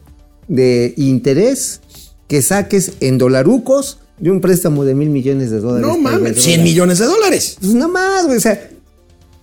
de 0.47 0.95
interés 0.97 1.81
que 2.27 2.41
saques 2.41 2.93
en 3.01 3.19
dolarucos 3.19 3.99
de 4.19 4.31
un 4.31 4.41
préstamo 4.41 4.83
de 4.85 4.95
mil 4.95 5.09
millones 5.09 5.51
de 5.51 5.59
dólares? 5.59 5.87
No 5.87 5.97
mames, 5.97 6.19
Iberdrola? 6.21 6.41
100 6.41 6.63
millones 6.63 6.99
de 6.99 7.05
dólares. 7.05 7.57
Pues 7.59 7.73
nada 7.73 7.87
más, 7.87 8.25
güey. 8.25 8.37
O 8.37 8.41
sea, 8.41 8.69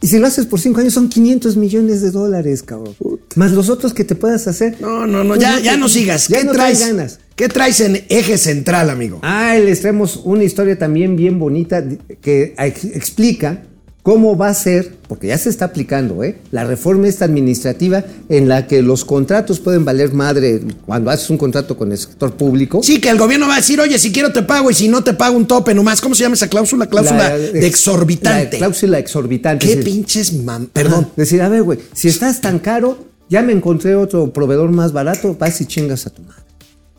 y 0.03 0.07
si 0.09 0.19
lo 0.19 0.27
haces 0.27 0.45
por 0.47 0.61
cinco 0.61 0.81
años 0.81 0.93
son 0.93 1.09
500 1.09 1.57
millones 1.57 2.03
de 2.03 2.11
dólares, 2.11 2.63
cabrón. 2.63 2.95
Más 3.35 3.53
los 3.53 3.69
otros 3.71 3.95
que 3.95 4.05
te 4.05 4.15
puedas 4.15 4.47
hacer. 4.47 4.77
No, 4.81 5.07
no, 5.07 5.25
no, 5.25 5.37
ya, 5.37 5.59
ya 5.61 5.77
no 5.77 5.89
sigas. 5.89 6.29
Ya 6.29 6.39
¿Qué 6.41 6.45
no 6.45 6.53
traes? 6.53 6.81
ganas. 6.81 7.19
¿Qué 7.35 7.49
traes 7.49 7.81
en 7.81 8.05
eje 8.09 8.39
central, 8.39 8.91
amigo? 8.91 9.19
Ah, 9.23 9.57
les 9.57 9.81
traemos 9.81 10.21
una 10.25 10.45
historia 10.45 10.79
también 10.79 11.17
bien 11.17 11.39
bonita 11.39 11.85
que 12.21 12.55
ex- 12.59 12.85
explica 12.85 13.63
cómo 14.07 14.37
va 14.37 14.51
a 14.51 14.55
ser, 14.55 14.99
porque 15.09 15.27
ya 15.27 15.37
se 15.37 15.49
está 15.49 15.65
aplicando, 15.65 16.23
¿eh? 16.23 16.39
la 16.53 16.63
reforma 16.63 17.09
esta 17.09 17.25
administrativa 17.25 18.05
en 18.29 18.49
la 18.49 18.69
que 18.69 18.81
los 18.81 19.05
contratos 19.05 19.59
pueden 19.59 19.85
valer 19.85 20.13
madre 20.15 20.61
cuando 20.87 21.11
haces 21.11 21.29
un 21.29 21.37
contrato 21.37 21.77
con 21.77 21.91
el 21.91 21.99
sector 21.99 22.37
público. 22.37 22.85
Sí, 22.85 23.01
que 23.01 23.09
el 23.09 23.19
gobierno 23.19 23.49
va 23.49 23.55
a 23.55 23.57
decir, 23.57 23.81
oye, 23.81 23.99
si 23.99 24.13
quiero 24.13 24.31
te 24.33 24.45
pago 24.45 24.71
y 24.71 24.75
si 24.75 24.87
no 24.87 25.03
te 25.03 25.13
pago 25.13 25.37
un 25.37 25.49
tope 25.49 25.75
nomás. 25.75 26.01
¿Cómo 26.01 26.15
se 26.15 26.23
llama 26.23 26.37
esa 26.37 26.47
cláusula? 26.47 26.87
Cláusula 26.87 27.31
La- 27.31 27.37
de 27.37 27.67
exorbitante. 27.67 28.53
La 28.53 28.59
cláusula 28.59 29.01
exorbitante. 29.01 29.67
¿Qué 29.67 29.75
decir, 29.75 29.93
pinches 29.93 30.33
mam... 30.35 30.67
Perdón. 30.67 31.09
Decir, 31.17 31.43
a 31.43 31.49
ver, 31.49 31.65
güey, 31.65 31.81
si 31.93 32.07
estás 32.07 32.41
tan 32.41 32.61
caro, 32.61 32.97
ya 33.29 33.43
me 33.43 33.53
encontré 33.53 33.97
otro 33.97 34.33
proveedor 34.33 34.71
más 34.71 34.93
barato, 34.93 35.35
vas 35.37 35.61
y 35.61 35.67
chingas 35.67 36.07
a 36.07 36.11
tu 36.11 36.23
madre. 36.23 36.45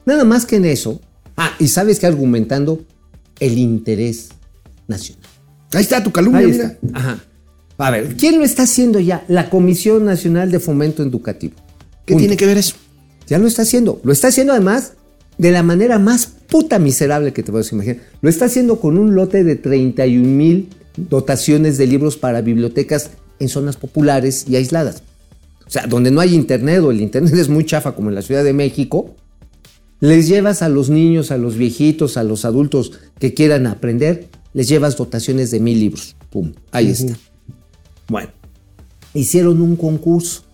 Nada 0.06 0.26
más 0.26 0.46
que 0.46 0.58
en 0.58 0.66
eso. 0.66 1.00
Ah, 1.38 1.52
y 1.58 1.70
sabes 1.70 2.00
que 2.00 2.06
argumentando 2.06 2.82
el 3.40 3.58
interés 3.58 4.28
nacional. 4.90 5.17
Ahí 5.74 5.82
está 5.82 6.04
tu 6.04 6.12
calumnia, 6.12 6.40
Ahí 6.42 6.52
mira. 6.52 6.66
está. 6.66 7.00
Ajá. 7.00 7.20
A 7.78 7.92
ver, 7.92 8.16
¿quién 8.16 8.40
lo 8.40 8.44
está 8.46 8.64
haciendo 8.64 9.00
ya? 9.00 9.24
La 9.28 9.50
Comisión 9.50 10.06
Nacional 10.06 10.50
de 10.50 10.60
Fomento 10.60 11.04
Educativo. 11.04 11.54
¿Qué 12.06 12.14
Punto. 12.14 12.20
tiene 12.22 12.38
que 12.38 12.46
ver 12.46 12.58
eso? 12.58 12.76
Ya 13.28 13.38
lo 13.38 13.48
está 13.48 13.62
haciendo. 13.64 14.00
Lo 14.04 14.12
está 14.12 14.30
haciendo 14.30 14.54
además 14.54 14.94
de 15.38 15.52
la 15.52 15.62
manera 15.62 16.00
más 16.00 16.26
puta 16.26 16.80
miserable 16.80 17.34
que 17.34 17.44
te 17.44 17.52
puedes 17.52 17.72
imaginar. 17.72 17.98
Lo 18.22 18.30
está 18.30 18.46
haciendo 18.46 18.80
con 18.80 18.98
un 18.98 19.14
lote 19.14 19.44
de 19.44 19.56
31 19.56 20.28
mil 20.28 20.70
dotaciones 20.96 21.78
de 21.78 21.86
libros 21.88 22.18
para 22.18 22.42
bibliotecas 22.42 23.12
en 23.40 23.50
zonas 23.50 23.78
populares 23.78 24.46
y 24.50 24.56
aisladas. 24.56 25.04
O 25.68 25.70
sea, 25.70 25.86
donde 25.86 26.10
no 26.10 26.22
hay 26.22 26.34
internet 26.34 26.80
o 26.82 26.90
el 26.92 27.02
internet 27.02 27.34
es 27.36 27.50
muy 27.50 27.66
chafa 27.66 27.94
como 27.94 28.10
en 28.10 28.16
la 28.16 28.22
Ciudad 28.22 28.44
de 28.44 28.54
México, 28.54 29.16
les 30.00 30.28
llevas 30.28 30.62
a 30.62 30.70
los 30.70 30.90
niños, 30.90 31.32
a 31.32 31.38
los 31.38 31.58
viejitos, 31.58 32.18
a 32.18 32.24
los 32.24 32.46
adultos 32.46 32.94
que 33.20 33.34
quieran 33.34 33.68
aprender, 33.68 34.28
les 34.58 34.68
llevas 34.68 34.98
dotaciones 34.98 35.52
de 35.52 35.60
mil 35.60 35.80
libros. 35.80 36.16
Pum, 36.32 36.52
ahí 36.72 36.88
está. 36.88 37.16
Bueno, 38.08 38.32
hicieron 39.14 39.62
un 39.62 39.76
concurso. 39.76 40.46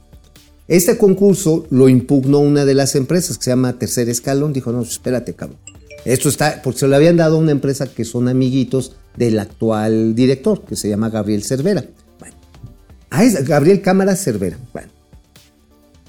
Este 0.67 0.97
concurso 0.97 1.65
lo 1.69 1.87
impugnó 1.87 2.39
una 2.39 2.65
de 2.65 2.73
las 2.73 2.95
empresas 2.95 3.37
que 3.37 3.45
se 3.45 3.51
llama 3.51 3.79
Tercer 3.79 4.09
Escalón. 4.09 4.51
Dijo, 4.51 4.73
no, 4.73 4.81
espérate, 4.81 5.35
cabrón. 5.35 5.57
Esto 6.03 6.27
está, 6.27 6.61
porque 6.61 6.81
se 6.81 6.87
lo 6.89 6.97
habían 6.97 7.15
dado 7.15 7.37
a 7.37 7.39
una 7.39 7.51
empresa 7.51 7.87
que 7.87 8.03
son 8.03 8.27
amiguitos 8.27 8.97
del 9.15 9.39
actual 9.39 10.15
director, 10.15 10.65
que 10.65 10.75
se 10.75 10.89
llama 10.89 11.09
Gabriel 11.09 11.45
Cervera. 11.45 11.85
Bueno, 12.19 12.35
a 13.09 13.23
Gabriel 13.23 13.81
Cámara 13.81 14.17
Cervera. 14.17 14.57
Bueno, 14.73 14.89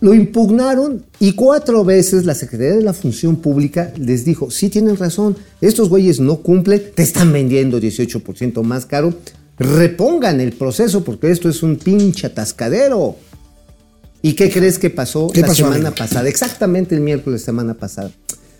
lo 0.04 0.12
impugnaron 0.12 1.06
y 1.18 1.32
cuatro 1.32 1.82
veces 1.82 2.26
la 2.26 2.34
Secretaría 2.34 2.74
de 2.76 2.82
la 2.82 2.92
Función 2.92 3.36
Pública 3.36 3.90
les 3.96 4.26
dijo, 4.26 4.50
sí 4.50 4.68
tienen 4.68 4.98
razón, 4.98 5.34
estos 5.62 5.88
güeyes 5.88 6.20
no 6.20 6.36
cumplen, 6.42 6.82
te 6.94 7.02
están 7.02 7.32
vendiendo 7.32 7.80
18% 7.80 8.62
más 8.64 8.84
caro, 8.84 9.14
repongan 9.58 10.42
el 10.42 10.52
proceso 10.52 11.02
porque 11.04 11.30
esto 11.30 11.48
es 11.48 11.62
un 11.62 11.76
pinche 11.76 12.26
atascadero. 12.26 13.16
¿Y 14.20 14.34
qué 14.34 14.50
crees 14.50 14.78
que 14.78 14.90
pasó 14.90 15.30
¿Qué 15.32 15.40
la 15.40 15.46
pasó, 15.46 15.64
semana 15.64 15.76
amigo? 15.88 15.94
pasada? 15.94 16.28
Exactamente 16.28 16.94
el 16.94 17.00
miércoles 17.00 17.40
semana 17.40 17.72
pasada. 17.72 18.10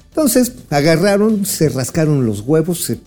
Entonces 0.08 0.50
agarraron, 0.70 1.44
se 1.44 1.68
rascaron 1.68 2.24
los 2.24 2.40
huevos, 2.40 2.84
se 2.84 3.00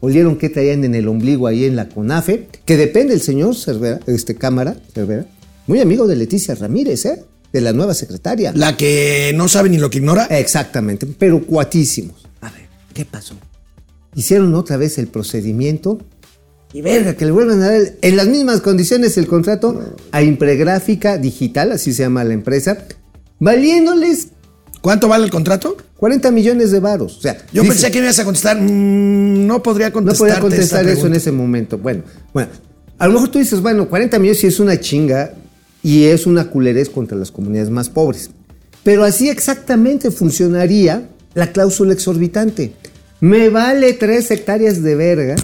olieron 0.00 0.38
qué 0.38 0.48
traían 0.48 0.82
en 0.84 0.94
el 0.94 1.08
ombligo 1.08 1.46
ahí 1.46 1.66
en 1.66 1.76
la 1.76 1.90
CONAFE, 1.90 2.48
que 2.64 2.78
depende 2.78 3.12
el 3.12 3.20
señor 3.20 3.54
Cervera, 3.54 4.00
este 4.06 4.34
Cámara, 4.34 4.76
Cervera, 4.94 5.26
muy 5.66 5.80
amigo 5.80 6.06
de 6.06 6.16
Leticia 6.16 6.54
Ramírez, 6.54 7.04
¿eh? 7.04 7.22
De 7.52 7.60
la 7.60 7.72
nueva 7.72 7.94
secretaria. 7.94 8.52
La 8.54 8.76
que 8.76 9.32
no 9.34 9.48
sabe 9.48 9.68
ni 9.68 9.78
lo 9.78 9.90
que 9.90 9.98
ignora. 9.98 10.26
Exactamente, 10.26 11.06
pero 11.06 11.40
cuatísimos. 11.44 12.26
A 12.40 12.50
ver, 12.50 12.62
¿qué 12.94 13.04
pasó? 13.04 13.34
Hicieron 14.14 14.54
otra 14.54 14.76
vez 14.76 14.98
el 14.98 15.06
procedimiento 15.08 15.98
y 16.72 16.82
verga, 16.82 17.14
que 17.14 17.24
le 17.26 17.32
vuelvan 17.32 17.60
a 17.62 17.70
dar 17.72 17.80
en 18.00 18.16
las 18.16 18.28
mismas 18.28 18.60
condiciones 18.60 19.16
el 19.18 19.26
contrato 19.26 19.96
a 20.12 20.22
Impregráfica 20.22 21.18
Digital, 21.18 21.72
así 21.72 21.92
se 21.92 22.04
llama 22.04 22.22
la 22.24 22.34
empresa, 22.34 22.78
valiéndoles 23.40 24.28
¿Cuánto 24.80 25.08
vale 25.08 25.26
el 25.26 25.30
contrato? 25.30 25.76
40 25.98 26.30
millones 26.30 26.70
de 26.70 26.80
varos. 26.80 27.18
O 27.18 27.20
sea, 27.20 27.36
Yo 27.52 27.60
dice- 27.60 27.74
pensé 27.74 27.90
que 27.90 27.98
me 27.98 28.04
ibas 28.06 28.18
a 28.18 28.24
contestar. 28.24 28.56
mm, 28.58 29.46
no 29.46 29.62
podría 29.62 29.88
no 29.88 29.92
contestar. 29.92 30.26
podía 30.28 30.40
contestar 30.40 30.88
eso 30.88 31.06
en 31.06 31.14
ese 31.16 31.30
momento. 31.30 31.76
Bueno, 31.76 32.02
bueno, 32.32 32.48
a 32.98 33.06
lo 33.06 33.12
mejor 33.12 33.28
tú 33.28 33.38
dices, 33.38 33.60
bueno, 33.60 33.90
40 33.90 34.18
millones 34.18 34.40
sí 34.40 34.46
es 34.46 34.58
una 34.58 34.80
chinga 34.80 35.34
y 35.82 36.04
es 36.04 36.26
una 36.26 36.50
culerez 36.50 36.90
contra 36.90 37.16
las 37.16 37.30
comunidades 37.30 37.70
más 37.70 37.88
pobres. 37.88 38.30
Pero 38.82 39.04
así 39.04 39.28
exactamente 39.28 40.10
funcionaría 40.10 41.08
la 41.34 41.52
cláusula 41.52 41.92
exorbitante. 41.92 42.72
Me 43.20 43.50
vale 43.50 43.92
tres 43.92 44.30
hectáreas 44.30 44.82
de 44.82 44.94
verga 44.94 45.36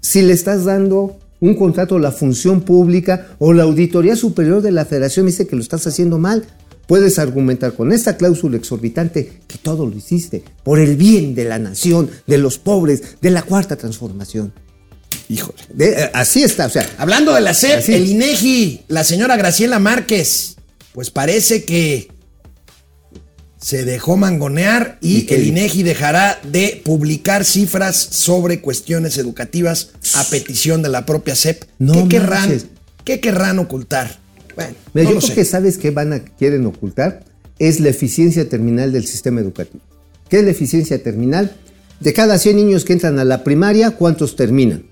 si 0.00 0.22
le 0.22 0.32
estás 0.32 0.64
dando 0.64 1.18
un 1.40 1.54
contrato 1.54 1.96
a 1.96 2.00
la 2.00 2.12
función 2.12 2.62
pública 2.62 3.28
o 3.38 3.52
la 3.52 3.64
Auditoría 3.64 4.16
Superior 4.16 4.62
de 4.62 4.72
la 4.72 4.84
Federación 4.84 5.26
dice 5.26 5.46
que 5.46 5.56
lo 5.56 5.62
estás 5.62 5.86
haciendo 5.86 6.18
mal. 6.18 6.44
Puedes 6.86 7.18
argumentar 7.18 7.74
con 7.74 7.92
esta 7.92 8.16
cláusula 8.16 8.56
exorbitante 8.56 9.40
que 9.46 9.58
todo 9.58 9.86
lo 9.86 9.96
hiciste 9.96 10.42
por 10.62 10.78
el 10.78 10.96
bien 10.96 11.34
de 11.34 11.44
la 11.44 11.58
nación, 11.58 12.10
de 12.26 12.38
los 12.38 12.58
pobres, 12.58 13.16
de 13.20 13.30
la 13.30 13.42
cuarta 13.42 13.76
transformación. 13.76 14.52
Híjole. 15.28 15.58
De- 15.72 15.92
eh, 16.04 16.10
así 16.12 16.42
está, 16.42 16.66
o 16.66 16.70
sea, 16.70 16.88
Hablando 16.98 17.32
de 17.34 17.40
la 17.40 17.54
SEP, 17.54 17.88
el 17.88 18.08
INEGI, 18.08 18.82
la 18.88 19.04
señora 19.04 19.36
Graciela 19.36 19.78
Márquez, 19.78 20.56
pues 20.92 21.10
parece 21.10 21.64
que 21.64 22.08
se 23.60 23.84
dejó 23.84 24.16
mangonear 24.16 24.98
y, 25.00 25.18
¿Y 25.18 25.26
qué 25.26 25.36
el? 25.36 25.46
INEGI 25.48 25.84
dejará 25.84 26.40
de 26.42 26.82
publicar 26.84 27.44
cifras 27.44 27.96
sobre 27.96 28.60
cuestiones 28.60 29.16
educativas 29.18 29.90
a 30.14 30.24
petición 30.24 30.82
de 30.82 30.88
la 30.88 31.06
propia 31.06 31.36
SEP. 31.36 31.62
No 31.78 31.92
¿Qué, 32.08 32.08
querrán. 32.18 32.60
¿Qué 33.04 33.20
querrán 33.20 33.58
ocultar? 33.60 34.18
Bueno, 34.56 34.74
Mira, 34.92 35.04
no 35.04 35.10
yo 35.10 35.14
lo 35.14 35.20
creo 35.20 35.28
sé. 35.28 35.34
que 35.34 35.44
sabes 35.44 35.78
qué 35.78 35.90
van 35.92 36.12
a 36.12 36.18
quieren 36.24 36.66
ocultar 36.66 37.24
es 37.58 37.78
la 37.80 37.88
eficiencia 37.90 38.48
terminal 38.48 38.92
del 38.92 39.06
sistema 39.06 39.40
educativo. 39.40 39.82
¿Qué 40.28 40.38
es 40.38 40.44
la 40.44 40.50
eficiencia 40.50 41.00
terminal? 41.02 41.54
De 42.00 42.12
cada 42.12 42.38
100 42.38 42.56
niños 42.56 42.84
que 42.84 42.92
entran 42.94 43.18
a 43.20 43.24
la 43.24 43.44
primaria, 43.44 43.92
¿cuántos 43.92 44.34
terminan? 44.34 44.86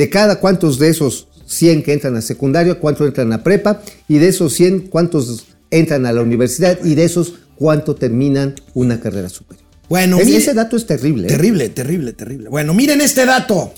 De 0.00 0.08
cada 0.08 0.40
cuántos 0.40 0.78
de 0.78 0.88
esos 0.88 1.28
100 1.46 1.82
que 1.82 1.92
entran 1.92 2.16
a 2.16 2.22
secundaria, 2.22 2.76
cuántos 2.76 3.06
entran 3.06 3.30
a 3.34 3.42
prepa 3.42 3.82
y 4.08 4.16
de 4.16 4.28
esos 4.28 4.54
100 4.54 4.88
cuántos 4.88 5.44
entran 5.70 6.06
a 6.06 6.12
la 6.14 6.22
universidad 6.22 6.78
y 6.82 6.94
de 6.94 7.04
esos 7.04 7.34
cuánto 7.54 7.94
terminan 7.94 8.54
una 8.72 8.98
carrera 8.98 9.28
superior. 9.28 9.66
Bueno, 9.90 10.18
Es- 10.18 10.24
mire- 10.24 10.38
ese 10.38 10.54
dato 10.54 10.74
es 10.78 10.86
terrible. 10.86 11.26
¿eh? 11.26 11.28
Terrible, 11.28 11.68
terrible, 11.68 12.14
terrible. 12.14 12.48
Bueno, 12.48 12.72
miren 12.72 13.02
este 13.02 13.26
dato. 13.26 13.74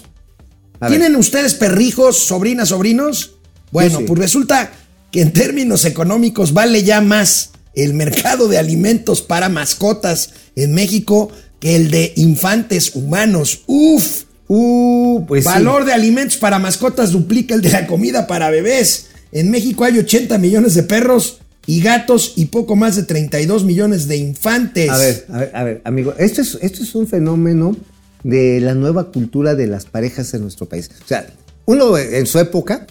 A 0.78 0.88
ver. 0.88 0.96
¿Tienen 0.98 1.16
ustedes 1.16 1.54
perrijos, 1.54 2.18
sobrinas, 2.18 2.68
sobrinos? 2.68 3.38
Bueno, 3.72 3.98
sí. 3.98 4.04
pues 4.06 4.20
resulta 4.20 4.70
que 5.10 5.22
en 5.22 5.32
términos 5.32 5.84
económicos 5.86 6.52
vale 6.52 6.84
ya 6.84 7.00
más 7.00 7.50
el 7.74 7.94
mercado 7.94 8.46
de 8.46 8.58
alimentos 8.58 9.22
para 9.22 9.48
mascotas 9.48 10.30
en 10.54 10.72
México 10.72 11.32
que 11.58 11.74
el 11.74 11.90
de 11.90 12.12
infantes 12.14 12.94
humanos. 12.94 13.62
Uf, 13.66 14.24
Uh, 14.48 15.24
pues 15.26 15.44
sí. 15.44 15.50
valor 15.50 15.84
de 15.84 15.92
alimentos 15.92 16.36
para 16.36 16.58
mascotas 16.58 17.12
duplica 17.12 17.54
el 17.54 17.62
de 17.62 17.70
la 17.70 17.86
comida 17.86 18.26
para 18.26 18.50
bebés. 18.50 19.06
En 19.30 19.50
México 19.50 19.84
hay 19.84 19.98
80 19.98 20.36
millones 20.38 20.74
de 20.74 20.82
perros 20.82 21.40
y 21.66 21.80
gatos 21.80 22.34
y 22.36 22.46
poco 22.46 22.76
más 22.76 22.96
de 22.96 23.04
32 23.04 23.64
millones 23.64 24.08
de 24.08 24.16
infantes. 24.16 24.90
A 24.90 24.98
ver, 24.98 25.26
a 25.28 25.38
ver, 25.38 25.50
a 25.54 25.64
ver, 25.64 25.82
amigo, 25.84 26.14
esto 26.18 26.42
es, 26.42 26.58
esto 26.60 26.82
es 26.82 26.94
un 26.94 27.06
fenómeno 27.06 27.76
de 28.24 28.60
la 28.60 28.74
nueva 28.74 29.10
cultura 29.10 29.54
de 29.54 29.66
las 29.66 29.84
parejas 29.84 30.32
en 30.34 30.42
nuestro 30.42 30.66
país. 30.66 30.90
O 31.04 31.08
sea, 31.08 31.26
uno 31.64 31.96
en 31.96 32.26
su 32.26 32.38
época 32.38 32.86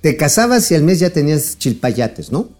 te 0.00 0.16
casabas 0.16 0.70
y 0.70 0.74
al 0.74 0.82
mes 0.82 1.00
ya 1.00 1.10
tenías 1.10 1.58
chilpayates, 1.58 2.30
¿no? 2.32 2.50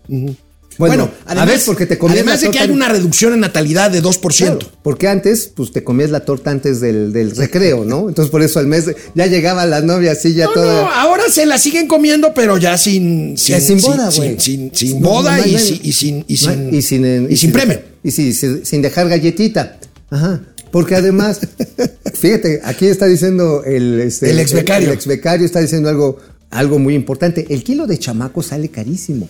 Bueno, 0.78 1.10
a 1.24 1.44
ver, 1.44 1.60
porque 1.64 1.86
te 1.86 1.98
comías 1.98 2.18
además 2.20 2.40
de 2.40 2.50
que 2.50 2.58
hay 2.58 2.70
una 2.70 2.88
reducción 2.88 3.32
en 3.32 3.40
natalidad 3.40 3.90
de 3.90 4.02
2%. 4.02 4.36
Claro, 4.36 4.58
porque 4.82 5.08
antes, 5.08 5.50
pues 5.54 5.72
te 5.72 5.82
comías 5.84 6.10
la 6.10 6.20
torta 6.20 6.50
antes 6.50 6.80
del, 6.80 7.12
del 7.12 7.34
recreo, 7.34 7.84
¿no? 7.84 8.08
Entonces 8.08 8.30
por 8.30 8.42
eso 8.42 8.58
al 8.58 8.66
mes 8.66 8.84
ya 9.14 9.26
llegaba 9.26 9.64
la 9.66 9.80
novia 9.80 10.12
así 10.12 10.34
ya 10.34 10.46
No, 10.46 10.52
toda. 10.52 10.82
no, 10.82 10.90
ahora 10.90 11.24
se 11.30 11.46
la 11.46 11.58
siguen 11.58 11.88
comiendo, 11.88 12.34
pero 12.34 12.58
ya 12.58 12.76
sin, 12.78 13.36
Ya 13.36 13.60
sin 13.60 13.80
boda, 13.80 14.10
güey. 14.16 14.38
sin, 14.38 14.70
boda 15.00 15.36
no, 15.38 15.46
y, 15.46 15.58
sin, 15.58 15.80
y 15.82 15.92
sin 15.92 16.24
y 16.28 16.36
sin 16.36 16.74
y 16.74 16.82
sin, 16.82 17.30
y 17.30 17.36
sin 17.36 17.52
premio. 17.52 17.80
Y 18.02 18.10
sin, 18.10 18.64
sin 18.64 18.82
dejar 18.82 19.08
galletita. 19.08 19.78
Ajá. 20.10 20.40
Porque 20.70 20.94
además, 20.94 21.40
fíjate, 22.14 22.60
aquí 22.64 22.86
está 22.86 23.06
diciendo 23.06 23.62
el, 23.64 24.00
este, 24.00 24.30
El 24.30 24.38
exbecario. 24.40 24.88
El, 24.88 24.94
exbecario 24.94 25.46
está 25.46 25.60
diciendo 25.60 25.88
algo, 25.88 26.18
algo 26.50 26.78
muy 26.78 26.94
importante. 26.94 27.46
El 27.48 27.64
kilo 27.64 27.86
de 27.86 27.98
chamaco 27.98 28.42
sale 28.42 28.68
carísimo. 28.68 29.26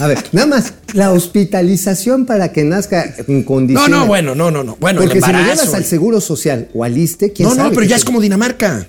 A 0.00 0.06
ver, 0.06 0.18
nada 0.32 0.46
más, 0.46 0.72
la 0.94 1.12
hospitalización 1.12 2.26
para 2.26 2.52
que 2.52 2.64
nazca 2.64 3.14
en 3.26 3.40
No, 3.40 3.44
condiciones. 3.44 3.90
no, 3.90 4.06
bueno, 4.06 4.34
no, 4.34 4.50
no, 4.50 4.64
no. 4.64 4.76
Bueno, 4.80 5.00
Porque 5.00 5.18
el 5.18 5.24
si 5.24 5.32
lo 5.32 5.38
llevas 5.38 5.74
al 5.74 5.84
seguro 5.84 6.20
social 6.20 6.68
o 6.74 6.84
al 6.84 6.96
ISTE, 6.96 7.32
¿quién 7.32 7.48
no, 7.48 7.54
no, 7.54 7.62
sabe 7.62 7.70
pero 7.70 7.82
qué 7.82 7.88
ya 7.88 7.96
es 7.96 8.04
como 8.04 8.20
Dinamarca. 8.20 8.88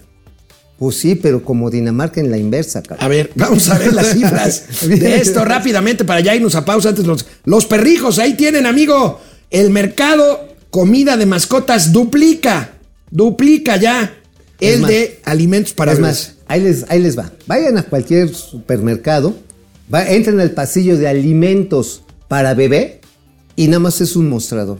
Pues 0.79 0.95
sí, 0.95 1.15
pero 1.15 1.43
como 1.43 1.69
Dinamarca 1.69 2.21
en 2.21 2.31
la 2.31 2.37
inversa, 2.37 2.81
cabrón. 2.81 3.05
A 3.05 3.07
ver, 3.07 3.29
vamos 3.35 3.69
a 3.69 3.77
ver 3.77 3.93
las 3.93 4.07
cifras 4.13 4.63
de 4.87 5.17
esto 5.17 5.45
rápidamente 5.45 6.05
para 6.05 6.21
ya 6.21 6.33
irnos 6.33 6.55
a 6.55 6.65
pausa 6.65 6.89
antes 6.89 7.05
los, 7.05 7.25
los 7.43 7.65
perrijos. 7.65 8.17
Ahí 8.17 8.33
tienen, 8.33 8.65
amigo. 8.65 9.19
El 9.51 9.69
mercado 9.69 10.47
comida 10.71 11.17
de 11.17 11.25
mascotas 11.25 11.91
duplica, 11.91 12.71
duplica 13.11 13.75
ya 13.75 14.13
el 14.61 14.79
más, 14.79 14.89
de 14.89 15.19
alimentos 15.25 15.73
para 15.73 15.91
es 15.91 15.99
más, 15.99 16.35
ahí 16.47 16.61
les, 16.61 16.85
ahí 16.89 17.01
les 17.01 17.17
va. 17.17 17.31
Vayan 17.47 17.77
a 17.77 17.83
cualquier 17.83 18.33
supermercado, 18.33 19.35
va- 19.93 20.07
entren 20.09 20.39
al 20.39 20.51
pasillo 20.51 20.97
de 20.97 21.07
alimentos 21.07 22.03
para 22.27 22.53
bebé 22.53 23.01
y 23.55 23.67
nada 23.67 23.79
más 23.79 24.01
es 24.01 24.15
un 24.15 24.29
mostrador. 24.29 24.79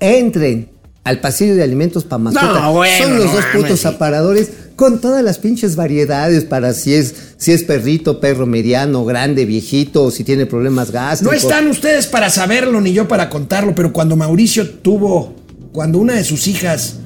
Entren 0.00 0.68
al 1.04 1.20
pasillo 1.20 1.54
de 1.54 1.62
alimentos 1.62 2.04
para 2.04 2.18
mascota. 2.18 2.60
No, 2.60 2.72
bueno, 2.74 3.04
Son 3.04 3.16
los 3.16 3.26
no 3.26 3.32
dos 3.32 3.44
putos 3.54 3.86
aparadores 3.86 4.50
con 4.74 5.00
todas 5.00 5.22
las 5.22 5.38
pinches 5.38 5.76
variedades 5.76 6.44
para 6.44 6.74
si 6.74 6.92
es, 6.94 7.14
si 7.38 7.52
es 7.52 7.62
perrito, 7.62 8.20
perro 8.20 8.44
mediano, 8.44 9.04
grande, 9.04 9.46
viejito, 9.46 10.04
o 10.04 10.10
si 10.10 10.24
tiene 10.24 10.44
problemas 10.46 10.88
No 10.88 10.94
gástricos. 10.94 11.36
están 11.36 11.68
ustedes 11.68 12.06
para 12.08 12.28
saberlo 12.28 12.80
ni 12.80 12.92
yo 12.92 13.08
para 13.08 13.30
contarlo, 13.30 13.74
pero 13.74 13.92
cuando 13.92 14.16
Mauricio 14.16 14.68
tuvo, 14.68 15.34
cuando 15.72 15.98
una 15.98 16.14
de 16.14 16.24
sus 16.24 16.46
hijas, 16.48 16.96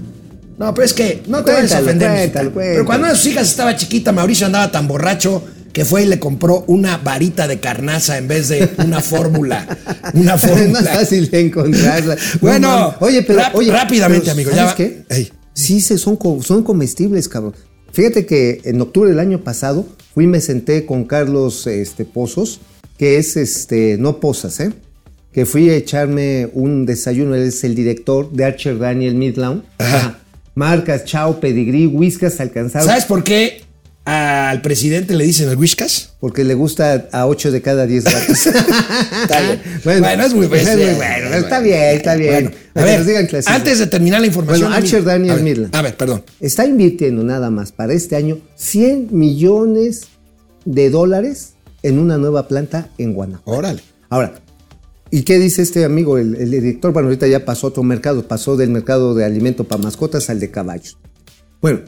no, 0.58 0.74
pero 0.74 0.84
es 0.84 0.92
que 0.94 1.22
no 1.28 1.44
te 1.44 1.52
vayas 1.52 1.72
a 1.72 1.80
Cuéntalo, 1.80 1.86
ofender. 1.86 2.08
cuéntalo, 2.10 2.50
cuéntalo. 2.52 2.74
Pero 2.74 2.86
cuando 2.86 3.04
una 3.04 3.12
de 3.12 3.18
sus 3.18 3.26
hijas 3.28 3.48
estaba 3.48 3.76
chiquita, 3.76 4.12
Mauricio 4.12 4.46
andaba 4.46 4.72
tan 4.72 4.88
borracho 4.88 5.42
que 5.72 5.84
fue 5.84 6.02
y 6.02 6.06
le 6.06 6.18
compró 6.18 6.64
una 6.66 6.96
varita 6.98 7.46
de 7.48 7.60
carnaza 7.60 8.18
en 8.18 8.28
vez 8.28 8.48
de 8.48 8.68
una 8.84 9.00
fórmula. 9.00 9.78
Una 10.14 10.34
es 10.34 10.42
más 10.44 10.50
fórmula. 10.50 10.82
fácil 10.82 11.30
de 11.30 11.40
encontrarla. 11.40 12.16
Bueno, 12.40 12.68
No 12.78 12.94
oye, 13.06 13.22
pero 13.22 13.42
oye, 13.54 13.70
rápidamente, 13.70 14.22
pero, 14.26 14.32
amigo, 14.32 14.50
ya 14.50 14.56
¿sabes 14.56 14.72
va- 14.72 14.76
qué? 14.76 15.30
Sí, 15.54 15.80
se 15.80 15.98
son, 15.98 16.18
son 16.42 16.62
comestibles, 16.62 17.28
cabrón. 17.28 17.54
Fíjate 17.92 18.24
que 18.24 18.60
en 18.64 18.80
octubre 18.80 19.10
del 19.10 19.18
año 19.18 19.42
pasado 19.42 19.86
fui 20.14 20.24
y 20.24 20.26
me 20.28 20.40
senté 20.40 20.86
con 20.86 21.04
Carlos 21.04 21.66
este, 21.66 22.04
Pozos, 22.04 22.60
que 22.96 23.16
es 23.18 23.36
este, 23.36 23.96
no 23.98 24.20
Pozas, 24.20 24.60
¿eh? 24.60 24.72
Que 25.32 25.46
fui 25.46 25.70
a 25.70 25.74
echarme 25.76 26.48
un 26.54 26.86
desayuno. 26.86 27.34
Él 27.34 27.42
es 27.48 27.62
el 27.64 27.74
director 27.74 28.30
de 28.32 28.44
Archer 28.44 28.78
Daniel 28.78 29.14
Midland. 29.14 29.62
Ajá. 29.78 30.18
Marcas, 30.54 31.04
Chao, 31.04 31.38
Pedigrí, 31.40 31.86
Whiskas 31.86 32.40
alcanzaron. 32.40 32.86
¿Sabes 32.88 33.04
por 33.04 33.22
qué 33.22 33.62
al 34.04 34.62
presidente 34.62 35.14
le 35.14 35.24
dicen 35.24 35.48
el 35.48 35.56
Whiskas? 35.56 36.14
Porque 36.20 36.42
le 36.44 36.54
gusta 36.54 37.08
a 37.12 37.26
8 37.26 37.52
de 37.52 37.62
cada 37.62 37.86
10 37.86 38.04
gatos. 38.04 38.46
Está 38.46 39.40
bien. 39.40 39.62
Bueno, 39.84 40.00
Bueno, 40.00 40.24
es 40.24 40.34
muy 40.34 40.44
es 40.46 40.50
bueno. 40.50 40.70
muy 40.76 40.94
bueno. 40.94 41.34
Está 41.36 41.60
bien, 41.60 41.96
está 41.96 42.14
bien. 42.14 42.44
Bueno, 42.44 42.50
a 42.74 42.82
ver, 42.82 43.04
digan 43.04 43.28
antes 43.46 43.78
de 43.78 43.86
terminar 43.86 44.20
la 44.20 44.26
información. 44.26 44.70
Bueno, 44.70 44.76
Archer 44.76 45.04
Daniel 45.04 45.30
a 45.32 45.34
ver, 45.36 45.44
Midland. 45.44 45.76
A 45.76 45.82
ver, 45.82 45.96
perdón. 45.96 46.24
Está 46.40 46.66
invirtiendo 46.66 47.22
nada 47.22 47.50
más 47.50 47.72
para 47.72 47.92
este 47.92 48.16
año 48.16 48.38
100 48.56 49.08
millones 49.12 50.08
de 50.64 50.90
dólares 50.90 51.54
en 51.82 51.98
una 51.98 52.18
nueva 52.18 52.48
planta 52.48 52.88
en 52.98 53.12
Guanajuato. 53.14 53.50
Órale. 53.58 53.82
Ahora, 54.08 54.32
¿y 55.10 55.22
qué 55.22 55.38
dice 55.38 55.62
este 55.62 55.84
amigo, 55.84 56.18
el, 56.18 56.34
el 56.36 56.50
director? 56.50 56.92
Bueno, 56.92 57.08
ahorita 57.08 57.26
ya 57.26 57.44
pasó 57.44 57.68
a 57.68 57.70
otro 57.70 57.82
mercado, 57.82 58.26
pasó 58.26 58.56
del 58.56 58.70
mercado 58.70 59.14
de 59.14 59.24
alimento 59.24 59.64
para 59.64 59.82
mascotas 59.82 60.30
al 60.30 60.40
de 60.40 60.50
caballos. 60.50 60.98
Bueno, 61.60 61.80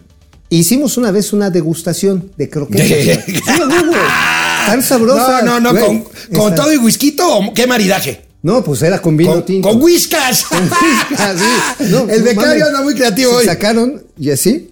hicimos 0.58 0.96
una 0.96 1.10
vez 1.10 1.32
una 1.32 1.50
degustación 1.50 2.30
de 2.36 2.48
croquetas. 2.50 2.86
sí, 2.86 3.10
amigo. 3.10 3.92
Tan 4.66 4.82
sabrosas. 4.82 5.44
No, 5.44 5.58
no, 5.60 5.72
no, 5.72 5.78
güey. 5.86 6.04
con, 6.34 6.54
todo 6.54 6.72
y 6.72 6.76
whisky 6.76 7.16
o 7.20 7.52
qué 7.54 7.66
maridaje. 7.66 8.26
No, 8.42 8.62
pues 8.64 8.82
era 8.82 9.00
con 9.00 9.16
vino 9.16 9.32
Con, 9.34 9.44
tinto. 9.44 9.68
con 9.68 9.80
whiskas. 9.80 10.44
Con 10.48 10.62
whiskas, 10.62 11.36
sí. 11.78 11.84
No, 11.90 12.08
el 12.08 12.22
becario 12.22 12.66
anda 12.66 12.82
muy 12.82 12.94
creativo 12.94 13.30
Se 13.32 13.36
hoy. 13.38 13.44
sacaron 13.46 14.02
y 14.18 14.30
así. 14.30 14.70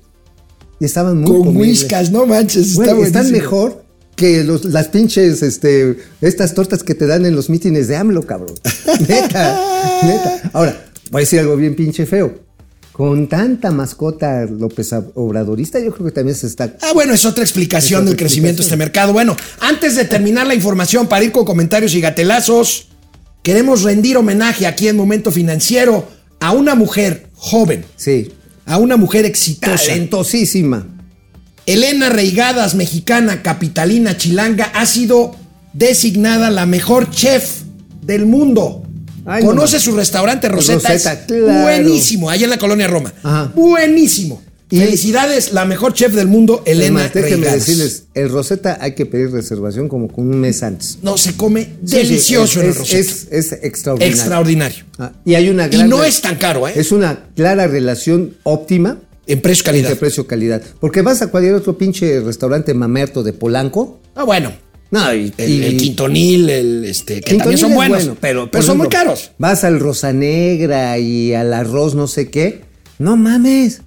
Y 0.80 0.84
estaban 0.84 1.18
muy 1.20 1.30
Con 1.38 1.56
whiskas, 1.56 2.10
no 2.10 2.26
manches. 2.26 2.74
Güey, 2.74 2.88
está 2.90 3.06
están 3.06 3.32
mejor 3.32 3.84
que 4.16 4.42
los- 4.44 4.64
las 4.64 4.88
pinches, 4.88 5.42
este, 5.42 5.98
estas 6.20 6.54
tortas 6.54 6.82
que 6.82 6.94
te 6.94 7.06
dan 7.06 7.24
en 7.26 7.34
los 7.36 7.48
mítines 7.48 7.86
de 7.88 7.96
AMLO, 7.96 8.22
cabrón. 8.26 8.54
neta, 9.08 9.60
neta. 10.02 10.50
Ahora, 10.52 10.84
voy 11.10 11.20
a 11.20 11.22
decir 11.22 11.38
algo 11.40 11.56
bien 11.56 11.74
pinche 11.76 12.06
feo. 12.06 12.40
Con 13.00 13.28
tanta 13.28 13.70
mascota 13.70 14.44
López 14.44 14.92
Obradorista, 15.14 15.80
yo 15.80 15.90
creo 15.90 16.08
que 16.08 16.12
también 16.12 16.36
se 16.36 16.46
está. 16.46 16.76
Ah, 16.82 16.92
bueno, 16.92 17.14
es 17.14 17.24
otra 17.24 17.42
explicación 17.42 18.00
Es 18.00 18.02
otra 18.02 18.10
del 18.10 18.16
crecimiento 18.18 18.58
de 18.58 18.64
este 18.64 18.76
mercado. 18.76 19.14
Bueno, 19.14 19.38
antes 19.58 19.96
de 19.96 20.04
terminar 20.04 20.46
la 20.46 20.54
información 20.54 21.06
para 21.06 21.24
ir 21.24 21.32
con 21.32 21.46
comentarios 21.46 21.94
y 21.94 22.02
gatelazos, 22.02 22.88
queremos 23.42 23.84
rendir 23.84 24.18
homenaje 24.18 24.66
aquí 24.66 24.86
en 24.86 24.98
Momento 24.98 25.32
Financiero 25.32 26.06
a 26.40 26.52
una 26.52 26.74
mujer 26.74 27.30
joven, 27.32 27.86
Sí. 27.96 28.32
a 28.66 28.76
una 28.76 28.98
mujer 28.98 29.24
exitosa. 29.24 29.78
Talentosísima. 29.78 30.86
Elena 31.64 32.10
Reigadas, 32.10 32.74
mexicana, 32.74 33.40
capitalina, 33.40 34.18
chilanga, 34.18 34.64
ha 34.74 34.84
sido 34.84 35.34
designada 35.72 36.50
la 36.50 36.66
mejor 36.66 37.08
chef 37.08 37.62
del 38.02 38.26
mundo. 38.26 38.82
Ay, 39.26 39.44
Conoce 39.44 39.78
su 39.80 39.94
restaurante 39.94 40.48
Rosetta. 40.48 40.92
Rosetta, 40.92 41.12
es 41.14 41.18
claro. 41.26 41.62
Buenísimo, 41.62 42.30
allá 42.30 42.44
en 42.44 42.50
la 42.50 42.58
colonia 42.58 42.86
Roma. 42.86 43.12
Ajá. 43.22 43.52
Buenísimo. 43.54 44.42
Y- 44.72 44.78
Felicidades, 44.78 45.52
la 45.52 45.64
mejor 45.64 45.94
chef 45.94 46.14
del 46.14 46.28
mundo, 46.28 46.62
Elena 46.64 47.10
déjenme 47.12 47.48
decirles, 47.50 48.04
el 48.14 48.28
Rosetta 48.28 48.78
hay 48.80 48.94
que 48.94 49.04
pedir 49.04 49.32
reservación 49.32 49.88
como 49.88 50.06
con 50.06 50.28
un 50.30 50.38
mes 50.38 50.62
antes. 50.62 50.98
No, 51.02 51.18
se 51.18 51.36
come 51.36 51.64
Sí, 51.64 51.70
sí, 51.86 51.96
delicioso 51.96 52.60
es, 52.60 52.64
en 52.64 52.70
el 52.70 52.74
Rosetta. 52.76 52.98
es- 53.00 53.26
es 53.32 53.52
extraordinario. 53.64 54.14
Extraordinario. 54.16 54.84
Ah, 54.98 55.12
y 55.24 55.34
hay 55.34 55.48
una 55.48 55.66
Y 55.66 55.70
gran 55.70 55.88
no 55.88 56.04
es 56.04 56.20
tan 56.20 56.36
caro, 56.36 56.68
¿eh? 56.68 56.72
Es 56.76 56.92
una 56.92 57.26
clara 57.34 57.66
relación 57.66 58.36
óptima 58.44 58.98
En 59.26 59.40
precio-calidad. 59.40 59.88
de 59.88 59.96
precio-calidad. 59.96 60.62
Porque 60.78 61.02
vas 61.02 61.20
a 61.20 61.26
cualquier 61.26 61.54
otro 61.54 61.76
pinche 61.76 62.20
restaurante 62.20 62.72
mamerto 62.72 63.24
de 63.24 63.32
Polanco. 63.32 64.00
Ah, 64.14 64.22
bueno. 64.22 64.52
No, 64.90 65.14
y, 65.14 65.32
El, 65.36 65.50
y- 65.50 65.64
el 65.64 65.76
quintonil, 65.76 66.50
el, 66.50 66.84
este, 66.84 67.14
que 67.20 67.30
Quintonil 67.30 67.38
también 67.40 67.58
son 67.58 67.74
buenos. 67.74 67.98
bueno, 68.04 68.18
pero 68.20 68.50
por 68.50 68.62
son 68.62 68.78
muy 68.78 68.88
caros. 68.88 69.30
Vas 69.38 69.62
al 69.64 69.78
Rosa 69.78 70.12
Negra 70.12 70.98
y 70.98 71.32
al 71.34 71.52
arroz 71.54 71.94
no 71.94 72.06
sé 72.08 72.28
qué. 72.30 72.62
No 72.98 73.16
mames. 73.16 73.82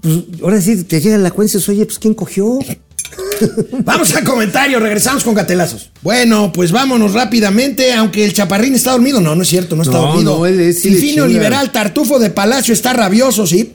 Pues 0.00 0.16
ahora 0.42 0.60
sí 0.60 0.82
te 0.84 1.00
llega 1.00 1.18
la 1.18 1.30
cuenta 1.30 1.52
y 1.52 1.56
dices, 1.56 1.68
oye, 1.68 1.84
pues 1.86 1.98
¿quién 1.98 2.14
cogió? 2.14 2.58
Vamos 3.84 4.14
al 4.14 4.24
comentario, 4.24 4.78
regresamos 4.80 5.24
con 5.24 5.34
gatelazos. 5.34 5.90
Bueno, 6.02 6.52
pues 6.52 6.72
vámonos 6.72 7.12
rápidamente, 7.14 7.92
aunque 7.94 8.24
el 8.24 8.32
chaparrín 8.32 8.74
está 8.74 8.92
dormido. 8.92 9.20
No, 9.20 9.34
no 9.34 9.42
es 9.42 9.48
cierto, 9.48 9.76
no 9.76 9.82
está 9.82 9.94
No, 9.94 10.06
dormido. 10.08 10.38
no, 10.38 10.46
él 10.46 10.60
es- 10.60 10.76
sí 10.80 10.90
Silfinio 10.90 11.24
chinga. 11.26 11.28
Liberal, 11.28 11.72
Tartufo 11.72 12.18
de 12.18 12.30
Palacio 12.30 12.74
está 12.74 12.92
rabioso, 12.92 13.46
¿sí? 13.46 13.72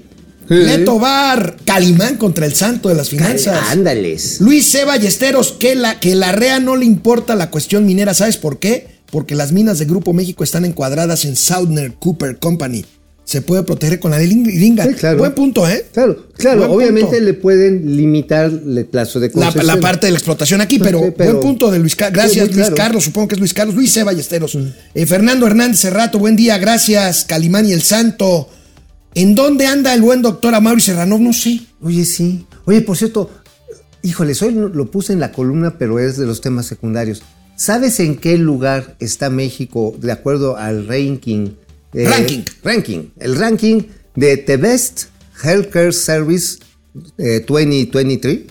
Neto 0.49 0.99
Bar, 0.99 1.57
Calimán 1.65 2.17
contra 2.17 2.45
el 2.45 2.53
santo 2.53 2.89
de 2.89 2.95
las 2.95 3.09
finanzas. 3.09 3.69
Ándales. 3.69 4.41
Luis 4.41 4.65
C. 4.67 4.85
Ballesteros, 4.85 5.53
que 5.53 5.75
la, 5.75 5.99
que 5.99 6.15
la 6.15 6.31
REA 6.31 6.59
no 6.59 6.75
le 6.75 6.85
importa 6.85 7.35
la 7.35 7.49
cuestión 7.49 7.85
minera. 7.85 8.13
¿Sabes 8.13 8.37
por 8.37 8.59
qué? 8.59 8.87
Porque 9.11 9.35
las 9.35 9.51
minas 9.51 9.79
de 9.79 9.85
Grupo 9.85 10.13
México 10.13 10.43
están 10.43 10.65
encuadradas 10.65 11.25
en 11.25 11.35
Southern 11.35 11.93
Cooper 11.99 12.37
Company. 12.37 12.85
Se 13.23 13.41
puede 13.41 13.63
proteger 13.63 13.99
con 13.99 14.11
la 14.11 14.19
gringa. 14.19 14.85
Sí, 14.85 14.93
claro. 14.93 15.17
Buen 15.17 15.33
punto, 15.33 15.67
¿eh? 15.67 15.83
Claro, 15.91 16.27
claro, 16.37 16.59
Buen 16.67 16.71
obviamente 16.71 17.09
punto. 17.09 17.23
le 17.25 17.33
pueden 17.33 17.97
limitar 17.97 18.51
el 18.51 18.85
plazo 18.85 19.19
de 19.19 19.29
La, 19.29 19.33
concesión. 19.47 19.65
la 19.65 19.77
parte 19.77 20.05
de 20.05 20.11
la 20.11 20.19
explotación 20.19 20.61
aquí, 20.61 20.77
pero, 20.77 20.99
Sí, 20.99 21.05
pero- 21.17 21.31
buen 21.31 21.41
punto 21.41 21.71
de 21.71 21.79
Luis 21.79 21.95
Carlos. 21.95 22.13
Gracias, 22.21 22.45
Sí, 22.45 22.53
Luis 22.53 22.67
claro. 22.67 22.75
Carlos. 22.75 23.03
Supongo 23.03 23.29
que 23.29 23.33
es 23.35 23.39
Luis 23.39 23.53
Carlos. 23.55 23.73
Luis 23.75 23.91
C. 23.91 24.03
Ballesteros. 24.03 24.55
Eh, 24.93 25.05
Fernando 25.07 25.47
Hernández 25.47 25.79
Cerrato, 25.79 26.19
buen 26.19 26.35
día. 26.35 26.59
Gracias, 26.59 27.25
Calimán 27.25 27.67
y 27.67 27.71
el 27.73 27.81
Santo. 27.81 28.47
¿En 29.15 29.33
dónde 29.33 29.65
anda 29.67 29.93
el 29.93 30.01
buen 30.01 30.21
doctor 30.21 30.53
Amaury 30.53 30.81
Serrano? 30.81 31.17
No 31.17 31.31
sé. 31.33 31.61
Oye, 31.81 32.05
sí. 32.05 32.45
Oye, 32.65 32.81
por 32.81 32.97
cierto, 32.97 33.29
híjoles, 34.03 34.41
hoy 34.41 34.53
lo 34.53 34.67
lo 34.69 34.91
puse 34.91 35.13
en 35.13 35.19
la 35.19 35.31
columna, 35.31 35.77
pero 35.77 35.99
es 35.99 36.17
de 36.17 36.25
los 36.25 36.41
temas 36.41 36.65
secundarios. 36.65 37.23
¿Sabes 37.55 37.99
en 38.01 38.17
qué 38.17 38.37
lugar 38.37 38.97
está 38.99 39.29
México 39.29 39.95
de 39.99 40.11
acuerdo 40.11 40.57
al 40.57 40.87
ranking? 40.87 41.51
eh, 41.93 42.05
Ranking. 42.09 42.41
Ranking. 42.63 42.99
El 43.17 43.35
ranking 43.37 43.83
de 44.15 44.35
The 44.37 44.57
Best 44.57 45.03
Healthcare 45.41 45.93
Service 45.93 46.57
eh, 47.17 47.43
2023. 47.47 48.41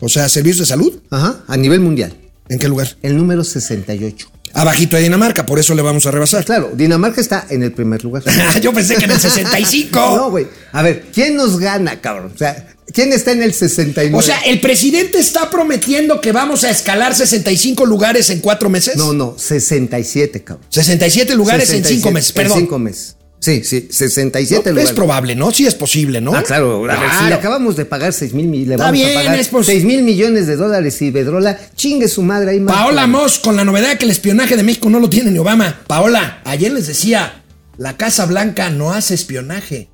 O 0.00 0.10
sea, 0.10 0.28
servicios 0.28 0.58
de 0.58 0.66
salud. 0.66 1.00
Ajá, 1.08 1.42
a 1.46 1.56
nivel 1.56 1.80
mundial. 1.80 2.14
¿En 2.50 2.58
qué 2.58 2.68
lugar? 2.68 2.96
El 3.02 3.16
número 3.16 3.42
68. 3.42 4.28
Abajito 4.56 4.96
de 4.96 5.02
Dinamarca, 5.02 5.44
por 5.44 5.58
eso 5.58 5.74
le 5.74 5.82
vamos 5.82 6.06
a 6.06 6.10
rebasar. 6.10 6.44
Claro, 6.44 6.72
Dinamarca 6.74 7.20
está 7.20 7.46
en 7.50 7.62
el 7.62 7.72
primer 7.72 8.02
lugar. 8.02 8.22
Yo 8.62 8.72
pensé 8.72 8.96
que 8.96 9.04
en 9.04 9.10
el 9.12 9.20
65. 9.20 9.98
No, 10.16 10.30
güey. 10.30 10.46
A 10.72 10.82
ver, 10.82 11.04
¿quién 11.12 11.36
nos 11.36 11.58
gana, 11.58 12.00
cabrón? 12.00 12.32
O 12.34 12.38
sea, 12.38 12.74
¿quién 12.92 13.12
está 13.12 13.32
en 13.32 13.42
el 13.42 13.52
69? 13.52 14.16
O 14.16 14.22
sea, 14.22 14.38
el 14.40 14.60
presidente 14.60 15.18
está 15.18 15.50
prometiendo 15.50 16.20
que 16.22 16.32
vamos 16.32 16.64
a 16.64 16.70
escalar 16.70 17.14
65 17.14 17.84
lugares 17.84 18.30
en 18.30 18.40
cuatro 18.40 18.70
meses. 18.70 18.96
No, 18.96 19.12
no, 19.12 19.34
67, 19.36 20.42
cabrón. 20.42 20.66
67 20.70 21.34
lugares 21.34 21.68
en 21.70 21.84
67, 21.84 21.94
cinco 22.00 22.10
meses, 22.12 22.30
en 22.30 22.34
perdón. 22.34 22.58
cinco 22.60 22.78
meses. 22.78 23.16
Sí, 23.38 23.62
sí, 23.64 23.86
67 23.90 24.72
No, 24.72 24.80
es 24.80 24.92
probable, 24.92 25.36
¿no? 25.36 25.52
Sí 25.52 25.66
es 25.66 25.74
posible, 25.74 26.20
¿no? 26.20 26.34
Ah, 26.34 26.42
claro. 26.42 26.84
A 26.84 26.86
ver, 26.88 26.96
si 26.96 27.06
Claro. 27.10 27.28
le 27.28 27.34
acabamos 27.34 27.76
de 27.76 27.84
pagar 27.84 28.12
6 28.12 28.32
mil, 28.32 28.46
mi- 28.48 28.64
le 28.64 28.74
Está 28.74 28.90
bien, 28.90 29.10
a 29.10 29.14
pagar 29.22 29.38
es 29.38 29.48
pos- 29.48 29.66
6 29.66 29.84
mil 29.84 30.02
millones 30.02 30.46
de 30.46 30.56
dólares 30.56 31.00
y 31.02 31.10
Bedrola, 31.10 31.56
chingue 31.76 32.08
su 32.08 32.22
madre 32.22 32.52
ahí 32.52 32.60
más. 32.60 32.74
Paola 32.74 33.06
Moss, 33.06 33.38
con 33.38 33.54
la 33.54 33.64
novedad 33.64 33.98
que 33.98 34.04
el 34.06 34.10
espionaje 34.10 34.56
de 34.56 34.62
México 34.64 34.88
no 34.90 34.98
lo 34.98 35.08
tiene 35.10 35.30
ni 35.30 35.38
Obama. 35.38 35.80
Paola, 35.86 36.40
ayer 36.44 36.72
les 36.72 36.86
decía, 36.88 37.44
la 37.76 37.96
Casa 37.96 38.26
Blanca 38.26 38.70
no 38.70 38.92
hace 38.92 39.14
espionaje, 39.14 39.90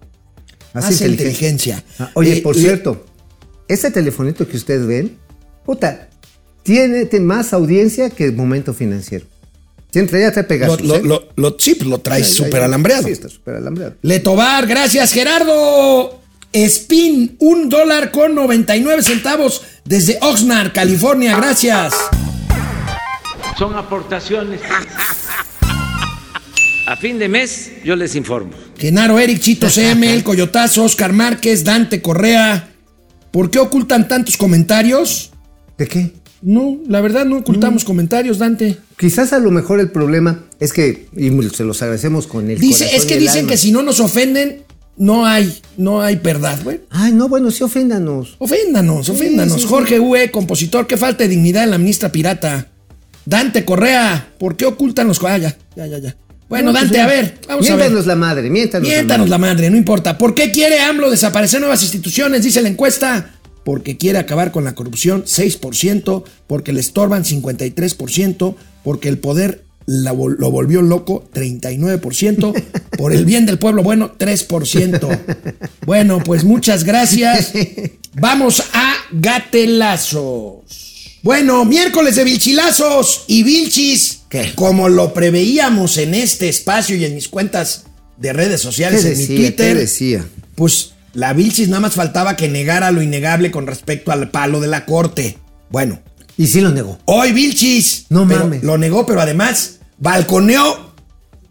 Hace 0.73 0.95
hace, 0.95 1.09
inteligencia. 1.09 1.85
Ah, 1.99 2.11
oye, 2.15 2.39
Eh, 2.39 2.43
por 2.43 2.55
le- 2.57 2.63
cierto, 2.63 3.05
ese 3.69 3.91
telefonito 3.91 4.49
que 4.49 4.57
ustedes 4.57 4.87
ven, 4.87 5.19
puta, 5.67 6.09
tiene 6.63 7.07
más 7.21 7.53
audiencia 7.53 8.09
que 8.09 8.25
el 8.25 8.33
momento 8.35 8.73
financiero. 8.73 9.27
Tiene, 9.93 10.09
ya 10.09 10.33
trae 10.33 10.43
Lo, 10.43 10.49
Pegasus. 10.49 10.81
lo, 10.81 10.97
¿eh? 10.97 11.03
lo, 11.05 11.29
lo- 11.37 11.57
sí, 11.59 11.75
pues 11.75 11.89
lo 11.89 12.03
ya, 12.03 12.25
súper 12.25 12.63
alambreado. 12.63 13.03
Sí, 13.05 13.11
está 13.11 13.29
súper 13.29 13.57
alambreado. 13.57 13.95
Letobar, 14.03 14.67
gracias 14.67 15.13
Gerardo. 15.13 16.19
Spin, 16.55 17.37
un 17.39 17.69
dólar 17.69 18.11
con 18.11 18.35
99 18.35 19.03
centavos 19.03 19.63
desde 19.85 20.19
Oxnard, 20.21 20.73
California, 20.73 21.37
gracias. 21.37 21.95
Son 23.59 23.75
aportaciones. 23.77 24.61
A 26.87 26.97
fin 26.97 27.19
de 27.19 27.29
mes 27.29 27.71
yo 27.85 27.95
les 27.97 28.15
informo. 28.17 28.53
Genaro 28.79 29.19
Eric, 29.19 29.41
Chito 29.41 29.71
CM, 29.71 30.13
El 30.13 30.25
Coyotazo, 30.25 30.85
Oscar 30.85 31.13
Márquez, 31.13 31.65
Dante 31.65 32.03
Correa. 32.03 32.71
¿Por 33.31 33.51
qué 33.51 33.59
ocultan 33.59 34.09
tantos 34.09 34.37
comentarios? 34.37 35.31
¿De 35.79 35.87
qué? 35.87 36.13
No, 36.43 36.79
la 36.89 37.01
verdad 37.01 37.25
no 37.25 37.39
ocultamos 37.39 37.85
comentarios, 37.85 38.39
Dante. 38.39 38.77
Quizás 38.99 39.33
a 39.33 39.39
lo 39.39 39.51
mejor 39.53 39.79
el 39.81 39.91
problema 39.91 40.45
es 40.59 40.73
que, 40.73 41.07
y 41.17 41.31
se 41.55 41.65
los 41.65 41.81
agradecemos 41.83 42.27
con 42.27 42.51
el 42.51 42.59
Dice, 42.59 42.85
corazón 42.85 42.99
es 43.01 43.07
que 43.07 43.15
y 43.15 43.17
el 43.19 43.21
dicen 43.23 43.39
alma. 43.41 43.51
que 43.51 43.57
si 43.57 43.71
no 43.71 43.83
nos 43.83 44.01
ofenden, 44.01 44.63
no 44.97 45.25
hay, 45.25 45.57
no 45.77 46.03
hay 46.03 46.17
verdad, 46.17 46.59
güey. 46.65 46.81
Ay, 46.91 47.13
no, 47.13 47.29
bueno, 47.29 47.51
sí, 47.51 47.63
oféndanos. 47.63 48.35
Oféndanos, 48.39 49.09
oféndanos. 49.09 49.55
sí, 49.55 49.61
sí. 49.63 49.67
Jorge 49.69 50.01
UE, 50.01 50.31
compositor, 50.33 50.87
qué 50.89 50.97
falta 50.97 51.23
de 51.25 51.29
dignidad 51.29 51.65
en 51.65 51.71
la 51.71 51.79
ministra 51.79 52.11
pirata. 52.11 52.69
Dante 53.25 53.65
Correa, 53.65 54.33
¿por 54.39 54.57
qué 54.57 54.67
ocultan 54.67 55.07
los... 55.07 55.23
Ah, 55.23 55.39
ya, 55.39 55.57
ya, 55.77 55.87
ya, 55.87 55.99
ya. 55.99 56.17
Bueno, 56.49 56.67
No, 56.67 56.73
pues 56.73 56.83
Dante, 56.91 57.01
a 57.01 57.07
ver, 57.07 57.39
vamos 57.49 57.71
a 57.71 57.77
ver. 57.77 57.85
Miéntanos 57.85 58.07
la 58.07 58.17
madre, 58.17 58.51
miéntanos, 58.51 58.89
Miéntanos 58.89 59.29
la 59.29 59.35
la 59.35 59.39
madre, 59.39 59.71
no 59.71 59.77
importa. 59.77 60.19
¿Por 60.19 60.35
qué 60.35 60.51
quiere 60.51 60.81
AMLO 60.81 61.09
desaparecer 61.11 61.61
nuevas 61.61 61.83
instituciones? 61.83 62.43
Dice 62.43 62.61
la 62.61 62.69
encuesta. 62.69 63.31
Porque 63.65 63.97
quiere 63.97 64.19
acabar 64.19 64.51
con 64.51 64.65
la 64.65 64.75
corrupción, 64.75 65.25
6%, 65.25 66.25
porque 66.47 66.73
le 66.73 66.81
estorban 66.81 67.25
53%, 67.25 68.57
porque 68.83 69.09
el 69.09 69.19
poder 69.19 69.65
la 69.87 70.13
lo 70.13 70.51
volvió 70.51 70.83
loco, 70.83 71.29
39%, 71.35 72.63
por 72.97 73.13
el 73.13 73.25
bien 73.25 73.47
del 73.47 73.59
pueblo, 73.59 73.83
bueno, 73.83 74.15
3%. 74.19 75.19
Bueno, 75.87 76.23
pues 76.25 76.45
muchas 76.45 76.85
gracias. 76.85 77.53
Vamos 78.15 78.63
a 78.73 78.95
gatelazos. 79.13 80.63
Bueno, 81.23 81.65
miércoles 81.65 82.17
de 82.17 82.25
vilchilazos 82.25 83.25
y 83.29 83.45
vilchis, 83.45 84.23
como 84.57 84.89
lo 84.89 85.15
preveíamos 85.15 85.99
en 85.99 86.15
este 86.15 86.49
espacio 86.49 86.97
y 86.97 87.05
en 87.05 87.15
mis 87.15 87.29
cuentas 87.29 87.85
de 88.17 88.33
redes 88.33 88.61
sociales, 88.61 89.03
¿Qué 89.03 89.13
en 89.13 89.19
mi 89.19 89.21
decía? 89.21 89.37
Twitter. 89.37 89.75
¿Qué 89.75 89.81
decía? 89.81 90.27
Pues 90.57 90.92
la 91.15 91.33
Vilchis 91.33 91.69
nada 91.69 91.81
más 91.81 91.95
faltaba 91.95 92.37
que 92.37 92.49
negara 92.49 92.91
lo 92.91 93.03
innegable 93.03 93.51
con 93.51 93.67
respecto 93.67 94.13
al 94.13 94.31
palo 94.31 94.61
de 94.61 94.69
la 94.69 94.85
corte. 94.87 95.39
Bueno. 95.71 96.01
Y 96.39 96.47
sí 96.47 96.61
lo 96.61 96.71
negó. 96.71 96.99
Hoy 97.05 97.33
Vilchis. 97.33 98.07
No 98.09 98.27
pero 98.27 98.41
mames. 98.45 98.63
Lo 98.63 98.79
negó, 98.79 99.05
pero 99.07 99.21
además 99.21 99.81
balconeó 99.99 100.93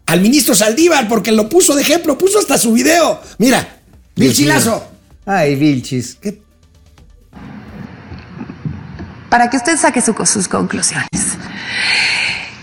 al 0.06 0.20
ministro 0.20 0.54
Saldívar 0.54 1.08
porque 1.08 1.30
lo 1.32 1.48
puso 1.48 1.74
de 1.74 1.82
ejemplo, 1.82 2.18
puso 2.18 2.38
hasta 2.40 2.58
su 2.58 2.72
video. 2.72 3.20
Mira, 3.38 3.80
Vilchilazo. 4.16 4.84
Ay, 5.24 5.54
Vilchis. 5.54 6.16
¿qué? 6.20 6.42
para 9.28 9.48
que 9.48 9.56
usted 9.56 9.78
saque 9.78 10.02
su- 10.02 10.14
sus 10.26 10.46
conclusiones. 10.46 11.08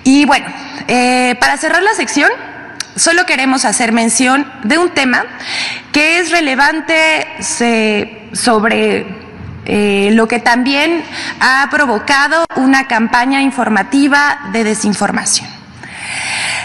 Y 0.04 0.26
bueno, 0.26 0.46
eh, 0.88 1.36
para 1.40 1.58
cerrar 1.58 1.82
la 1.82 1.94
sección, 1.96 2.30
solo 3.00 3.26
queremos 3.26 3.66
hacer 3.66 3.92
mención 3.94 4.52
de 4.64 4.78
un 4.78 4.90
tema 4.90 5.26
que 5.92 6.20
es 6.20 6.32
relevante 6.32 7.26
sobre 8.34 9.06
eh, 9.66 10.10
lo 10.14 10.28
que 10.28 10.40
también 10.40 11.04
ha 11.40 11.68
provocado 11.72 12.46
una 12.56 12.88
campaña 12.88 13.42
informativa 13.42 14.50
de 14.52 14.64
desinformación. 14.64 15.48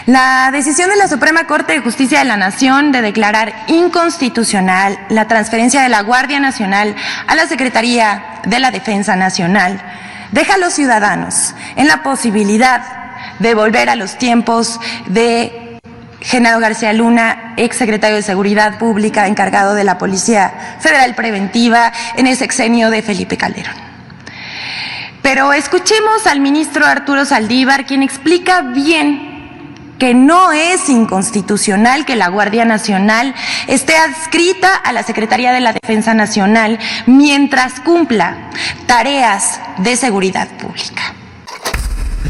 La 0.07 0.51
decisión 0.53 0.91
de 0.91 0.97
la 0.97 1.09
Suprema 1.09 1.47
Corte 1.47 1.73
de 1.73 1.81
Justicia 1.81 2.19
de 2.19 2.27
la 2.27 2.37
Nación 2.37 2.93
de 2.93 3.01
declarar 3.01 3.55
inconstitucional 3.69 4.99
la 5.09 5.29
transferencia 5.29 5.83
de 5.83 5.89
la 5.89 6.03
Guardia 6.03 6.41
Nacional 6.41 6.95
a 7.27 7.35
la 7.35 7.47
Secretaría 7.47 8.41
de 8.45 8.59
la 8.59 8.71
Defensa 8.71 9.17
Nacional 9.17 9.81
deja 10.33 10.55
a 10.55 10.59
los 10.59 10.75
ciudadanos 10.75 11.55
en 11.77 11.87
la 11.89 12.03
posibilidad 12.03 12.83
de 13.39 13.55
volver 13.55 13.89
a 13.89 13.97
los 13.97 14.19
tiempos 14.19 14.79
de 15.07 15.64
Genaro 16.25 16.59
García 16.59 16.93
Luna, 16.93 17.55
ex 17.57 17.77
secretario 17.77 18.17
de 18.17 18.23
Seguridad 18.23 18.79
Pública, 18.79 19.27
encargado 19.27 19.75
de 19.75 19.85
la 19.85 19.99
Policía 19.99 20.79
Federal 20.81 21.15
Preventiva 21.15 21.93
en 22.17 22.27
el 22.27 22.37
sexenio 22.37 22.91
de 22.91 23.03
Felipe 23.03 23.37
Calderón. 23.37 23.75
Pero 25.21 25.53
escuchemos 25.53 26.27
al 26.27 26.41
ministro 26.41 26.87
Arturo 26.87 27.25
Saldívar, 27.25 27.87
quien 27.87 28.03
explica 28.03 28.63
bien 28.63 29.35
que 29.99 30.15
no 30.15 30.53
es 30.53 30.89
inconstitucional 30.89 32.05
que 32.05 32.17
la 32.17 32.29
Guardia 32.29 32.65
Nacional 32.65 33.35
esté 33.69 33.97
adscrita 33.97 34.75
a 34.75 34.93
la 34.93 35.03
Secretaría 35.03 35.53
de 35.53 35.61
la 35.61 35.73
Defensa 35.73 36.15
Nacional 36.15 36.79
mientras 37.07 37.81
cumpla 37.81 38.51
tareas 38.87 39.61
de 39.79 39.97
seguridad 39.97 40.49
pública. 40.59 41.15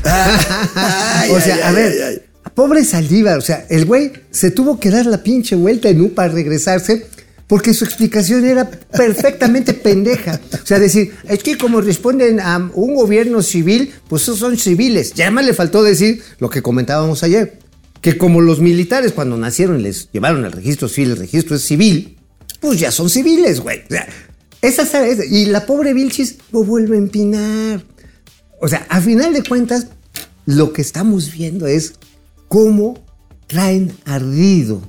o 1.31 1.41
sea, 1.41 1.69
a 1.69 1.73
ver, 1.73 2.24
pobre 2.55 2.85
Saldívar, 2.85 3.39
o 3.39 3.43
sea, 3.43 3.67
el 3.71 3.85
güey 3.85 4.13
se 4.31 4.51
tuvo 4.51 4.79
que 4.81 4.91
dar 4.91 5.07
la 5.07 5.23
pinche 5.23 5.57
vuelta 5.57 5.89
en 5.89 6.01
U 6.01 6.11
para 6.15 6.33
regresarse 6.33 7.07
porque 7.47 7.75
su 7.75 7.85
explicación 7.85 8.45
era 8.45 8.71
perfectamente 8.71 9.75
pendeja. 9.75 10.41
O 10.63 10.67
sea, 10.67 10.79
decir, 10.79 11.13
es 11.29 11.43
que 11.43 11.59
como 11.59 11.81
responden 11.81 12.41
a 12.41 12.71
un 12.75 12.95
gobierno 12.95 13.43
civil, 13.43 13.93
pues 14.09 14.23
esos 14.23 14.39
son 14.39 14.57
civiles. 14.57 15.13
Ya 15.15 15.31
más 15.31 15.45
le 15.45 15.53
faltó 15.53 15.83
decir 15.83 16.23
lo 16.39 16.49
que 16.49 16.63
comentábamos 16.63 17.23
ayer, 17.23 17.59
que 18.01 18.17
como 18.17 18.41
los 18.41 18.61
militares 18.61 19.13
cuando 19.13 19.37
nacieron 19.37 19.83
les 19.83 20.11
llevaron 20.13 20.45
al 20.45 20.53
registro 20.53 20.89
civil, 20.89 21.11
el 21.13 21.17
registro 21.19 21.57
es 21.57 21.63
civil, 21.63 22.17
pues 22.61 22.81
ya 22.81 22.91
son 22.91 23.11
civiles, 23.11 23.61
güey. 23.61 23.81
O 23.85 23.89
sea, 23.91 24.09
esa, 24.63 24.83
esa- 25.07 25.25
y 25.27 25.45
la 25.47 25.67
pobre 25.67 25.93
Vilchis 25.93 26.37
lo 26.51 26.65
vuelve 26.65 26.97
a 26.97 26.99
empinar. 26.99 27.85
O 28.61 28.69
sea, 28.69 28.87
a 28.89 29.01
final 29.03 29.35
de 29.35 29.43
cuentas, 29.43 29.89
lo 30.47 30.73
que 30.73 30.81
estamos 30.81 31.31
viendo 31.31 31.67
es 31.67 31.95
cómo 32.55 32.95
traen 33.49 33.91
ardido 34.05 34.81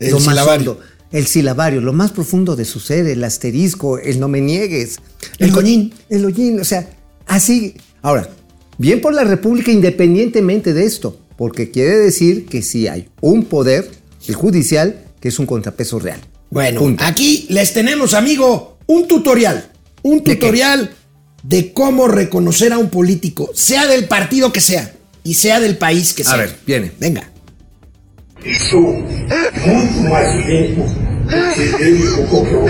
El 0.00 0.10
lo 0.10 0.16
más 0.16 0.24
silabario. 0.24 0.72
hondo, 0.72 0.84
el 1.12 1.26
silabario, 1.28 1.80
lo 1.80 1.92
más 1.92 2.10
profundo 2.10 2.56
de 2.56 2.64
su 2.64 2.80
ser, 2.80 3.06
el 3.06 3.22
asterisco, 3.22 3.98
el 4.00 4.18
no 4.18 4.26
me 4.26 4.40
niegues. 4.40 4.96
El 5.38 5.52
coñín. 5.52 5.94
El 6.08 6.24
hollín, 6.24 6.58
o 6.58 6.64
sea, 6.64 6.90
así. 7.28 7.76
Ahora, 8.02 8.28
bien 8.78 9.00
por 9.00 9.14
la 9.14 9.22
República 9.22 9.70
independientemente 9.70 10.74
de 10.74 10.84
esto, 10.84 11.16
porque 11.36 11.70
quiere 11.70 11.96
decir 11.96 12.46
que 12.46 12.60
sí 12.60 12.88
hay 12.88 13.08
un 13.20 13.44
poder, 13.44 13.88
el 14.26 14.34
judicial, 14.34 15.04
que 15.20 15.28
es 15.28 15.38
un 15.38 15.46
contrapeso 15.46 16.00
real. 16.00 16.18
Bueno, 16.50 16.80
Punto. 16.80 17.04
aquí 17.04 17.46
les 17.50 17.72
tenemos, 17.72 18.14
amigo, 18.14 18.78
un 18.86 19.06
tutorial. 19.06 19.70
Un 20.02 20.24
tutorial 20.24 20.90
de 21.44 21.72
cómo 21.72 22.08
reconocer 22.08 22.72
a 22.72 22.78
un 22.78 22.90
político, 22.90 23.48
sea 23.54 23.86
del 23.86 24.08
partido 24.08 24.52
que 24.52 24.60
sea 24.60 24.95
y 25.26 25.34
sea 25.34 25.58
del 25.60 25.76
país 25.76 26.14
que 26.14 26.22
sea. 26.22 26.34
A 26.34 26.36
ver, 26.36 26.54
viene. 26.64 26.92
Venga. 27.00 27.28
Outro. 32.32 32.62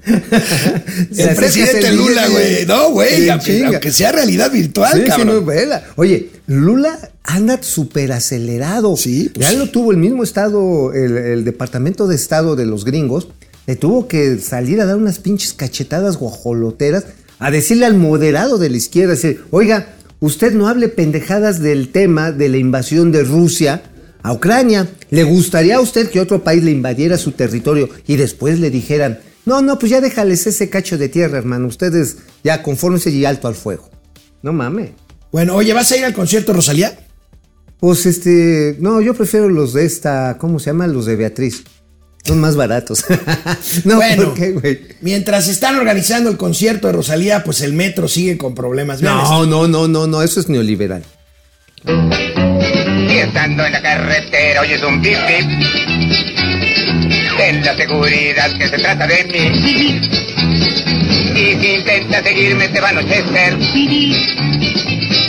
El 1.16 1.36
presidente 1.36 1.92
Lula, 1.92 2.28
güey. 2.28 2.66
No, 2.66 2.90
güey, 2.90 3.28
aunque, 3.28 3.64
aunque 3.64 3.92
sea 3.92 4.12
realidad 4.12 4.50
virtual, 4.50 4.92
Sí, 4.94 5.00
sí, 5.02 5.06
cabrón. 5.06 5.26
no, 5.28 5.44
vela. 5.44 5.84
Oye, 5.96 6.30
Lula 6.46 6.98
anda 7.24 7.58
súper 7.62 8.12
acelerado. 8.12 8.96
Sí, 8.96 9.30
pues 9.34 9.46
ya 9.46 9.52
sí. 9.52 9.56
lo 9.58 9.70
tuvo 9.70 9.92
el 9.92 9.98
mismo 9.98 10.22
estado, 10.24 10.92
el, 10.92 11.16
el 11.16 11.44
Departamento 11.44 12.06
de 12.06 12.16
Estado 12.16 12.56
de 12.56 12.66
los 12.66 12.84
gringos, 12.84 13.28
le 13.70 13.76
tuvo 13.76 14.08
que 14.08 14.36
salir 14.38 14.80
a 14.80 14.84
dar 14.84 14.96
unas 14.96 15.20
pinches 15.20 15.52
cachetadas 15.52 16.16
guajoloteras, 16.16 17.04
a 17.38 17.52
decirle 17.52 17.86
al 17.86 17.94
moderado 17.94 18.58
de 18.58 18.68
la 18.68 18.76
izquierda, 18.76 19.12
decir, 19.12 19.44
oiga, 19.52 19.94
usted 20.18 20.52
no 20.54 20.66
hable 20.66 20.88
pendejadas 20.88 21.60
del 21.60 21.92
tema 21.92 22.32
de 22.32 22.48
la 22.48 22.56
invasión 22.56 23.12
de 23.12 23.22
Rusia 23.22 23.84
a 24.24 24.32
Ucrania. 24.32 24.88
¿Le 25.10 25.22
gustaría 25.22 25.76
a 25.76 25.80
usted 25.80 26.10
que 26.10 26.18
otro 26.18 26.42
país 26.42 26.64
le 26.64 26.72
invadiera 26.72 27.16
su 27.16 27.30
territorio 27.30 27.88
y 28.08 28.16
después 28.16 28.58
le 28.58 28.70
dijeran 28.70 29.20
No, 29.46 29.62
no, 29.62 29.78
pues 29.78 29.90
ya 29.90 30.00
déjales 30.00 30.48
ese 30.48 30.68
cacho 30.68 30.98
de 30.98 31.08
tierra, 31.08 31.38
hermano. 31.38 31.68
Ustedes 31.68 32.16
ya 32.42 32.64
confórmense 32.64 33.10
y 33.10 33.24
alto 33.24 33.46
al 33.46 33.54
fuego. 33.54 33.88
No 34.42 34.52
mames. 34.52 34.90
Bueno, 35.30 35.54
oye, 35.54 35.72
¿vas 35.74 35.92
a 35.92 35.96
ir 35.96 36.04
al 36.04 36.12
concierto, 36.12 36.52
Rosalía? 36.52 36.98
Pues 37.78 38.04
este, 38.04 38.76
no, 38.80 39.00
yo 39.00 39.14
prefiero 39.14 39.48
los 39.48 39.74
de 39.74 39.84
esta, 39.84 40.38
¿cómo 40.40 40.58
se 40.58 40.70
llama? 40.70 40.88
Los 40.88 41.06
de 41.06 41.14
Beatriz. 41.14 41.62
Son 42.24 42.38
más 42.38 42.54
baratos. 42.54 43.04
no, 43.84 43.96
bueno, 43.96 44.26
¿por 44.26 44.34
qué, 44.34 44.50
güey? 44.52 44.80
mientras 45.00 45.48
están 45.48 45.76
organizando 45.76 46.30
el 46.30 46.36
concierto 46.36 46.86
de 46.86 46.92
Rosalía, 46.92 47.42
pues 47.44 47.62
el 47.62 47.72
metro 47.72 48.08
sigue 48.08 48.36
con 48.36 48.54
problemas. 48.54 49.00
Vean 49.00 49.16
No, 49.16 49.46
no, 49.46 49.66
no, 49.66 49.88
no, 49.88 50.06
no, 50.06 50.22
eso 50.22 50.40
es 50.40 50.48
neoliberal. 50.48 51.02
Y 51.84 53.16
estando 53.16 53.64
en 53.64 53.72
la 53.72 53.82
carretera 53.82 54.60
oyes 54.60 54.82
un 54.82 55.00
pip 55.00 55.16
pip. 55.26 55.46
Ten 57.38 57.64
la 57.64 57.74
seguridad 57.74 58.58
que 58.58 58.68
se 58.68 58.76
trata 58.76 59.06
de 59.06 59.24
mí. 59.24 60.00
Y 61.34 61.58
si 61.58 61.74
intenta 61.74 62.22
seguirme 62.22 62.68
te 62.68 62.80
va 62.80 62.88
a 62.88 62.90
anochecer. 62.90 63.56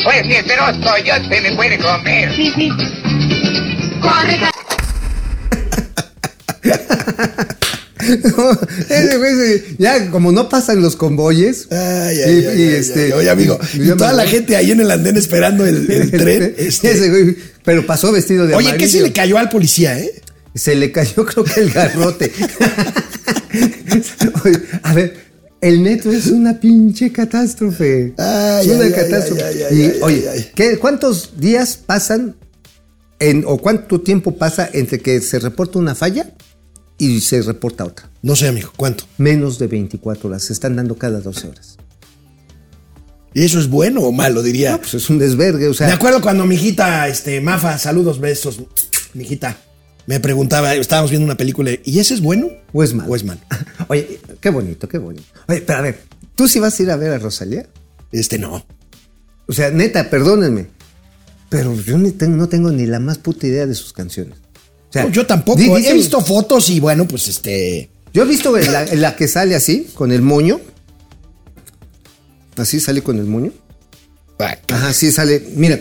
Pues 0.04 0.24
si 0.26 0.34
esperoso 0.34 0.98
yo 1.06 1.14
se 1.30 1.42
me 1.42 1.52
puede 1.54 1.78
comer. 1.78 2.32
Corre, 4.02 4.51
No, 8.24 8.52
ese 8.90 9.18
güey 9.18 9.36
se- 9.36 9.64
ya 9.78 10.10
como 10.10 10.32
no 10.32 10.50
pasan 10.50 10.82
los 10.82 10.96
convoyes. 10.96 11.68
Ay, 11.72 12.18
y- 12.18 12.22
ay, 12.22 12.34
y, 12.34 12.46
ay, 12.46 12.46
ay, 12.48 12.64
este, 12.76 13.04
ay. 13.06 13.12
Oye, 13.12 13.30
amigo, 13.30 13.60
y- 13.76 13.90
toda 13.90 14.12
la 14.14 14.26
gente 14.26 14.56
ahí 14.56 14.72
en 14.72 14.80
el 14.82 14.90
andén 14.90 15.18
esperando 15.18 15.66
el, 15.66 15.90
el 15.92 16.12
tren. 16.12 16.56
este. 16.58 16.92
Ese 16.92 17.10
güey, 17.10 17.36
pero 17.64 17.86
pasó 17.86 18.12
vestido 18.12 18.48
de 18.48 18.56
Oye, 18.56 18.66
¿qué 18.66 18.72
amarillo. 18.74 18.92
se 18.92 19.02
le 19.04 19.14
cayó 19.14 19.38
al 19.38 19.50
policía, 19.50 20.00
eh? 20.00 20.12
Se 20.56 20.76
le 20.76 20.92
cayó, 20.92 21.26
creo 21.26 21.44
que 21.44 21.60
el 21.62 21.70
garrote. 21.72 22.32
Oye, 24.44 24.58
a 24.84 24.94
ver, 24.94 25.18
el 25.62 25.80
metro 25.82 26.12
es 26.12 26.28
una 26.28 26.60
pinche 26.60 27.12
catástrofe. 27.12 28.14
Ay, 28.18 28.68
es 28.68 28.76
una 28.76 28.86
ay, 28.86 28.94
ay, 28.96 29.00
catástrofe. 29.04 29.44
ay, 29.44 29.62
ay, 29.70 29.78
y, 29.80 29.84
ay, 29.84 30.00
oye, 30.02 30.24
ay, 30.30 30.38
ay. 30.40 30.52
¿qué- 30.56 30.78
¿cuántos 30.80 31.34
días 31.40 31.78
pasan 31.78 32.36
en, 33.20 33.44
o 33.46 33.58
cuánto 33.60 34.02
tiempo 34.02 34.36
pasa 34.38 34.68
entre 34.74 35.00
que 35.00 35.22
se 35.22 35.38
reporta 35.38 35.78
una 35.78 35.94
falla 35.94 36.32
y 37.02 37.20
se 37.22 37.42
reporta 37.42 37.84
otra? 37.86 38.10
No 38.22 38.36
sé, 38.36 38.48
amigo, 38.48 38.72
¿cuánto? 38.76 39.06
Menos 39.18 39.58
de 39.60 39.68
24 39.68 40.30
horas. 40.30 40.44
Se 40.44 40.54
están 40.54 40.76
dando 40.76 40.96
cada 40.98 41.20
12 41.22 41.48
horas. 41.48 41.78
¿Y 43.34 43.44
eso 43.44 43.60
es 43.60 43.70
bueno 43.70 44.02
o 44.02 44.12
malo, 44.12 44.44
diría? 44.44 44.72
No, 44.74 44.80
pues 44.80 44.94
es 44.96 45.10
un 45.10 45.18
desvergue, 45.18 45.68
o 45.68 45.74
sea. 45.74 45.88
Me 45.88 45.94
acuerdo 45.94 46.22
cuando 46.22 46.46
mi 46.46 46.56
hijita, 46.56 47.08
este, 47.08 47.40
Mafa, 47.40 47.78
saludos, 47.78 48.20
besos, 48.20 48.60
mi 49.14 49.24
hijita, 49.24 49.58
me 50.06 50.20
preguntaba, 50.20 50.76
estábamos 50.76 51.12
viendo 51.12 51.26
una 51.26 51.38
película, 51.38 51.72
¿y 51.84 52.00
ese 52.00 52.14
es 52.14 52.22
bueno 52.22 52.50
¿O 52.74 52.84
es 52.84 52.94
malo? 52.94 53.10
o 53.10 53.16
es 53.16 53.24
malo? 53.24 53.40
Oye, 53.88 54.20
qué 54.42 54.50
bonito, 54.50 54.88
qué 54.90 54.98
bonito. 54.98 55.24
Oye, 55.48 55.62
pero 55.62 55.80
a 55.80 55.82
ver, 55.82 56.02
¿tú 56.36 56.48
sí 56.50 56.60
vas 56.60 56.78
a 56.80 56.84
ir 56.84 56.92
a 56.92 56.98
ver 56.98 57.12
a 57.14 57.20
Rosalía? 57.20 57.66
Este 58.12 58.38
no. 58.38 58.66
O 59.48 59.54
sea, 59.54 59.72
neta, 59.72 60.10
perdónenme. 60.10 60.68
Pero 61.50 61.74
yo 61.76 61.98
ni 61.98 62.12
tengo- 62.12 62.36
no 62.38 62.48
tengo 62.50 62.70
ni 62.72 62.86
la 62.86 63.00
más 63.00 63.18
puta 63.18 63.48
idea 63.48 63.66
de 63.66 63.76
sus 63.76 63.94
canciones. 63.94 64.38
O 64.92 64.94
sea, 64.94 65.04
No, 65.06 65.10
yo 65.10 65.26
tampoco. 65.26 65.58
di- 65.60 65.88
He 65.88 65.94
visto 65.94 66.20
fotos 66.22 66.70
y 66.70 66.80
bueno, 66.80 67.08
pues 67.08 67.28
este. 67.30 67.90
Yo 68.14 68.24
he 68.24 68.26
visto 68.26 68.58
en 68.58 68.72
la, 68.74 68.84
en 68.84 69.02
la 69.02 69.16
que 69.16 69.28
sale 69.28 69.56
así, 69.56 69.88
con 69.94 70.12
el 70.12 70.22
moño. 70.22 70.60
Así 72.58 72.80
sale 72.82 73.02
con 73.02 73.18
el 73.18 73.26
moño. 73.26 73.52
Ajá, 74.70 74.92
sí 74.94 75.12
sale. 75.12 75.48
Mira. 75.56 75.80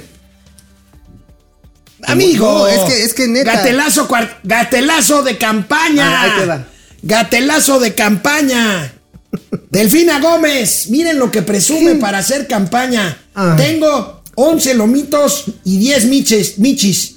Amigo, 2.04 2.46
No, 2.46 2.66
es 2.66 2.80
que, 2.92 3.02
es 3.04 3.14
que 3.14 3.28
neta. 3.28 3.52
Gatelazo, 3.56 4.08
gatelazo 4.44 5.22
de 5.22 5.36
campaña. 5.38 6.22
Ahí 6.22 6.30
te 6.40 6.46
va. 6.46 6.66
Gatelazo 7.02 7.80
de 7.80 7.94
campaña. 7.94 8.92
Delfina 9.70 10.20
Gómez, 10.20 10.86
miren 10.88 11.18
lo 11.18 11.30
que 11.30 11.42
presume 11.42 11.96
para 11.96 12.18
hacer 12.18 12.46
campaña. 12.46 13.18
Ah. 13.34 13.54
Tengo 13.56 14.22
11 14.34 14.74
lomitos 14.74 15.44
y 15.64 15.78
10 15.78 16.06
miches, 16.06 16.58
michis. 16.58 17.16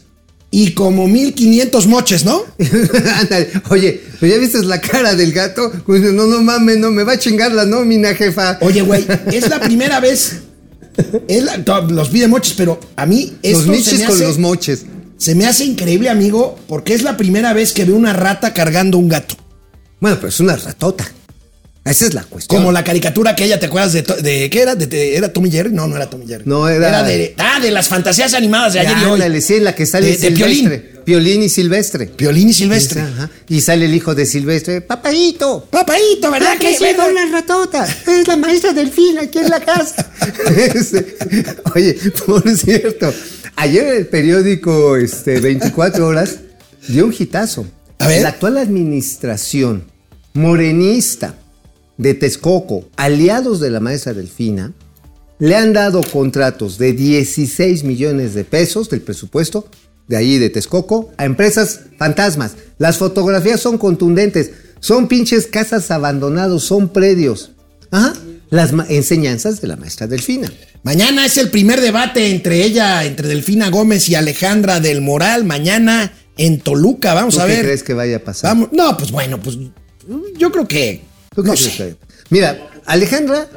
Y 0.56 0.74
como 0.74 1.08
1500 1.08 1.88
moches, 1.88 2.26
¿no? 2.26 2.43
Ándale. 3.20 3.49
Oye, 3.72 3.99
¿pero 4.20 4.36
ya 4.36 4.39
viste 4.39 4.62
la 4.64 4.80
cara 4.80 5.16
del 5.16 5.34
gato? 5.34 5.72
Pues, 5.84 6.01
no, 6.01 6.28
no 6.28 6.43
mames, 6.43 6.78
no, 6.78 6.91
me 6.91 7.01
va 7.04 7.14
a 7.14 7.18
chingar 7.18 7.51
la 7.54 7.66
nómina, 7.66 8.14
jefa. 8.14 8.60
Oye, 8.62 8.84
güey, 8.84 9.04
es 9.34 9.49
la 9.49 9.60
primera 9.60 9.99
vez. 9.99 10.41
es 11.28 11.43
la- 11.43 11.58
los 11.89 12.10
pide 12.10 12.28
moches, 12.28 12.54
pero 12.56 12.80
a 12.95 13.08
mí 13.08 13.34
esto 13.41 13.66
Los 13.66 13.84
se 13.84 13.97
me 13.97 14.06
con 14.06 14.20
los 14.20 14.38
moches. 14.38 14.86
Se 15.18 15.34
me 15.34 15.47
hace 15.47 15.66
increíble, 15.66 16.12
amigo, 16.12 16.56
porque 16.68 16.93
es 16.93 17.01
la 17.01 17.18
primera 17.18 17.51
vez 17.54 17.74
que 17.74 17.86
veo 17.86 17.95
una 17.95 18.14
rata 18.14 18.54
cargando 18.54 18.99
un 18.99 19.10
gato. 19.10 19.36
Bueno, 19.99 20.18
pero 20.18 20.28
es 20.28 20.39
una 20.39 20.56
ratota. 20.56 21.12
Esa 21.86 22.05
es 22.05 22.13
la 22.13 22.23
cuestión. 22.23 22.59
Como 22.61 22.71
la 22.71 22.81
caricatura 22.84 23.36
que 23.36 23.43
ella, 23.43 23.59
¿te 23.59 23.65
acuerdas 23.65 23.91
de, 23.91 24.03
de 24.03 24.49
qué 24.49 24.61
era? 24.61 24.73
De, 24.75 24.88
de- 24.88 25.17
¿Era 25.17 25.34
Tommy 25.34 25.51
Jerry? 25.51 25.71
No, 25.73 25.86
no 25.86 25.97
era 25.97 26.09
Tommy 26.09 26.25
Jerry. 26.25 26.43
No, 26.45 26.69
era- 26.69 27.03
de, 27.03 27.36
ah, 27.38 27.59
de 27.61 27.71
las 27.71 27.89
fantasías 27.89 28.34
animadas 28.34 28.71
de 28.73 28.79
ayer 28.79 28.97
y 29.01 29.03
hoy. 29.03 29.11
ándale, 29.13 29.41
sí, 29.41 29.59
la 29.59 29.75
que 29.75 29.86
sale 29.86 30.07
De- 30.07 30.15
Silvestre. 30.15 30.38
Piolín. 30.45 30.93
Piolín 31.03 31.43
y 31.43 31.49
Silvestre. 31.49 32.05
Piolín 32.05 32.49
y 32.49 32.53
Silvestre. 32.53 33.01
Ajá. 33.01 33.29
Y 33.49 33.59
sale 33.59 33.84
el 33.86 33.93
hijo 33.93 34.15
de 34.15 34.25
Silvestre. 34.25 34.79
Papaito. 34.79 35.67
Papaito, 35.69 36.31
¿verdad? 36.31 36.57
que 36.57 36.73
que 36.77 36.95
una 37.11 37.29
ratota. 37.29 37.86
Es 38.07 38.25
la 38.29 38.38
maestra 38.38 38.71
Delfina 38.71 39.23
aquí 39.23 39.39
en 39.39 39.49
la 39.49 39.59
casa. 39.59 40.09
Este, 40.55 41.17
oye, 41.75 41.97
por 42.25 42.49
cierto, 42.55 43.13
ayer 43.57 43.88
el 43.88 44.07
periódico 44.07 44.95
este, 44.95 45.41
24 45.41 46.07
horas 46.07 46.36
dio 46.88 47.05
un 47.05 47.13
hitazo. 47.17 47.67
A 47.99 48.07
ver. 48.07 48.21
La 48.21 48.29
actual 48.29 48.57
administración 48.57 49.84
morenista 50.34 51.36
de 51.97 52.13
Texcoco, 52.13 52.89
aliados 52.95 53.59
de 53.59 53.69
la 53.69 53.79
maestra 53.79 54.13
Delfina, 54.13 54.73
le 55.39 55.55
han 55.55 55.73
dado 55.73 56.01
contratos 56.01 56.77
de 56.77 56.93
16 56.93 57.83
millones 57.83 58.33
de 58.33 58.43
pesos 58.45 58.89
del 58.89 59.01
presupuesto 59.01 59.67
de 60.07 60.17
ahí 60.17 60.37
de 60.37 60.49
Texcoco 60.49 61.11
a 61.17 61.25
empresas 61.25 61.81
fantasmas. 61.97 62.53
Las 62.77 62.97
fotografías 62.97 63.59
son 63.59 63.77
contundentes, 63.77 64.51
son 64.79 65.07
pinches 65.07 65.47
casas 65.47 65.91
abandonados, 65.91 66.63
son 66.63 66.89
predios. 66.89 67.51
Ajá. 67.91 68.13
Las 68.49 68.71
enseñanzas 68.89 69.61
de 69.61 69.67
la 69.67 69.77
maestra 69.77 70.07
Delfina. 70.07 70.51
Mañana 70.83 71.25
es 71.25 71.37
el 71.37 71.49
primer 71.49 71.81
debate 71.81 72.29
entre 72.29 72.63
ella, 72.63 73.03
entre 73.05 73.27
Delfina 73.27 73.69
Gómez 73.69 74.09
y 74.09 74.15
Alejandra 74.15 74.79
del 74.79 75.01
Moral. 75.01 75.43
Mañana 75.45 76.13
en 76.37 76.59
Toluca, 76.59 77.13
vamos 77.13 77.35
¿Tú 77.35 77.41
a 77.41 77.47
qué 77.47 77.53
ver. 77.53 77.65
crees 77.65 77.83
que 77.83 77.93
vaya 77.93 78.17
a 78.17 78.19
pasar? 78.19 78.51
Vamos, 78.51 78.69
no, 78.73 78.97
pues 78.97 79.11
bueno, 79.11 79.39
pues 79.39 79.57
yo 80.37 80.51
creo 80.51 80.67
que. 80.67 81.01
¿Tú 81.36 81.43
qué 81.43 81.47
No 81.49 81.53
crees 81.55 81.71
sé. 81.71 81.77
que 81.77 81.84
vaya? 81.84 81.95
Mira, 82.29 82.69
Alejandra 82.86 83.47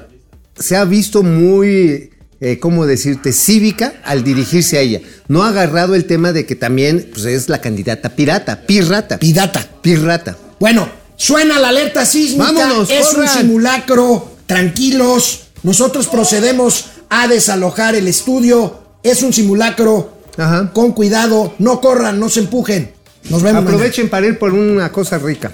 se 0.59 0.77
ha 0.77 0.85
visto 0.85 1.23
muy, 1.23 2.11
eh, 2.41 2.59
¿cómo 2.59 2.87
decirte?, 2.87 3.33
cívica 3.33 3.95
al 4.05 4.25
dirigirse 4.25 4.79
a 4.79 4.81
ella. 4.81 5.01
No 5.29 5.43
ha 5.43 5.49
agarrado 5.49 5.95
el 5.95 6.07
tema 6.07 6.33
de 6.33 6.47
que 6.47 6.57
también 6.57 7.09
pues, 7.13 7.25
es 7.27 7.49
la 7.49 7.61
candidata 7.61 8.11
pirata, 8.17 8.63
pirata. 8.67 9.19
Pidata. 9.19 9.69
Pirata. 9.83 10.37
Bueno, 10.59 10.89
suena 11.17 11.59
la 11.59 11.69
alerta 11.69 12.05
sísmica. 12.07 12.53
Vámonos, 12.53 12.91
es 12.91 13.13
un 13.15 13.29
simulacro. 13.29 14.31
Tranquilos. 14.47 15.43
Nosotros 15.63 16.07
procedemos 16.07 16.87
a 17.09 17.29
desalojar 17.29 17.95
el 17.95 18.09
estudio. 18.09 18.81
Es 19.03 19.23
un 19.23 19.33
simulacro. 19.33 20.13
Ajá. 20.37 20.71
Con 20.73 20.93
cuidado. 20.93 21.55
No 21.59 21.81
corran, 21.81 22.21
no 22.21 22.29
se 22.29 22.41
empujen. 22.41 22.93
Nos 23.31 23.43
vemos. 23.43 23.63
mañana. 23.65 23.77
Aprovechen 23.77 24.09
para 24.09 24.27
ir 24.27 24.39
por 24.39 24.53
una 24.53 24.93
cosa 24.93 25.19
rica. 25.19 25.51